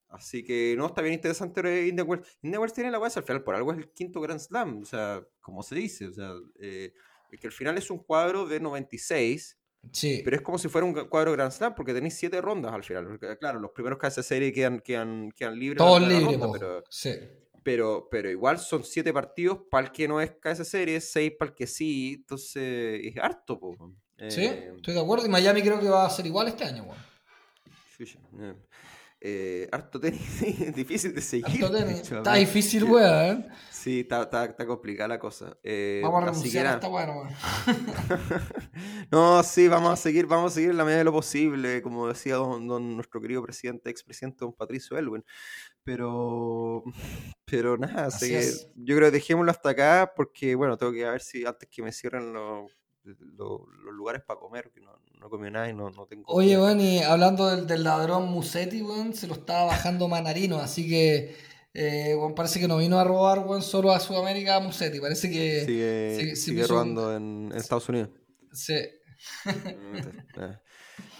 Así 0.07 0.41
que 0.45 0.75
no, 0.77 0.85
está 0.85 1.01
bien 1.01 1.15
interesante 1.15 1.85
India 1.85 2.05
Wells. 2.05 2.37
India 2.41 2.61
Wells 2.61 2.73
tiene 2.73 2.91
la 2.91 2.99
base 2.99 3.19
al 3.19 3.25
final, 3.25 3.43
por 3.43 3.55
algo 3.55 3.73
es 3.73 3.79
el 3.79 3.89
quinto 3.89 4.21
Grand 4.21 4.39
Slam, 4.39 4.83
o 4.83 4.85
sea, 4.85 5.21
como 5.41 5.63
se 5.63 5.75
dice, 5.75 6.07
o 6.07 6.13
sea, 6.13 6.31
eh, 6.61 6.93
que 7.37 7.47
al 7.47 7.53
final 7.53 7.77
es 7.77 7.91
un 7.91 7.99
cuadro 7.99 8.45
de 8.45 8.61
96, 8.61 9.59
sí. 9.91 10.21
pero 10.23 10.35
es 10.35 10.41
como 10.41 10.57
si 10.57 10.67
fuera 10.67 10.85
un 10.85 10.93
cuadro 10.93 11.31
Grand 11.31 11.51
Slam 11.51 11.75
porque 11.75 11.93
tenéis 11.93 12.15
siete 12.15 12.41
rondas 12.41 12.73
al 12.73 12.83
final. 12.83 13.19
claro, 13.39 13.59
los 13.59 13.71
primeros 13.71 13.99
que 13.99 14.07
hace 14.07 14.23
serie 14.23 14.51
quedan, 14.53 14.79
quedan, 14.79 15.31
quedan 15.31 15.59
libres. 15.59 15.77
Todos 15.77 16.01
libres, 16.07 16.39
pero, 16.53 16.83
sí. 16.89 17.13
pero, 17.63 18.07
pero 18.09 18.29
igual 18.29 18.59
son 18.59 18.83
siete 18.83 19.13
partidos 19.13 19.59
para 19.69 19.87
el 19.87 19.91
que 19.91 20.07
no 20.07 20.21
es 20.21 20.31
KS 20.31 20.67
serie, 20.67 21.01
seis 21.01 21.33
para 21.37 21.51
el 21.51 21.55
que 21.55 21.67
sí, 21.67 22.15
entonces 22.19 23.01
es 23.03 23.17
harto. 23.17 23.59
Po. 23.59 23.75
sí, 24.29 24.45
eh, 24.45 24.73
estoy 24.75 24.93
de 24.93 24.99
acuerdo 24.99 25.25
y 25.25 25.29
Miami 25.29 25.61
creo 25.61 25.79
que 25.79 25.89
va 25.89 26.05
a 26.05 26.09
ser 26.09 26.25
igual 26.25 26.47
este 26.47 26.63
año. 26.63 26.85
Sí, 27.97 28.05
sí. 28.05 28.17
Eh, 29.27 29.67
harto 29.71 29.99
tenis, 29.99 30.21
difícil 30.75 31.15
de 31.15 31.19
seguir. 31.19 31.63
Está 31.63 32.35
difícil, 32.35 32.83
weón. 32.83 33.39
¿eh? 33.39 33.49
Sí, 33.71 34.01
está, 34.01 34.21
está, 34.21 34.45
está, 34.45 34.67
complicada 34.67 35.07
la 35.07 35.19
cosa. 35.19 35.57
Eh, 35.63 35.99
vamos 36.03 36.21
a 36.21 36.25
renunciar 36.27 36.67
a 36.67 36.73
esta 36.75 36.87
weón. 36.87 37.29
no, 39.11 39.41
sí, 39.41 39.67
vamos 39.67 39.93
a 39.93 39.95
seguir, 39.95 40.27
vamos 40.27 40.51
a 40.51 40.53
seguir 40.53 40.69
en 40.69 40.77
la 40.77 40.83
medida 40.85 40.99
de 40.99 41.05
lo 41.05 41.11
posible, 41.11 41.81
como 41.81 42.07
decía 42.07 42.35
don, 42.35 42.67
nuestro 42.95 43.19
querido 43.19 43.41
presidente, 43.41 43.89
expresidente 43.89 44.37
don 44.41 44.53
Patricio 44.53 44.95
Elwin. 44.95 45.25
Pero, 45.83 46.83
pero 47.45 47.79
nada, 47.79 48.09
yo 48.19 48.95
creo 48.95 49.07
que 49.09 49.17
dejémoslo 49.17 49.49
hasta 49.49 49.69
acá 49.69 50.13
porque, 50.15 50.53
bueno, 50.53 50.77
tengo 50.77 50.93
que 50.93 51.03
ver 51.03 51.21
si 51.21 51.47
antes 51.47 51.67
que 51.67 51.81
me 51.81 51.91
cierren 51.91 52.31
los 52.31 52.71
los, 53.05 53.61
lugares 53.93 54.21
para 54.23 54.39
comer, 54.39 54.71
que 54.71 54.81
no, 54.81 54.91
no 55.19 55.29
comí 55.29 55.49
nada 55.51 55.69
y 55.69 55.73
no, 55.73 55.89
no 55.89 56.05
tengo. 56.05 56.23
Oye, 56.27 56.57
bueno, 56.57 56.81
y 56.81 56.99
hablando 56.99 57.47
del, 57.47 57.67
del 57.67 57.83
ladrón 57.83 58.27
Musetti, 58.27 58.81
bueno, 58.81 59.13
se 59.13 59.27
lo 59.27 59.33
estaba 59.33 59.65
bajando 59.65 60.07
Manarino, 60.07 60.57
así 60.57 60.87
que 60.89 61.35
eh, 61.77 62.15
bueno, 62.17 62.33
parece 62.33 62.61
que 62.61 62.69
no 62.69 62.77
vino 62.77 62.97
a 62.97 63.03
robar 63.03 63.43
bueno, 63.43 63.61
solo 63.61 63.91
a 63.91 63.99
Sudamérica 63.99 64.55
a 64.55 64.59
Musetti, 64.61 65.01
parece 65.01 65.29
que 65.29 65.65
sigue, 65.65 66.35
sigue, 66.37 66.65
robando 66.65 67.13
en, 67.13 67.51
Estados 67.53 67.89
Unidos. 67.89 68.09
Sí. 68.53 68.75
Eh, 70.37 70.57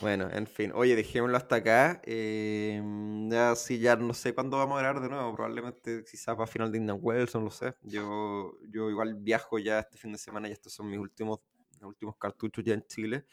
bueno, 0.02 0.30
en 0.32 0.46
fin. 0.46 0.72
Oye, 0.76 0.96
dejémoslo 0.96 1.38
hasta 1.38 1.56
acá. 1.56 2.02
Eh, 2.06 2.82
ya 3.30 3.56
sí, 3.56 3.80
ya 3.80 3.96
no 3.96 4.14
sé 4.14 4.34
cuándo 4.34 4.58
vamos 4.58 4.78
a 4.78 4.82
grabar 4.82 5.02
de 5.02 5.10
nuevo. 5.10 5.34
Probablemente 5.36 6.04
quizás 6.10 6.36
para 6.36 6.48
final 6.48 6.72
de 6.72 6.78
Indian 6.78 7.00
Wells, 7.02 7.34
no 7.34 7.42
lo 7.42 7.50
sé. 7.50 7.74
Yo, 7.84 8.58
yo 8.70 8.90
igual 8.90 9.16
viajo 9.16 9.58
ya 9.58 9.80
este 9.80 9.98
fin 9.98 10.12
de 10.12 10.18
semana 10.18 10.48
y 10.48 10.52
estos 10.52 10.74
son 10.74 10.90
mis 10.90 11.00
últimos 11.00 11.40
los 11.80 11.90
últimos 11.90 12.16
cartuchos 12.18 12.64
ya 12.64 12.74
en 12.74 12.86
Chile. 12.88 13.26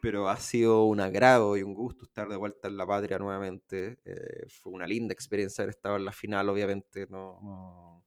Pero 0.00 0.28
ha 0.28 0.36
sido 0.36 0.84
un 0.84 0.98
agrado 0.98 1.56
y 1.56 1.62
un 1.62 1.74
gusto 1.74 2.04
estar 2.04 2.28
de 2.28 2.36
vuelta 2.36 2.66
en 2.66 2.76
la 2.76 2.84
patria 2.84 3.18
nuevamente. 3.18 4.00
Eh, 4.04 4.46
fue 4.48 4.72
una 4.72 4.84
linda 4.84 5.12
experiencia 5.12 5.62
haber 5.62 5.76
estado 5.76 5.96
en 5.96 6.04
la 6.04 6.10
final, 6.10 6.48
obviamente. 6.48 7.06
No, 7.08 7.38
no, 7.40 8.04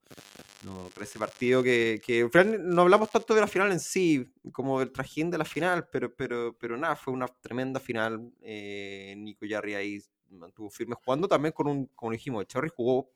no 0.65 0.91
ese 1.01 1.17
partido 1.17 1.63
que, 1.63 2.01
que 2.05 2.29
no 2.59 2.81
hablamos 2.81 3.09
tanto 3.09 3.33
de 3.33 3.39
la 3.39 3.47
final 3.47 3.71
en 3.71 3.79
sí, 3.79 4.29
como 4.51 4.79
del 4.79 4.91
trajín 4.91 5.31
de 5.31 5.37
la 5.37 5.45
final, 5.45 5.87
pero, 5.89 6.13
pero, 6.13 6.57
pero 6.57 6.75
nada, 6.75 6.97
fue 6.97 7.13
una 7.13 7.27
tremenda 7.27 7.79
final. 7.79 8.29
Eh, 8.41 9.13
Nico 9.17 9.45
Yarri 9.45 9.75
ahí 9.75 10.01
mantuvo 10.29 10.69
firme 10.69 10.95
jugando 10.95 11.27
también 11.27 11.53
con 11.53 11.67
un, 11.67 11.85
como 11.95 12.11
dijimos, 12.11 12.45
Cherry 12.47 12.69
jugó 12.75 13.09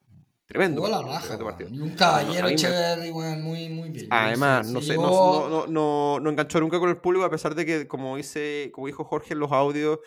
Tremendo. 0.50 0.84
Y 1.70 1.80
un 1.80 1.92
caballero 1.92 2.50
chévere, 2.56 3.12
muy, 3.12 3.70
muy 3.70 3.90
bien. 3.92 4.08
Además, 4.10 4.68
no 4.68 4.82
sé, 4.82 4.96
no, 4.96 5.48
no, 5.48 5.68
no, 5.68 6.20
no, 6.20 6.30
enganchó 6.32 6.60
nunca 6.60 6.80
con 6.80 6.90
el 6.90 6.98
público, 6.98 7.24
a 7.24 7.30
pesar 7.30 7.54
de 7.54 7.68
que, 7.68 7.88
como 7.88 8.18
dice, 8.18 8.72
como 8.74 8.88
dijo 8.88 9.04
Jorge 9.04 9.36
en 9.36 9.42
los 9.42 9.52
audios, 9.52 10.00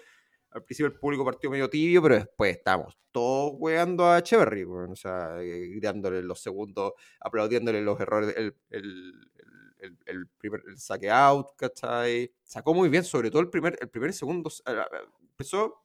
al 0.50 0.64
principio 0.64 0.88
el 0.88 0.98
público 0.98 1.24
partió 1.24 1.48
medio 1.48 1.70
tibio, 1.70 2.02
pero 2.02 2.16
después 2.16 2.56
estamos 2.56 2.98
todos 3.12 3.52
weando 3.56 4.10
a 4.10 4.18
Echeverry, 4.18 4.64
o 4.64 4.96
sea, 4.96 5.36
gritándole 5.36 6.22
los 6.22 6.40
segundos, 6.40 6.94
aplaudiéndole 7.20 7.80
los 7.80 8.00
errores, 8.00 8.34
el, 8.36 8.56
el, 8.70 9.14
el, 9.78 9.98
el, 10.06 10.26
primer 10.38 10.60
el 10.66 10.76
saque 10.76 11.08
out, 11.08 11.50
¿cachai? 11.56 12.34
Sacó 12.42 12.74
muy 12.74 12.88
bien, 12.88 13.04
sobre 13.04 13.30
todo 13.30 13.42
el 13.42 13.48
primer, 13.48 13.78
el 13.80 13.90
primer 13.90 14.10
y 14.10 14.14
segundo, 14.14 14.50
empezó 15.30 15.81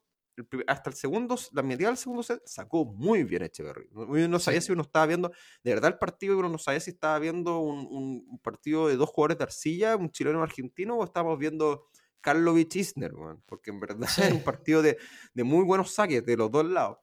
hasta 0.66 0.90
el 0.90 0.96
segundo, 0.96 1.36
la 1.52 1.62
medida 1.62 1.88
del 1.88 1.96
segundo 1.96 2.22
set, 2.22 2.40
sacó 2.44 2.84
muy 2.84 3.24
bien 3.24 3.42
Echeverry. 3.42 3.88
Uno 3.92 4.28
no 4.28 4.38
sabía 4.38 4.60
si 4.60 4.72
uno 4.72 4.82
estaba 4.82 5.06
viendo, 5.06 5.30
de 5.62 5.74
verdad 5.74 5.92
el 5.92 5.98
partido, 5.98 6.38
uno 6.38 6.48
no 6.48 6.58
sabía 6.58 6.80
si 6.80 6.90
estaba 6.90 7.18
viendo 7.18 7.58
un, 7.58 8.40
partido 8.42 8.88
de 8.88 8.96
dos 8.96 9.10
jugadores 9.10 9.38
de 9.38 9.44
arcilla, 9.44 9.96
un 9.96 10.10
chileno 10.10 10.42
argentino, 10.42 10.96
o 10.96 11.04
estábamos 11.04 11.38
viendo 11.38 11.86
Karlovich 12.20 12.76
Isner, 12.76 13.12
porque 13.46 13.70
en 13.70 13.80
verdad 13.80 14.08
es 14.18 14.32
un 14.32 14.42
partido 14.42 14.82
de, 14.82 14.98
muy 15.34 15.64
buenos 15.64 15.92
saques 15.92 16.24
de 16.24 16.36
los 16.36 16.50
dos 16.50 16.64
lados. 16.64 16.98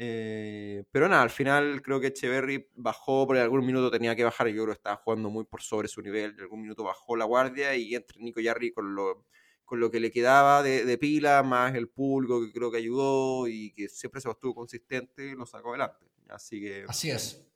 Eh, 0.00 0.84
pero 0.92 1.08
nada, 1.08 1.22
al 1.22 1.30
final 1.30 1.82
creo 1.82 2.00
que 2.00 2.08
Echeverry 2.08 2.68
bajó, 2.76 3.26
porque 3.26 3.40
algún 3.40 3.66
minuto 3.66 3.90
tenía 3.90 4.14
que 4.14 4.22
bajar, 4.22 4.46
yo 4.46 4.62
creo 4.62 4.66
que 4.66 4.72
estaba 4.78 4.96
jugando 4.96 5.28
muy 5.28 5.44
por 5.44 5.60
sobre 5.60 5.88
su 5.88 6.00
nivel, 6.02 6.34
en 6.34 6.40
algún 6.40 6.62
minuto 6.62 6.84
bajó 6.84 7.16
la 7.16 7.24
guardia 7.24 7.74
y 7.74 7.96
entre 7.96 8.20
Nico 8.20 8.40
Yarri 8.40 8.72
con 8.72 8.94
los 8.94 9.16
con 9.68 9.80
lo 9.80 9.90
que 9.90 10.00
le 10.00 10.10
quedaba 10.10 10.62
de, 10.62 10.98
pila, 10.98 11.42
más 11.42 11.74
el 11.74 11.90
público 11.90 12.40
que 12.40 12.50
creo 12.52 12.70
que 12.70 12.78
ayudó 12.78 13.46
y 13.46 13.72
que 13.74 13.90
siempre 13.90 14.18
se 14.22 14.30
estuvo 14.30 14.54
consistente, 14.54 15.34
lo 15.34 15.44
sacó 15.44 15.70
adelante. 15.70 16.06
Así 16.30 16.58
que. 16.58 16.86
Así 16.88 17.10
es. 17.10 17.46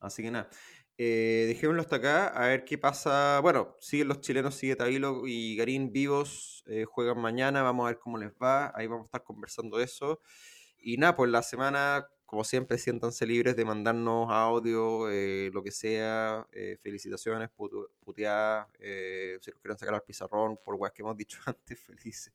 Así 0.00 0.22
que 0.22 0.30
nada. 0.30 0.48
Eh, 0.96 1.44
dejémoslo 1.48 1.82
hasta 1.82 1.96
acá, 1.96 2.28
a 2.28 2.48
ver 2.48 2.64
qué 2.64 2.78
pasa. 2.78 3.38
Bueno, 3.40 3.76
siguen 3.80 4.08
los 4.08 4.22
chilenos, 4.22 4.54
sigue 4.54 4.76
Tabilo 4.76 5.26
y 5.26 5.54
Garín 5.56 5.92
vivos, 5.92 6.64
eh, 6.68 6.86
juegan 6.86 7.20
mañana, 7.20 7.60
vamos 7.60 7.84
a 7.84 7.88
ver 7.88 7.98
cómo 7.98 8.16
les 8.16 8.32
va, 8.32 8.72
ahí 8.74 8.86
vamos 8.86 9.04
a 9.04 9.08
estar 9.08 9.22
conversando 9.22 9.78
eso. 9.78 10.22
Y 10.78 10.96
nada, 10.96 11.16
pues 11.16 11.30
la 11.30 11.42
semana 11.42 12.08
como 12.32 12.44
siempre, 12.44 12.78
siéntanse 12.78 13.26
libres 13.26 13.54
de 13.56 13.62
mandarnos 13.66 14.30
audio, 14.30 15.10
eh, 15.10 15.50
lo 15.52 15.62
que 15.62 15.70
sea, 15.70 16.48
eh, 16.50 16.78
felicitaciones, 16.82 17.50
puteadas, 18.00 18.68
eh, 18.80 19.36
si 19.42 19.50
nos 19.50 19.60
quieren 19.60 19.78
sacar 19.78 19.94
al 19.96 20.02
pizarrón, 20.02 20.58
por 20.64 20.76
weas 20.76 20.94
que 20.94 21.02
hemos 21.02 21.14
dicho 21.14 21.38
antes, 21.44 21.78
felices. 21.78 22.32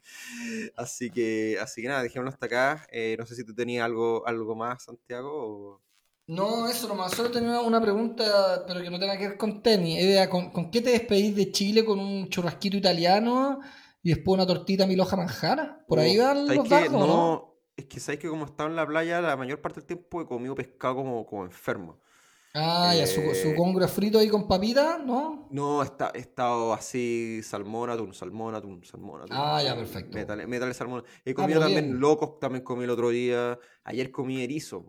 Así 0.75 1.09
que, 1.09 1.57
así 1.59 1.81
que 1.81 1.87
nada, 1.87 2.03
dejémoslo 2.03 2.29
hasta 2.29 2.45
acá. 2.45 2.87
no 3.17 3.25
sé 3.25 3.33
si 3.33 3.43
tú 3.43 3.55
tenías 3.55 3.85
algo, 3.85 4.21
algo 4.27 4.55
más, 4.55 4.83
Santiago. 4.83 5.81
No, 6.27 6.67
eso 6.69 6.87
nomás. 6.87 7.13
Solo 7.13 7.31
tenía 7.31 7.59
una 7.61 7.81
pregunta, 7.81 8.65
pero 8.67 8.83
que 8.83 8.91
no 8.91 8.99
tenga 8.99 9.17
que 9.17 9.29
ver 9.29 9.37
con 9.37 9.63
tenis. 9.63 10.27
¿con, 10.29 10.51
¿con 10.51 10.69
qué 10.69 10.81
te 10.81 10.91
despedís 10.91 11.35
de 11.35 11.51
Chile? 11.51 11.83
¿Con 11.83 11.97
un 11.97 12.29
churrasquito 12.29 12.77
italiano 12.77 13.61
y 14.03 14.09
después 14.09 14.35
una 14.35 14.45
tortita 14.45 14.85
miloja 14.85 15.15
manjara? 15.15 15.83
¿Por 15.87 15.97
ahí 15.97 16.19
van 16.19 16.45
los 16.55 16.69
datos, 16.69 16.91
no? 16.91 17.46
es 17.46 17.46
que 17.87 17.99
sabéis 17.99 18.21
que 18.21 18.29
como 18.29 18.45
estaba 18.45 18.69
en 18.69 18.75
la 18.75 18.85
playa, 18.85 19.21
la 19.21 19.35
mayor 19.35 19.61
parte 19.61 19.79
del 19.79 19.87
tiempo 19.87 20.21
he 20.21 20.25
comido 20.25 20.55
pescado 20.55 20.95
como, 20.95 21.25
como 21.25 21.45
enfermo. 21.45 21.99
Ah, 22.53 22.93
ya, 22.95 23.05
su, 23.05 23.21
su 23.35 23.53
congre 23.55 23.87
frito 23.87 24.17
ahí 24.17 24.29
con 24.29 24.47
papita, 24.47 24.97
¿no? 24.97 25.47
No, 25.51 25.83
está, 25.83 26.11
he 26.15 26.19
estado 26.19 26.73
así, 26.73 27.41
salmón, 27.43 27.89
atún, 27.91 28.13
salmón, 28.13 28.55
atún, 28.55 28.83
salmón, 28.83 29.21
atún. 29.21 29.37
Ah, 29.39 29.61
ya, 29.61 29.75
perfecto. 29.75 30.17
Métale, 30.17 30.47
métale 30.47 30.73
salmón. 30.73 31.03
He 31.23 31.35
comido 31.35 31.59
también 31.59 31.99
locos, 31.99 32.39
también 32.39 32.63
comí 32.63 32.85
el 32.85 32.89
otro 32.89 33.09
día. 33.09 33.59
Ayer 33.83 34.09
comí 34.09 34.41
erizo. 34.41 34.85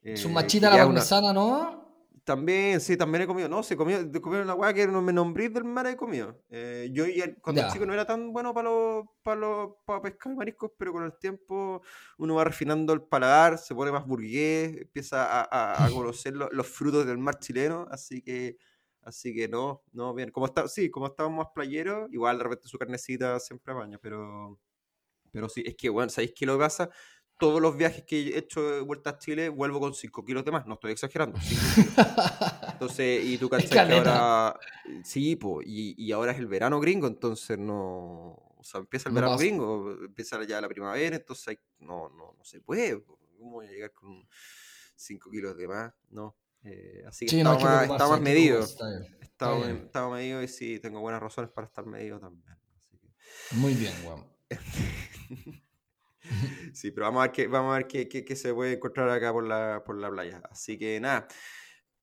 Eh, 0.00 0.16
su 0.16 0.30
machita 0.30 0.70
la 0.70 0.84
parmesana, 0.84 1.32
¿no? 1.32 1.85
También, 2.26 2.80
sí, 2.80 2.96
también 2.96 3.22
he 3.22 3.26
comido. 3.28 3.48
No, 3.48 3.62
se 3.62 3.76
comió, 3.76 3.98
comido 4.20 4.42
una 4.42 4.54
weá 4.54 4.74
que 4.74 4.84
no 4.88 5.00
me 5.00 5.12
nombré 5.12 5.48
del 5.48 5.62
mar 5.62 5.86
he 5.86 5.96
comido. 5.96 6.42
Eh, 6.50 6.90
yo 6.92 7.04
cuando 7.40 7.60
era 7.60 7.72
chico 7.72 7.86
no 7.86 7.92
era 7.92 8.04
tan 8.04 8.32
bueno 8.32 8.52
para 8.52 8.68
los 8.68 9.06
para 9.22 9.40
los 9.40 9.74
para 9.84 10.02
pescar 10.02 10.34
mariscos, 10.34 10.72
pero 10.76 10.92
con 10.92 11.04
el 11.04 11.16
tiempo 11.20 11.82
uno 12.18 12.34
va 12.34 12.42
refinando 12.42 12.92
el 12.92 13.02
paladar, 13.02 13.58
se 13.58 13.76
pone 13.76 13.92
más 13.92 14.04
burgués, 14.04 14.76
empieza 14.76 15.24
a, 15.24 15.84
a, 15.84 15.88
conocer 15.94 16.34
los, 16.34 16.66
frutos 16.66 17.06
del 17.06 17.18
mar 17.18 17.38
chileno, 17.38 17.86
así 17.92 18.20
que 18.20 18.56
así 19.02 19.32
que 19.32 19.46
no, 19.46 19.84
no, 19.92 20.12
bien. 20.12 20.32
Como 20.32 20.46
está, 20.46 20.66
sí, 20.66 20.90
como 20.90 21.06
estábamos 21.06 21.44
más 21.44 21.52
playeros, 21.54 22.12
igual 22.12 22.38
de 22.38 22.42
repente 22.42 22.66
su 22.66 22.76
carnecita 22.76 23.38
siempre 23.38 23.72
baña, 23.72 23.98
pero 24.02 24.58
pero 25.30 25.48
sí, 25.48 25.62
es 25.66 25.76
que 25.76 25.90
bueno, 25.90 26.10
¿sabéis 26.10 26.32
qué 26.34 26.46
lo 26.46 26.54
que 26.54 26.60
pasa? 26.64 26.90
Todos 27.38 27.60
los 27.60 27.76
viajes 27.76 28.04
que 28.04 28.28
he 28.28 28.38
hecho 28.38 28.62
de 28.62 28.80
vuelta 28.80 29.10
a 29.10 29.18
Chile 29.18 29.48
vuelvo 29.48 29.80
con 29.80 29.94
5 29.94 30.24
kilos 30.24 30.44
de 30.44 30.50
más, 30.50 30.66
no 30.66 30.74
estoy 30.74 30.92
exagerando. 30.92 31.38
entonces, 32.72 33.24
y 33.24 33.38
tú 33.38 33.48
cachas 33.48 33.70
que 33.70 33.78
ahora. 33.78 34.58
Sí, 35.04 35.36
po, 35.36 35.60
y, 35.62 36.10
ahora 36.12 36.32
es 36.32 36.38
el 36.38 36.46
verano 36.46 36.80
gringo, 36.80 37.06
entonces 37.06 37.58
no. 37.58 38.42
O 38.58 38.62
sea, 38.62 38.80
empieza 38.80 39.08
el 39.08 39.14
verano 39.14 39.36
gringo, 39.36 39.96
empieza 40.04 40.42
ya 40.44 40.60
la 40.60 40.68
primavera, 40.68 41.16
entonces 41.16 41.58
no, 41.78 42.08
no, 42.08 42.34
no 42.36 42.44
se 42.44 42.60
puede. 42.60 43.02
¿Cómo 43.38 43.52
voy 43.52 43.66
a 43.66 43.70
llegar 43.70 43.92
con 43.92 44.26
5 44.96 45.30
kilos 45.30 45.56
de 45.56 45.68
más? 45.68 45.92
No. 46.10 46.36
Eh, 46.64 47.04
así 47.06 47.26
que 47.26 47.38
estaba, 47.38 47.86
más, 47.86 48.20
medido. 48.20 48.60
Estaba, 48.60 50.10
medido 50.10 50.42
y 50.42 50.48
sí, 50.48 50.80
tengo 50.80 51.00
buenas 51.00 51.22
razones 51.22 51.50
para 51.50 51.66
estar 51.66 51.86
medido 51.86 52.18
también. 52.18 52.56
Muy 53.52 53.74
bien, 53.74 53.92
Juan. 54.02 54.24
Sí, 56.74 56.90
pero 56.90 57.06
vamos 57.06 57.20
a 57.20 57.26
ver 57.26 57.32
qué, 57.32 57.46
vamos 57.46 57.72
a 57.72 57.78
ver 57.78 57.88
qué, 57.88 58.36
se 58.36 58.52
puede 58.52 58.74
encontrar 58.74 59.08
acá 59.08 59.32
por 59.32 59.44
la, 59.44 59.82
por 59.84 59.96
la 59.96 60.10
playa. 60.10 60.42
Así 60.50 60.78
que 60.78 61.00
nada, 61.00 61.26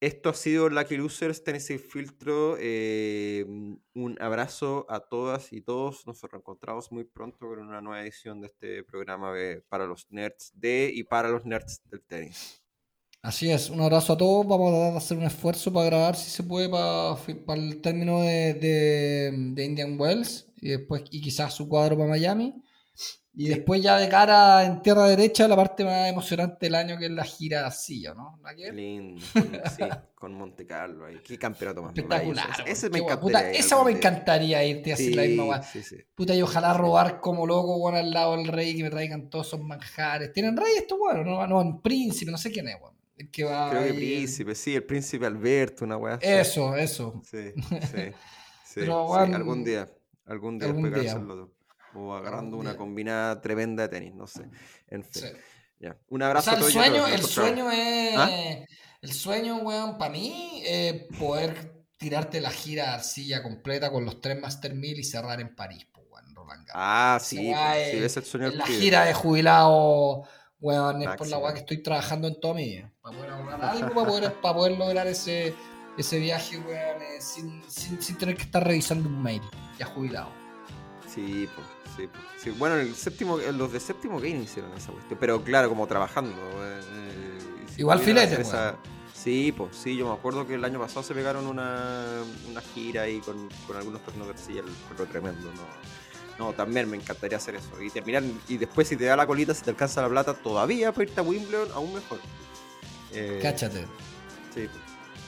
esto 0.04 0.30
ha 0.30 0.34
sido 0.34 0.70
Lucky 0.70 0.98
Losers, 0.98 1.46
Tennessee 1.46 1.78
Filtro. 1.78 2.58
Eh, 2.60 3.46
un 3.94 4.18
abrazo 4.20 4.86
a 4.90 5.00
todas 5.00 5.54
y 5.54 5.62
todos. 5.62 6.06
Nos 6.06 6.22
reencontramos 6.24 6.92
muy 6.92 7.06
pronto 7.06 7.48
con 7.48 7.60
una 7.60 7.80
nueva 7.80 8.02
edición 8.02 8.42
de 8.42 8.48
este 8.48 8.84
programa 8.84 9.34
para 9.70 9.86
los 9.86 10.12
nerds 10.12 10.52
de 10.56 10.92
y 10.94 11.04
para 11.04 11.30
los 11.30 11.46
nerds 11.46 11.82
del 11.90 12.02
tenis. 12.02 12.62
Así 13.22 13.50
es, 13.50 13.70
un 13.70 13.80
abrazo 13.80 14.12
a 14.12 14.18
todos. 14.18 14.46
Vamos 14.46 14.74
a 14.94 14.98
hacer 14.98 15.18
un 15.18 15.24
esfuerzo 15.24 15.72
para 15.72 15.86
grabar 15.86 16.18
si 16.18 16.30
se 16.30 16.44
puede 16.44 16.68
para, 16.68 17.16
para 17.46 17.62
el 17.62 17.80
término 17.80 18.20
de, 18.20 18.56
de, 18.56 19.64
Indian 19.64 19.98
Wells 19.98 20.50
y 20.60 20.72
después 20.72 21.04
y 21.12 21.22
quizás 21.22 21.54
su 21.54 21.70
cuadro 21.70 21.96
para 21.98 22.10
Miami. 22.10 22.62
Y 23.36 23.48
después 23.48 23.82
ya 23.82 23.98
de 23.98 24.08
cara 24.10 24.64
en 24.64 24.84
tierra 24.84 25.08
derecha, 25.08 25.48
la 25.48 25.56
parte 25.56 25.84
más 25.84 26.08
emocionante 26.08 26.68
del 26.68 26.76
año 26.76 27.00
que 27.00 27.06
es 27.06 27.12
la 27.12 27.24
gira 27.24 27.68
¿no? 28.16 28.40
Qué 28.56 28.72
lindo, 28.72 29.20
sí, 29.22 29.84
con 30.16 30.36
Monte 30.36 30.68
Carlo 30.68 31.06
ahí. 31.06 31.20
Qué 31.24 31.40
campeonato 31.40 31.82
más 31.82 31.94
Espectacular. 31.96 32.64
Ese, 32.68 32.92
me 32.92 33.00
encantaría. 33.00 33.52
esa 33.52 33.84
me 33.84 33.92
encantaría 33.92 34.64
irte 34.64 34.94
así 34.94 35.14
la 35.14 35.24
misma 35.24 35.64
sí, 35.64 35.82
sí. 35.82 35.98
Puta, 36.14 36.36
y 36.36 36.44
ojalá 36.44 36.76
robar 36.76 37.20
como 37.20 37.48
loco, 37.48 37.80
bueno, 37.80 37.98
al 37.98 38.12
lado 38.12 38.38
del 38.38 38.48
rey, 38.48 38.78
que 38.78 38.84
me 38.84 38.92
traigan 38.92 39.30
todos 39.32 39.48
esos 39.48 39.62
manjares. 39.62 40.32
¿Tienen 40.32 40.56
rey 40.56 40.74
esto, 40.78 40.98
bueno? 41.00 41.24
No, 41.24 41.48
no, 41.48 41.60
un 41.60 41.82
príncipe, 41.82 42.30
no 42.32 42.38
sé 42.38 42.52
quién 42.52 42.68
es, 42.68 42.80
bueno. 42.80 42.96
El 43.18 43.32
que 43.32 43.46
va 43.46 43.72
Creo 43.72 43.84
que 43.84 43.94
príncipe, 43.94 44.54
sí, 44.54 44.76
el 44.76 44.84
príncipe 44.84 45.26
Alberto, 45.26 45.86
una 45.86 45.98
weá. 45.98 46.20
Eso, 46.22 46.76
eso. 46.76 47.20
Sí, 47.26 47.52
sí. 47.56 48.12
sí, 48.64 48.74
Pero, 48.76 49.06
bueno, 49.06 49.36
algún 49.36 49.64
día, 49.64 49.90
algún 50.28 50.60
día 50.60 50.68
algún 50.68 50.94
día 50.94 51.18
o 51.96 52.14
agarrando 52.14 52.58
una 52.58 52.76
combinada 52.76 53.42
tremenda 53.42 53.84
de 53.84 53.90
tenis, 53.90 54.14
no 54.16 54.28
sé. 54.28 54.50
En 54.88 55.04
fin. 55.04 55.24
Ya. 55.80 55.98
Un 56.10 56.24
abrazo 56.24 56.52
o 56.52 56.56
sea, 56.56 56.66
el 56.66 56.72
sueño, 56.72 57.08
el 57.08 57.22
sueño 57.24 57.72
es. 57.72 58.16
¿Ah? 58.18 58.30
El 59.02 59.12
sueño, 59.12 59.58
weón, 59.58 59.98
para 59.98 60.12
mí, 60.12 60.64
es 60.66 61.04
poder 61.20 61.84
tirarte 61.98 62.40
la 62.40 62.52
gira 62.52 62.94
arcilla 62.94 63.44
completa 63.44 63.92
con 63.92 64.06
los 64.06 64.22
tres 64.22 64.40
Master 64.40 64.74
1000 64.74 65.00
y 65.00 65.04
cerrar 65.04 65.42
en 65.42 65.54
París, 65.56 65.86
pues, 65.92 66.08
weón, 66.10 66.34
Roland 66.34 66.68
Ah, 66.74 67.20
sí, 67.22 67.52
pues, 67.54 67.92
sí, 67.92 67.98
es 67.98 68.18
el 68.18 68.24
sueño. 68.24 68.50
la 68.52 68.66
gira 68.66 69.04
de 69.04 69.14
jubilado, 69.14 70.24
weón, 70.62 71.02
es 71.02 71.10
por 71.18 71.28
la 71.28 71.38
weón 71.38 71.54
que 71.54 71.60
estoy 71.60 71.84
trabajando 71.84 72.30
en 72.30 72.40
todo 72.40 72.54
mi 72.54 72.64
vida. 72.64 72.94
Para 73.02 73.18
poder 73.18 73.32
lograr 73.32 73.66
algo, 73.66 73.94
para 73.94 74.08
poder, 74.08 74.34
para 74.42 74.56
poder 74.56 74.78
lograr 74.78 75.08
ese, 75.08 75.54
ese 75.98 76.20
viaje, 76.20 76.58
weón, 76.60 77.02
eh, 77.02 77.20
sin, 77.20 77.62
sin, 77.70 78.02
sin 78.02 78.18
tener 78.18 78.38
que 78.38 78.44
estar 78.44 78.66
revisando 78.66 79.10
un 79.10 79.22
mail, 79.22 79.42
ya 79.78 79.86
jubilado. 79.86 80.43
Sí, 81.14 81.48
pues. 81.54 81.68
Sí, 82.38 82.50
Bueno, 82.52 82.76
el 82.76 82.96
séptimo, 82.96 83.38
los 83.38 83.72
de 83.72 83.80
séptimo 83.80 84.18
game 84.18 84.40
hicieron 84.40 84.74
esa 84.74 84.92
cuestión, 84.92 85.18
pero 85.20 85.44
claro, 85.44 85.70
como 85.70 85.86
trabajando. 85.86 86.36
Eh, 86.64 86.82
eh, 86.92 87.66
Igual 87.78 88.00
filete, 88.00 88.44
Sí, 89.14 89.54
pues 89.56 89.78
sí, 89.78 89.96
yo 89.96 90.08
me 90.08 90.14
acuerdo 90.14 90.46
que 90.46 90.56
el 90.56 90.66
año 90.66 90.80
pasado 90.80 91.02
se 91.02 91.14
pegaron 91.14 91.48
una, 91.48 92.04
una 92.50 92.60
gira 92.60 93.04
ahí 93.04 93.20
con, 93.20 93.48
con 93.66 93.78
algunos 93.78 94.02
arcilla, 94.30 94.64
fue 94.98 95.06
tremendo, 95.06 95.50
¿no? 95.54 96.46
No, 96.46 96.52
también 96.54 96.90
me 96.90 96.98
encantaría 96.98 97.38
hacer 97.38 97.56
eso. 97.56 97.82
Y 97.82 97.90
terminar, 97.90 98.24
y 98.50 98.58
después 98.58 98.88
si 98.88 98.98
te 98.98 99.06
da 99.06 99.16
la 99.16 99.26
colita, 99.26 99.54
si 99.54 99.64
te 99.64 99.70
alcanza 99.70 100.02
la 100.02 100.10
plata, 100.10 100.34
todavía 100.34 100.92
para 100.92 101.04
irte 101.04 101.22
a 101.22 101.24
Wimbledon, 101.24 101.72
aún 101.74 101.94
mejor. 101.94 102.20
Eh, 103.14 103.40
Cáchate. 103.42 103.82
Sí, 104.54 104.64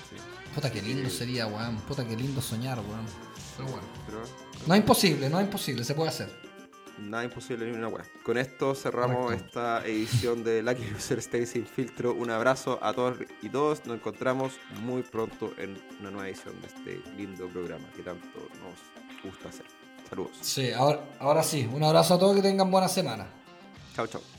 sí. 0.09 0.15
Puta 0.53 0.69
que 0.71 0.81
lindo 0.81 1.09
sería, 1.09 1.47
weón. 1.47 1.77
Puta 1.77 2.05
que 2.05 2.17
lindo 2.17 2.41
soñar, 2.41 2.79
weón. 2.79 3.05
Pero 3.55 3.69
bueno. 3.69 4.44
No 4.67 4.73
es 4.73 4.79
imposible, 4.79 5.29
no 5.29 5.39
es 5.39 5.45
imposible, 5.45 5.83
se 5.83 5.93
puede 5.93 6.09
hacer 6.09 6.45
nada 6.97 7.23
imposible 7.23 7.65
ni 7.65 7.77
una 7.77 7.87
web. 7.87 8.05
Con 8.23 8.37
esto 8.37 8.75
cerramos 8.75 9.33
esta 9.33 9.85
edición 9.85 10.43
de 10.43 10.61
Lucky 10.61 10.93
User 10.95 11.19
Stay 11.19 11.45
sin 11.45 11.65
filtro. 11.65 12.13
Un 12.13 12.29
abrazo 12.29 12.79
a 12.81 12.93
todos 12.93 13.17
y 13.41 13.49
todos. 13.49 13.85
Nos 13.85 13.97
encontramos 13.97 14.53
muy 14.81 15.01
pronto 15.03 15.53
en 15.57 15.77
una 15.99 16.11
nueva 16.11 16.29
edición 16.29 16.55
de 16.61 16.67
este 16.67 17.11
lindo 17.17 17.47
programa 17.47 17.85
que 17.95 18.03
tanto 18.03 18.39
nos 18.61 19.23
gusta 19.23 19.49
hacer. 19.49 19.65
Saludos. 20.09 20.37
Sí, 20.41 20.71
ahora, 20.71 21.01
ahora 21.19 21.43
sí. 21.43 21.67
Un 21.71 21.83
abrazo 21.83 22.15
a 22.15 22.19
todos 22.19 22.35
que 22.35 22.41
tengan 22.41 22.69
buena 22.69 22.87
semana. 22.87 23.27
Chao, 23.95 24.07
chao. 24.07 24.34